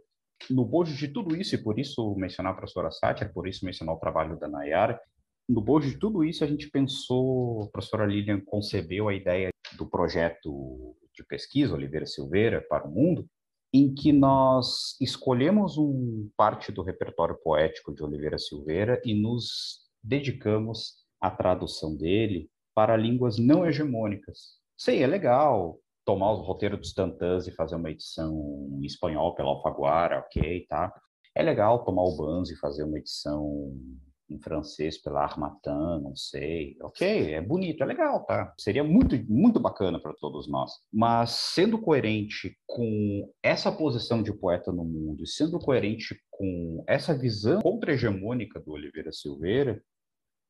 No 0.50 0.66
bojo 0.66 0.96
de 0.96 1.08
tudo 1.08 1.36
isso, 1.36 1.54
e 1.54 1.58
por 1.58 1.78
isso 1.78 2.16
mencionar 2.16 2.54
a 2.54 2.56
professora 2.56 2.90
Sátia, 2.90 3.30
por 3.32 3.48
isso 3.48 3.66
mencionar 3.66 3.94
o 3.94 4.00
trabalho 4.00 4.36
da 4.40 4.48
Nayara, 4.48 5.00
no 5.48 5.62
bojo 5.62 5.90
de 5.90 5.98
tudo 5.98 6.24
isso, 6.24 6.44
a 6.44 6.48
gente 6.48 6.70
pensou, 6.70 7.64
a 7.64 7.68
professora 7.70 8.06
Lilian 8.06 8.42
concebeu 8.42 9.08
a 9.08 9.14
ideia 9.14 9.50
do 9.78 9.86
projeto 9.90 10.96
de 11.14 11.24
pesquisa 11.24 11.74
Oliveira 11.74 12.06
Silveira 12.06 12.62
para 12.70 12.88
o 12.88 12.92
Mundo, 12.92 13.26
em 13.74 13.94
que 13.94 14.12
nós 14.12 14.96
escolhemos 15.02 15.78
um 15.78 16.30
parte 16.36 16.72
do 16.72 16.82
repertório 16.82 17.38
poético 17.42 17.94
de 17.94 18.04
Oliveira 18.04 18.38
Silveira 18.38 19.02
e 19.06 19.14
nos 19.14 19.86
dedicamos 20.04 21.06
à 21.22 21.30
tradução 21.32 21.96
dele 21.96 22.50
para 22.76 22.96
línguas 22.96 23.38
não 23.38 23.66
hegemônicas. 23.66 24.58
Sei, 24.78 25.02
é 25.02 25.08
legal 25.08 25.80
tomar 26.06 26.32
o 26.32 26.42
roteiro 26.42 26.78
dos 26.78 26.94
tantãs 26.94 27.48
e 27.48 27.52
fazer 27.52 27.76
uma 27.76 27.92
edição 27.92 28.70
em 28.82 28.86
espanhol 28.86 29.36
pela 29.36 29.50
Alfaguara, 29.50 30.20
ok, 30.20 30.66
tá? 30.68 30.94
É 31.36 31.44
legal 31.44 31.84
tomar 31.84 32.04
o 32.04 32.16
Banzo 32.16 32.54
e 32.54 32.58
fazer 32.58 32.84
uma 32.84 32.98
edição 32.98 33.74
em 34.30 34.40
francês 34.40 34.98
pela 34.98 35.24
Armatan, 35.24 36.00
não 36.02 36.16
sei. 36.16 36.78
Ok, 36.82 37.34
é 37.34 37.42
bonito, 37.42 37.82
é 37.82 37.86
legal, 37.86 38.26
tá? 38.26 38.54
Seria 38.58 38.84
muito, 38.84 39.16
muito 39.32 39.60
bacana 39.60 40.00
para 40.00 40.14
todos 40.14 40.48
nós. 40.50 40.72
Mas 40.92 41.32
sendo 41.32 41.80
coerente 41.80 42.58
com 42.66 43.32
essa 43.42 43.72
posição 43.72 44.22
de 44.22 44.34
poeta 44.34 44.72
no 44.72 44.84
mundo 44.84 45.24
e 45.24 45.28
sendo 45.28 45.60
coerente 45.60 46.20
com 46.30 46.84
essa 46.88 47.18
visão 47.18 47.62
contra-hegemônica 47.62 48.60
do 48.60 48.72
Oliveira 48.72 49.12
Silveira, 49.12 49.82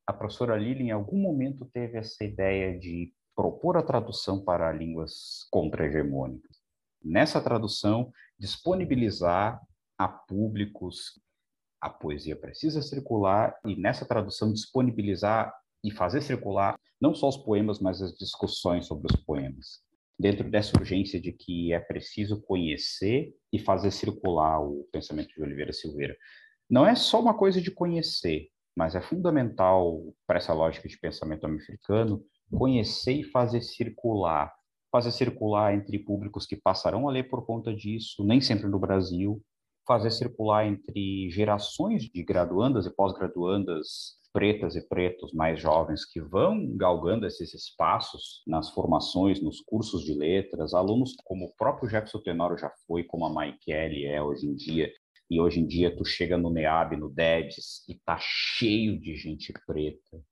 a 0.06 0.12
professora 0.12 0.56
Lili 0.56 0.84
em 0.84 0.90
algum 0.90 1.18
momento 1.18 1.68
teve 1.72 1.98
essa 1.98 2.24
ideia 2.24 2.78
de 2.78 3.12
propor 3.36 3.76
a 3.76 3.82
tradução 3.82 4.42
para 4.42 4.72
línguas 4.72 5.46
contra-hegemônicas. 5.50 6.56
Nessa 7.02 7.40
tradução, 7.40 8.10
disponibilizar 8.38 9.60
a 9.96 10.08
públicos 10.08 11.20
a 11.80 11.88
poesia 11.88 12.36
precisa 12.36 12.82
circular 12.82 13.54
e 13.64 13.76
nessa 13.76 14.04
tradução 14.04 14.52
disponibilizar 14.52 15.54
e 15.84 15.90
fazer 15.90 16.20
circular 16.20 16.78
não 17.00 17.14
só 17.14 17.28
os 17.28 17.36
poemas, 17.36 17.78
mas 17.78 18.02
as 18.02 18.16
discussões 18.16 18.86
sobre 18.86 19.12
os 19.12 19.20
poemas. 19.22 19.80
Dentro 20.18 20.50
dessa 20.50 20.76
urgência 20.76 21.20
de 21.20 21.32
que 21.32 21.72
é 21.72 21.78
preciso 21.78 22.42
conhecer 22.42 23.32
e 23.52 23.58
fazer 23.58 23.92
circular 23.92 24.60
o 24.60 24.88
pensamento 24.92 25.32
de 25.32 25.42
Oliveira 25.42 25.72
Silveira. 25.72 26.16
Não 26.68 26.84
é 26.84 26.96
só 26.96 27.20
uma 27.20 27.34
coisa 27.34 27.60
de 27.60 27.70
conhecer, 27.70 28.48
mas 28.76 28.96
é 28.96 29.00
fundamental 29.00 30.02
para 30.26 30.38
essa 30.38 30.52
lógica 30.52 30.88
de 30.88 30.98
pensamento 30.98 31.46
americano 31.46 32.24
conhecer 32.50 33.12
e 33.12 33.24
fazer 33.24 33.60
circular 33.62 34.52
fazer 34.90 35.12
circular 35.12 35.74
entre 35.74 35.98
públicos 35.98 36.46
que 36.46 36.56
passarão 36.56 37.08
a 37.08 37.12
ler 37.12 37.24
por 37.24 37.44
conta 37.44 37.74
disso, 37.74 38.24
nem 38.24 38.40
sempre 38.40 38.68
no 38.68 38.78
Brasil, 38.78 39.42
fazer 39.88 40.10
circular 40.10 40.66
entre 40.66 41.30
gerações 41.30 42.04
de 42.04 42.22
graduandas 42.22 42.84
e 42.84 42.94
pós-graduandas 42.94 44.18
pretas 44.32 44.76
e 44.76 44.86
pretos 44.86 45.32
mais 45.32 45.58
jovens 45.58 46.04
que 46.04 46.20
vão 46.20 46.76
galgando 46.76 47.26
esses 47.26 47.54
espaços 47.54 48.42
nas 48.46 48.70
formações, 48.70 49.42
nos 49.42 49.60
cursos 49.62 50.04
de 50.04 50.14
letras, 50.14 50.74
alunos 50.74 51.16
como 51.24 51.46
o 51.46 51.54
próprio 51.56 51.88
Jefferson 51.88 52.20
Tenório 52.20 52.58
já 52.58 52.70
foi, 52.86 53.02
como 53.02 53.24
a 53.24 53.32
Maikele 53.32 54.04
é 54.04 54.22
hoje 54.22 54.46
em 54.46 54.54
dia, 54.54 54.92
e 55.30 55.40
hoje 55.40 55.60
em 55.60 55.66
dia 55.66 55.96
tu 55.96 56.04
chega 56.04 56.36
no 56.36 56.50
NEAB, 56.50 56.96
no 56.96 57.08
DEDS, 57.08 57.84
e 57.88 57.94
tá 57.94 58.18
cheio 58.20 59.00
de 59.00 59.16
gente 59.16 59.52
preta, 59.66 60.22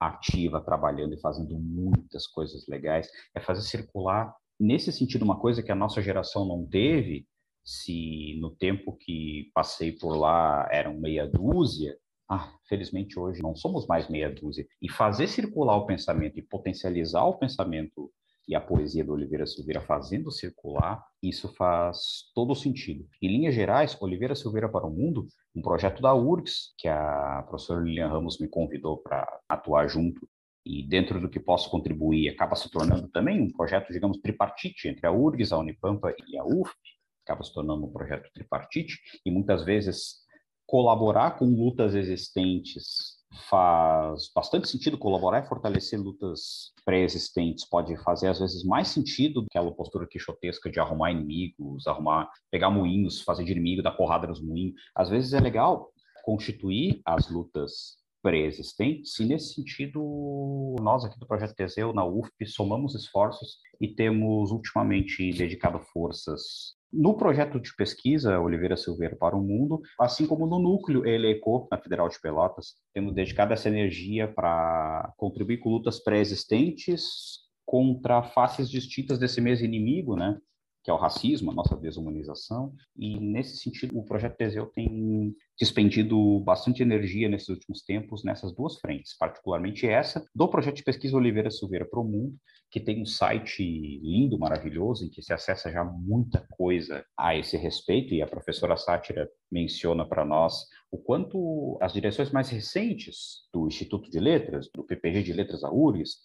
ativa, 0.00 0.60
trabalhando 0.60 1.14
e 1.14 1.20
fazendo 1.20 1.58
muitas 1.58 2.26
coisas 2.26 2.66
legais. 2.68 3.08
É 3.34 3.40
fazer 3.40 3.62
circular, 3.62 4.34
nesse 4.58 4.92
sentido, 4.92 5.24
uma 5.24 5.38
coisa 5.38 5.62
que 5.62 5.72
a 5.72 5.76
nossa 5.76 6.00
geração 6.00 6.46
não 6.46 6.66
teve, 6.66 7.26
se 7.66 8.38
no 8.40 8.50
tempo 8.52 8.96
que 8.96 9.50
passei 9.52 9.90
por 9.90 10.16
lá 10.16 10.68
eram 10.70 10.96
meia 11.00 11.26
dúzia, 11.26 11.98
ah, 12.30 12.52
felizmente 12.68 13.18
hoje 13.18 13.42
não 13.42 13.56
somos 13.56 13.88
mais 13.88 14.08
meia 14.08 14.32
dúzia. 14.32 14.64
E 14.80 14.88
fazer 14.88 15.26
circular 15.26 15.76
o 15.76 15.86
pensamento 15.86 16.38
e 16.38 16.42
potencializar 16.42 17.24
o 17.24 17.36
pensamento 17.36 18.10
e 18.48 18.54
a 18.54 18.60
poesia 18.60 19.04
do 19.04 19.12
Oliveira 19.12 19.44
Silveira 19.44 19.80
fazendo 19.80 20.30
circular, 20.30 21.04
isso 21.20 21.52
faz 21.54 22.30
todo 22.32 22.54
sentido. 22.54 23.04
Em 23.20 23.28
linhas 23.28 23.56
gerais, 23.56 24.00
Oliveira 24.00 24.36
Silveira 24.36 24.68
para 24.68 24.86
o 24.86 24.90
Mundo, 24.90 25.26
um 25.54 25.60
projeto 25.60 26.00
da 26.00 26.14
URGS, 26.14 26.72
que 26.78 26.86
a 26.86 27.44
professora 27.48 27.82
Lilian 27.82 28.06
Ramos 28.06 28.38
me 28.38 28.46
convidou 28.46 28.98
para 28.98 29.26
atuar 29.48 29.88
junto, 29.88 30.28
e 30.64 30.84
dentro 30.86 31.20
do 31.20 31.28
que 31.28 31.40
posso 31.40 31.68
contribuir, 31.70 32.28
acaba 32.28 32.54
se 32.54 32.70
tornando 32.70 33.08
também 33.08 33.40
um 33.40 33.50
projeto, 33.50 33.92
digamos, 33.92 34.18
tripartite 34.18 34.88
entre 34.88 35.06
a 35.06 35.12
URGS, 35.12 35.52
a 35.52 35.58
Unipampa 35.58 36.14
e 36.28 36.38
a 36.38 36.44
UFP, 36.44 36.95
acaba 37.26 37.42
se 37.42 37.52
tornando 37.52 37.84
um 37.84 37.92
projeto 37.92 38.30
tripartite, 38.32 39.00
e 39.24 39.30
muitas 39.30 39.64
vezes 39.64 40.24
colaborar 40.64 41.32
com 41.32 41.44
lutas 41.44 41.94
existentes 41.94 43.16
faz 43.48 44.30
bastante 44.34 44.68
sentido 44.68 44.96
colaborar 44.96 45.44
e 45.44 45.48
fortalecer 45.48 46.00
lutas 46.00 46.72
pré-existentes. 46.84 47.68
Pode 47.68 47.96
fazer, 47.98 48.28
às 48.28 48.38
vezes, 48.38 48.64
mais 48.64 48.88
sentido 48.88 49.42
do 49.42 49.48
que 49.48 49.58
aquela 49.58 49.74
postura 49.74 50.06
quixotesca 50.06 50.70
de 50.70 50.80
arrumar 50.80 51.10
inimigos, 51.10 51.86
arrumar, 51.86 52.30
pegar 52.50 52.70
moinhos, 52.70 53.20
fazer 53.20 53.44
de 53.44 53.52
inimigo, 53.52 53.82
dar 53.82 53.92
porrada 53.92 54.26
nos 54.26 54.40
moinhos. 54.40 54.80
Às 54.94 55.10
vezes 55.10 55.32
é 55.32 55.40
legal 55.40 55.90
constituir 56.24 57.00
as 57.04 57.28
lutas 57.28 57.96
pré-existentes, 58.22 59.20
e 59.20 59.24
nesse 59.24 59.54
sentido, 59.54 60.74
nós 60.80 61.04
aqui 61.04 61.16
do 61.16 61.28
Projeto 61.28 61.54
Teseu, 61.54 61.92
na 61.92 62.04
UFP, 62.04 62.44
somamos 62.44 62.96
esforços 62.96 63.58
e 63.80 63.86
temos 63.86 64.50
ultimamente 64.50 65.30
dedicado 65.32 65.78
forças 65.78 66.75
no 66.92 67.16
projeto 67.16 67.60
de 67.60 67.74
pesquisa 67.74 68.40
Oliveira 68.40 68.76
Silveira 68.76 69.16
para 69.16 69.36
o 69.36 69.42
Mundo, 69.42 69.80
assim 70.00 70.26
como 70.26 70.46
no 70.46 70.58
núcleo 70.58 71.06
ELECO, 71.06 71.68
na 71.70 71.78
Federal 71.78 72.08
de 72.08 72.20
Pelotas, 72.20 72.74
temos 72.94 73.14
dedicado 73.14 73.52
essa 73.52 73.68
energia 73.68 74.28
para 74.32 75.12
contribuir 75.16 75.58
com 75.58 75.70
lutas 75.70 76.02
pré-existentes 76.02 77.44
contra 77.64 78.22
faces 78.22 78.70
distintas 78.70 79.18
desse 79.18 79.40
mesmo 79.40 79.66
inimigo, 79.66 80.16
né? 80.16 80.38
Que 80.86 80.90
é 80.90 80.94
o 80.94 80.96
racismo, 80.96 81.50
a 81.50 81.54
nossa 81.54 81.74
desumanização, 81.74 82.72
e 82.96 83.18
nesse 83.18 83.56
sentido 83.56 83.98
o 83.98 84.04
projeto 84.04 84.36
Teseu 84.36 84.66
tem 84.66 85.34
despendido 85.58 86.38
bastante 86.44 86.80
energia 86.80 87.28
nesses 87.28 87.48
últimos 87.48 87.82
tempos 87.82 88.22
nessas 88.22 88.54
duas 88.54 88.78
frentes, 88.78 89.16
particularmente 89.18 89.84
essa 89.84 90.24
do 90.32 90.46
projeto 90.46 90.76
de 90.76 90.84
pesquisa 90.84 91.16
Oliveira 91.16 91.50
Silveira 91.50 91.84
para 91.84 91.98
o 91.98 92.04
Mundo, 92.04 92.36
que 92.70 92.78
tem 92.78 93.02
um 93.02 93.04
site 93.04 93.64
lindo, 94.00 94.38
maravilhoso, 94.38 95.04
em 95.04 95.08
que 95.08 95.20
se 95.20 95.32
acessa 95.32 95.72
já 95.72 95.82
muita 95.82 96.46
coisa 96.52 97.04
a 97.18 97.36
esse 97.36 97.56
respeito, 97.56 98.14
e 98.14 98.22
a 98.22 98.26
professora 98.28 98.76
Sátira 98.76 99.28
menciona 99.50 100.06
para 100.06 100.24
nós 100.24 100.66
o 100.88 100.98
quanto 100.98 101.76
as 101.82 101.92
direções 101.92 102.30
mais 102.30 102.48
recentes 102.48 103.48
do 103.52 103.66
Instituto 103.66 104.08
de 104.08 104.20
Letras, 104.20 104.68
do 104.72 104.84
PPG 104.84 105.24
de 105.24 105.32
Letras 105.32 105.64
a 105.64 105.70
URGS, 105.72 106.18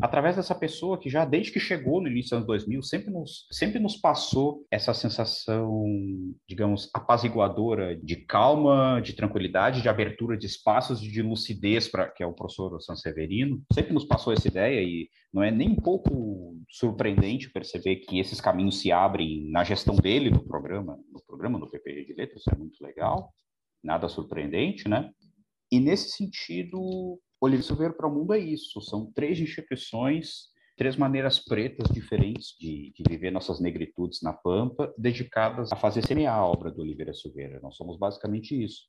através 0.00 0.36
dessa 0.36 0.54
pessoa 0.54 0.98
que 0.98 1.08
já 1.08 1.24
desde 1.24 1.52
que 1.52 1.60
chegou 1.60 2.00
no 2.00 2.08
início 2.08 2.30
dos 2.30 2.32
anos 2.32 2.46
2000 2.46 2.82
sempre 2.82 3.10
nos, 3.10 3.46
sempre 3.50 3.78
nos 3.78 3.96
passou 3.96 4.66
essa 4.70 4.92
sensação, 4.92 5.84
digamos, 6.48 6.90
apaziguadora 6.94 7.96
de 7.96 8.16
calma, 8.16 9.00
de 9.00 9.14
tranquilidade, 9.14 9.82
de 9.82 9.88
abertura 9.88 10.36
de 10.36 10.46
espaços, 10.46 11.00
de 11.00 11.22
lucidez, 11.22 11.88
para 11.88 12.08
que 12.08 12.22
é 12.22 12.26
o 12.26 12.32
professor 12.32 12.80
Sanseverino, 12.80 13.62
sempre 13.72 13.92
nos 13.92 14.04
passou 14.04 14.32
essa 14.32 14.48
ideia 14.48 14.82
e 14.82 15.08
não 15.32 15.42
é 15.42 15.50
nem 15.50 15.70
um 15.70 15.76
pouco 15.76 16.56
surpreendente 16.68 17.50
perceber 17.50 17.96
que 17.96 18.18
esses 18.18 18.40
caminhos 18.40 18.80
se 18.80 18.90
abrem 18.90 19.50
na 19.50 19.64
gestão 19.64 19.96
dele 19.96 20.30
no 20.30 20.44
programa, 20.44 20.98
no 21.12 21.22
programa 21.26 21.58
do 21.58 21.68
PPG 21.68 22.04
de 22.04 22.14
Letras, 22.14 22.42
é 22.52 22.56
muito 22.56 22.82
legal, 22.82 23.32
nada 23.82 24.08
surpreendente, 24.08 24.88
né? 24.88 25.10
E 25.70 25.80
nesse 25.80 26.10
sentido, 26.10 27.18
Oliveira 27.44 27.66
Silveira 27.66 27.94
para 27.94 28.08
o 28.08 28.14
Mundo 28.14 28.32
é 28.32 28.38
isso, 28.38 28.80
são 28.80 29.12
três 29.12 29.38
instituições, 29.38 30.48
três 30.76 30.96
maneiras 30.96 31.38
pretas 31.38 31.88
diferentes 31.88 32.56
de, 32.58 32.92
de, 32.92 33.02
viver 33.08 33.30
nossas 33.30 33.60
negritudes 33.60 34.22
na 34.22 34.32
Pampa, 34.32 34.92
dedicadas 34.98 35.72
a 35.72 35.76
fazer 35.76 36.06
semear 36.06 36.36
a 36.36 36.46
obra 36.46 36.70
do 36.70 36.82
Oliveira 36.82 37.14
Silveira. 37.14 37.60
Nós 37.60 37.76
somos 37.76 37.98
basicamente 37.98 38.60
isso. 38.60 38.88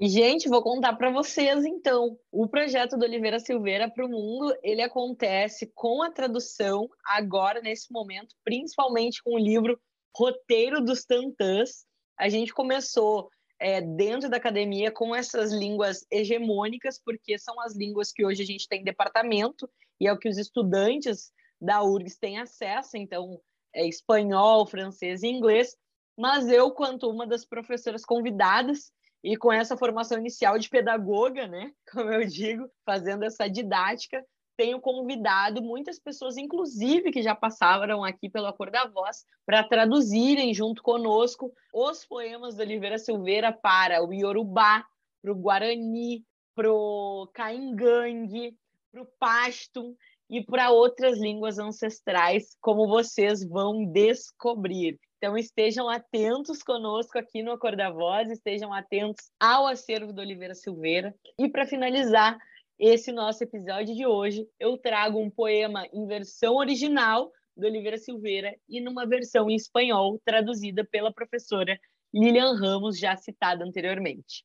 Gente, 0.00 0.48
vou 0.48 0.62
contar 0.62 0.94
para 0.94 1.12
vocês, 1.12 1.64
então. 1.64 2.18
O 2.30 2.48
projeto 2.48 2.96
do 2.96 3.04
Oliveira 3.04 3.38
Silveira 3.38 3.90
para 3.90 4.04
o 4.04 4.08
Mundo, 4.08 4.56
ele 4.62 4.82
acontece 4.82 5.70
com 5.74 6.02
a 6.02 6.10
tradução, 6.10 6.88
agora, 7.06 7.60
nesse 7.60 7.92
momento, 7.92 8.34
principalmente 8.42 9.22
com 9.22 9.34
o 9.34 9.38
livro 9.38 9.78
Roteiro 10.16 10.84
dos 10.84 11.04
Tantãs. 11.04 11.84
A 12.18 12.28
gente 12.28 12.52
começou 12.52 13.28
é, 13.62 13.80
dentro 13.80 14.28
da 14.28 14.38
academia 14.38 14.90
com 14.90 15.14
essas 15.14 15.52
línguas 15.52 16.04
hegemônicas, 16.10 16.98
porque 16.98 17.38
são 17.38 17.60
as 17.60 17.76
línguas 17.76 18.10
que 18.12 18.26
hoje 18.26 18.42
a 18.42 18.46
gente 18.46 18.66
tem 18.66 18.82
departamento 18.82 19.70
e 20.00 20.08
é 20.08 20.12
o 20.12 20.18
que 20.18 20.28
os 20.28 20.36
estudantes 20.36 21.30
da 21.60 21.80
URGS 21.80 22.18
têm 22.18 22.40
acesso, 22.40 22.96
então 22.96 23.40
é 23.72 23.86
espanhol, 23.86 24.66
francês 24.66 25.22
e 25.22 25.28
inglês. 25.28 25.76
Mas 26.18 26.48
eu, 26.48 26.72
quanto 26.72 27.08
uma 27.08 27.24
das 27.24 27.44
professoras 27.44 28.04
convidadas, 28.04 28.90
e 29.22 29.36
com 29.36 29.52
essa 29.52 29.76
formação 29.76 30.18
inicial 30.18 30.58
de 30.58 30.68
pedagoga, 30.68 31.46
né, 31.46 31.72
como 31.92 32.10
eu 32.10 32.26
digo, 32.26 32.68
fazendo 32.84 33.22
essa 33.22 33.48
didática, 33.48 34.26
tenho 34.56 34.80
convidado 34.80 35.62
muitas 35.62 35.98
pessoas, 35.98 36.36
inclusive 36.36 37.10
que 37.10 37.22
já 37.22 37.34
passaram 37.34 38.04
aqui 38.04 38.28
pelo 38.28 38.46
Acordo 38.46 38.72
da 38.72 38.86
Voz, 38.86 39.24
para 39.46 39.64
traduzirem 39.64 40.52
junto 40.54 40.82
conosco 40.82 41.52
os 41.72 42.04
poemas 42.04 42.54
do 42.54 42.62
Oliveira 42.62 42.98
Silveira 42.98 43.52
para 43.52 44.04
o 44.04 44.12
Yorubá, 44.12 44.84
para 45.22 45.32
o 45.32 45.34
Guarani, 45.34 46.24
para 46.54 46.72
o 46.72 47.28
Caingangue, 47.32 48.56
para 48.90 49.02
o 49.02 49.06
Pashto 49.18 49.96
e 50.28 50.44
para 50.44 50.70
outras 50.70 51.18
línguas 51.18 51.58
ancestrais, 51.58 52.56
como 52.60 52.88
vocês 52.88 53.46
vão 53.46 53.84
descobrir. 53.84 54.98
Então 55.18 55.38
estejam 55.38 55.88
atentos 55.88 56.62
conosco 56.62 57.16
aqui 57.16 57.42
no 57.42 57.52
Acordo 57.52 57.76
da 57.76 57.90
Voz, 57.90 58.28
estejam 58.28 58.72
atentos 58.72 59.30
ao 59.38 59.66
acervo 59.66 60.12
do 60.12 60.20
Oliveira 60.20 60.54
Silveira. 60.54 61.14
E 61.38 61.48
para 61.48 61.64
finalizar, 61.64 62.36
esse 62.84 63.12
nosso 63.12 63.44
episódio 63.44 63.94
de 63.94 64.04
hoje, 64.04 64.44
eu 64.58 64.76
trago 64.76 65.16
um 65.20 65.30
poema 65.30 65.86
em 65.92 66.04
versão 66.04 66.56
original 66.56 67.30
do 67.56 67.64
Oliveira 67.64 67.96
Silveira 67.96 68.56
e 68.68 68.80
numa 68.80 69.06
versão 69.06 69.48
em 69.48 69.54
espanhol 69.54 70.20
traduzida 70.24 70.84
pela 70.84 71.12
professora 71.12 71.78
Lilian 72.12 72.58
Ramos, 72.58 72.98
já 72.98 73.16
citada 73.16 73.64
anteriormente. 73.64 74.44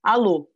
Alô. 0.00 0.48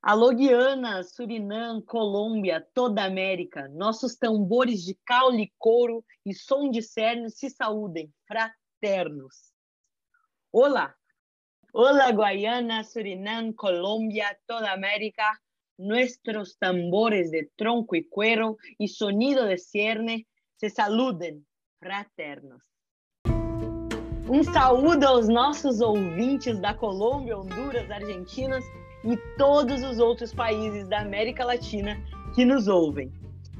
Alô, 0.00 0.32
Guiana, 0.32 1.02
Surinam, 1.02 1.82
Colômbia, 1.82 2.64
toda 2.72 3.02
a 3.02 3.06
América, 3.06 3.66
nossos 3.70 4.14
tambores 4.14 4.84
de 4.84 4.96
caule, 5.04 5.52
couro 5.58 6.04
e 6.24 6.32
som 6.32 6.70
de 6.70 6.82
cerne 6.82 7.30
se 7.30 7.50
saúdem, 7.50 8.14
fraternos. 8.28 9.52
Olá. 10.52 10.94
Olá, 11.72 12.12
Guaiana, 12.12 12.84
Surinam, 12.84 13.52
Colômbia, 13.52 14.38
toda 14.46 14.70
a 14.70 14.74
América, 14.74 15.24
nuestros 15.78 16.56
tambores 16.58 17.30
de 17.30 17.50
tronco 17.56 17.96
y 17.96 18.08
cuero 18.08 18.56
y 18.78 18.88
sonido 18.88 19.44
de 19.44 19.58
cierne 19.58 20.26
se 20.56 20.70
saludem, 20.70 21.44
fraternos. 21.78 22.62
Um 24.28 24.42
saúdo 24.42 25.06
aos 25.06 25.28
nossos 25.28 25.80
ouvintes 25.80 26.58
da 26.60 26.74
Colômbia, 26.74 27.38
Honduras, 27.38 27.88
Argentinas 27.90 28.64
e 29.04 29.16
todos 29.38 29.82
os 29.84 29.98
outros 30.00 30.34
países 30.34 30.88
da 30.88 31.00
América 31.00 31.44
Latina 31.44 31.96
que 32.34 32.44
nos 32.44 32.66
ouvem. 32.66 33.12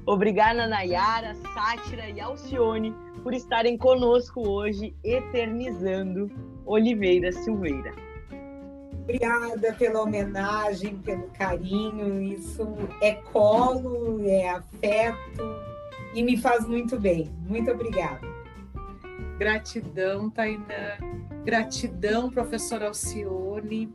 Obrigada, 0.07 0.67
Nayara, 0.67 1.35
Sátira 1.55 2.09
e 2.09 2.21
Alcione, 2.21 2.93
por 3.23 3.35
estarem 3.35 3.77
conosco 3.77 4.49
hoje, 4.49 4.95
eternizando 5.05 6.31
Oliveira 6.65 7.31
Silveira. 7.31 8.06
Obrigada 9.07 9.73
pela 9.75 10.03
homenagem, 10.03 10.97
pelo 10.97 11.29
carinho. 11.29 12.21
Isso 12.21 12.67
é 13.01 13.13
colo, 13.15 14.21
é 14.29 14.49
afeto 14.49 15.57
e 16.13 16.25
me 16.25 16.37
faz 16.37 16.67
muito 16.67 16.99
bem. 16.99 17.31
Muito 17.47 17.71
obrigada. 17.71 18.27
Gratidão, 19.39 20.29
Tainã. 20.29 20.99
Gratidão, 21.45 22.29
professora 22.29 22.89
Alcione. 22.89 23.95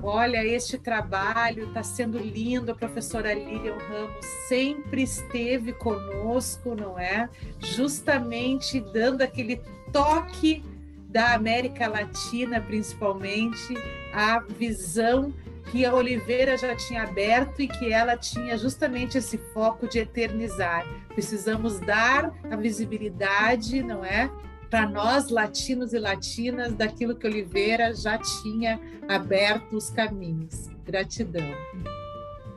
Olha, 0.00 0.44
este 0.44 0.78
trabalho 0.78 1.66
está 1.66 1.82
sendo 1.82 2.16
lindo. 2.16 2.70
A 2.70 2.74
professora 2.76 3.34
Lilian 3.34 3.78
Ramos 3.78 4.24
sempre 4.46 5.02
esteve 5.02 5.72
conosco, 5.72 6.76
não 6.76 6.96
é? 6.96 7.28
Justamente 7.58 8.78
dando 8.78 9.22
aquele 9.22 9.60
toque 9.92 10.62
da 11.08 11.34
América 11.34 11.88
Latina, 11.88 12.60
principalmente, 12.60 13.74
a 14.16 14.38
visão 14.38 15.30
que 15.70 15.84
a 15.84 15.94
Oliveira 15.94 16.56
já 16.56 16.74
tinha 16.74 17.02
aberto 17.02 17.60
e 17.60 17.68
que 17.68 17.92
ela 17.92 18.16
tinha 18.16 18.56
justamente 18.56 19.18
esse 19.18 19.36
foco 19.36 19.86
de 19.86 19.98
eternizar. 19.98 20.86
Precisamos 21.08 21.78
dar 21.80 22.32
a 22.50 22.56
visibilidade, 22.56 23.82
não 23.82 24.02
é? 24.02 24.30
Para 24.70 24.88
nós, 24.88 25.28
latinos 25.28 25.92
e 25.92 25.98
latinas, 25.98 26.72
daquilo 26.72 27.14
que 27.14 27.26
Oliveira 27.26 27.94
já 27.94 28.16
tinha 28.16 28.80
aberto 29.06 29.76
os 29.76 29.90
caminhos. 29.90 30.70
Gratidão. 30.82 31.44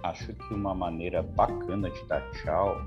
Acho 0.02 0.34
que 0.34 0.54
uma 0.54 0.74
maneira 0.74 1.22
bacana 1.22 1.90
de 1.90 2.06
dar 2.06 2.22
tchau 2.32 2.82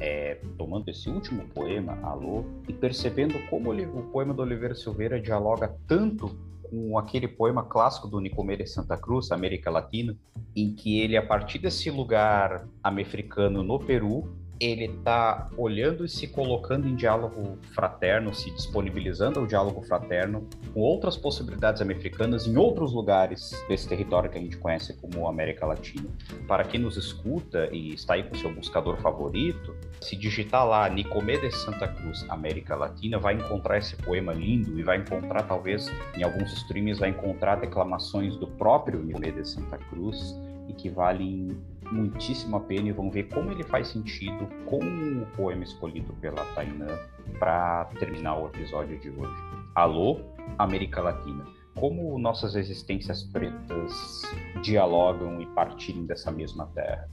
é, 0.00 0.38
tomando 0.58 0.90
esse 0.90 1.08
último 1.08 1.48
poema, 1.48 1.98
Alô, 2.02 2.44
e 2.68 2.74
percebendo 2.74 3.34
como 3.48 3.72
o 3.72 4.02
poema 4.12 4.34
do 4.34 4.42
Oliveira 4.42 4.74
Silveira 4.74 5.18
dialoga 5.18 5.74
tanto 5.86 6.36
com 6.70 6.98
aquele 6.98 7.26
poema 7.26 7.62
clássico 7.64 8.06
do 8.06 8.20
Nicomedes 8.20 8.72
Santa 8.72 8.96
Cruz, 8.96 9.30
América 9.32 9.70
Latina, 9.70 10.16
em 10.54 10.74
que 10.74 11.00
ele, 11.00 11.16
a 11.16 11.26
partir 11.26 11.58
desse 11.58 11.90
lugar 11.90 12.66
americano 12.82 13.62
no 13.62 13.78
Peru, 13.78 14.36
ele 14.60 14.86
está 14.86 15.48
olhando 15.56 16.04
e 16.04 16.08
se 16.08 16.26
colocando 16.26 16.88
em 16.88 16.94
diálogo 16.94 17.58
fraterno, 17.74 18.34
se 18.34 18.50
disponibilizando 18.50 19.40
ao 19.40 19.46
diálogo 19.46 19.82
fraterno 19.82 20.46
com 20.74 20.80
outras 20.80 21.16
possibilidades 21.16 21.80
americanas 21.80 22.46
em 22.46 22.56
outros 22.56 22.92
lugares 22.92 23.52
desse 23.68 23.88
território 23.88 24.30
que 24.30 24.38
a 24.38 24.40
gente 24.40 24.56
conhece 24.56 24.94
como 24.94 25.28
América 25.28 25.66
Latina. 25.66 26.08
Para 26.46 26.64
quem 26.64 26.80
nos 26.80 26.96
escuta 26.96 27.68
e 27.72 27.94
está 27.94 28.14
aí 28.14 28.22
com 28.22 28.34
seu 28.34 28.52
buscador 28.52 28.96
favorito, 28.98 29.74
se 30.00 30.16
digitar 30.16 30.66
lá 30.66 30.88
Nicomedes 30.88 31.56
Santa 31.56 31.88
Cruz, 31.88 32.24
América 32.28 32.74
Latina, 32.74 33.18
vai 33.18 33.34
encontrar 33.34 33.78
esse 33.78 33.96
poema 33.96 34.32
lindo 34.32 34.78
e 34.78 34.82
vai 34.82 34.98
encontrar, 34.98 35.42
talvez, 35.44 35.90
em 36.16 36.22
alguns 36.22 36.52
streams, 36.52 36.98
vai 36.98 37.10
encontrar 37.10 37.56
declamações 37.56 38.36
do 38.36 38.46
próprio 38.46 39.02
Nicomedes 39.02 39.50
Santa 39.50 39.78
Cruz 39.78 40.36
e 40.68 40.72
que 40.72 40.88
valem 40.88 41.56
muitíssimo 41.92 42.56
a 42.56 42.60
pena 42.60 42.88
e 42.88 42.92
vão 42.92 43.10
ver 43.10 43.24
como 43.24 43.50
ele 43.50 43.62
faz 43.62 43.88
sentido 43.88 44.48
com 44.66 44.78
o 44.78 45.26
poema 45.36 45.64
escolhido 45.64 46.12
pela 46.14 46.44
Tainã 46.54 46.98
para 47.38 47.86
terminar 47.98 48.38
o 48.38 48.46
episódio 48.46 48.98
de 48.98 49.10
hoje. 49.10 49.34
Alô, 49.74 50.20
América 50.58 51.00
Latina. 51.00 51.44
Como 51.74 52.18
nossas 52.18 52.56
existências 52.56 53.22
pretas 53.22 54.22
dialogam 54.62 55.40
e 55.40 55.46
partilham 55.46 56.04
dessa 56.06 56.30
mesma 56.30 56.66
terra? 56.74 57.08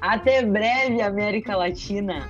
Até 0.00 0.44
breve, 0.44 1.00
América 1.00 1.56
Latina! 1.56 2.28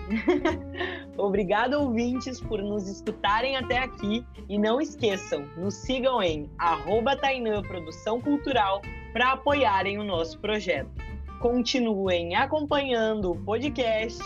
Obrigado, 1.17 1.75
ouvintes, 1.75 2.41
por 2.41 2.61
nos 2.61 2.89
escutarem 2.89 3.57
até 3.57 3.79
aqui. 3.79 4.25
E 4.49 4.59
não 4.59 4.81
esqueçam, 4.81 5.45
nos 5.57 5.75
sigam 5.75 6.23
em 6.23 6.51
arroba 6.59 7.17
Tainã 7.17 7.63
Produção 7.63 8.21
Cultural 8.21 8.83
para 9.13 9.33
apoiarem 9.33 9.99
o 9.99 10.05
nosso 10.05 10.39
projeto 10.41 11.14
continuem 11.45 12.35
acompanhando 12.35 13.33
o 13.33 13.37
podcast 13.37 14.19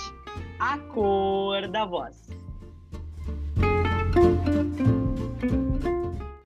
A 0.60 0.78
Cor 0.78 1.66
da 1.66 1.84
Voz. 1.84 2.28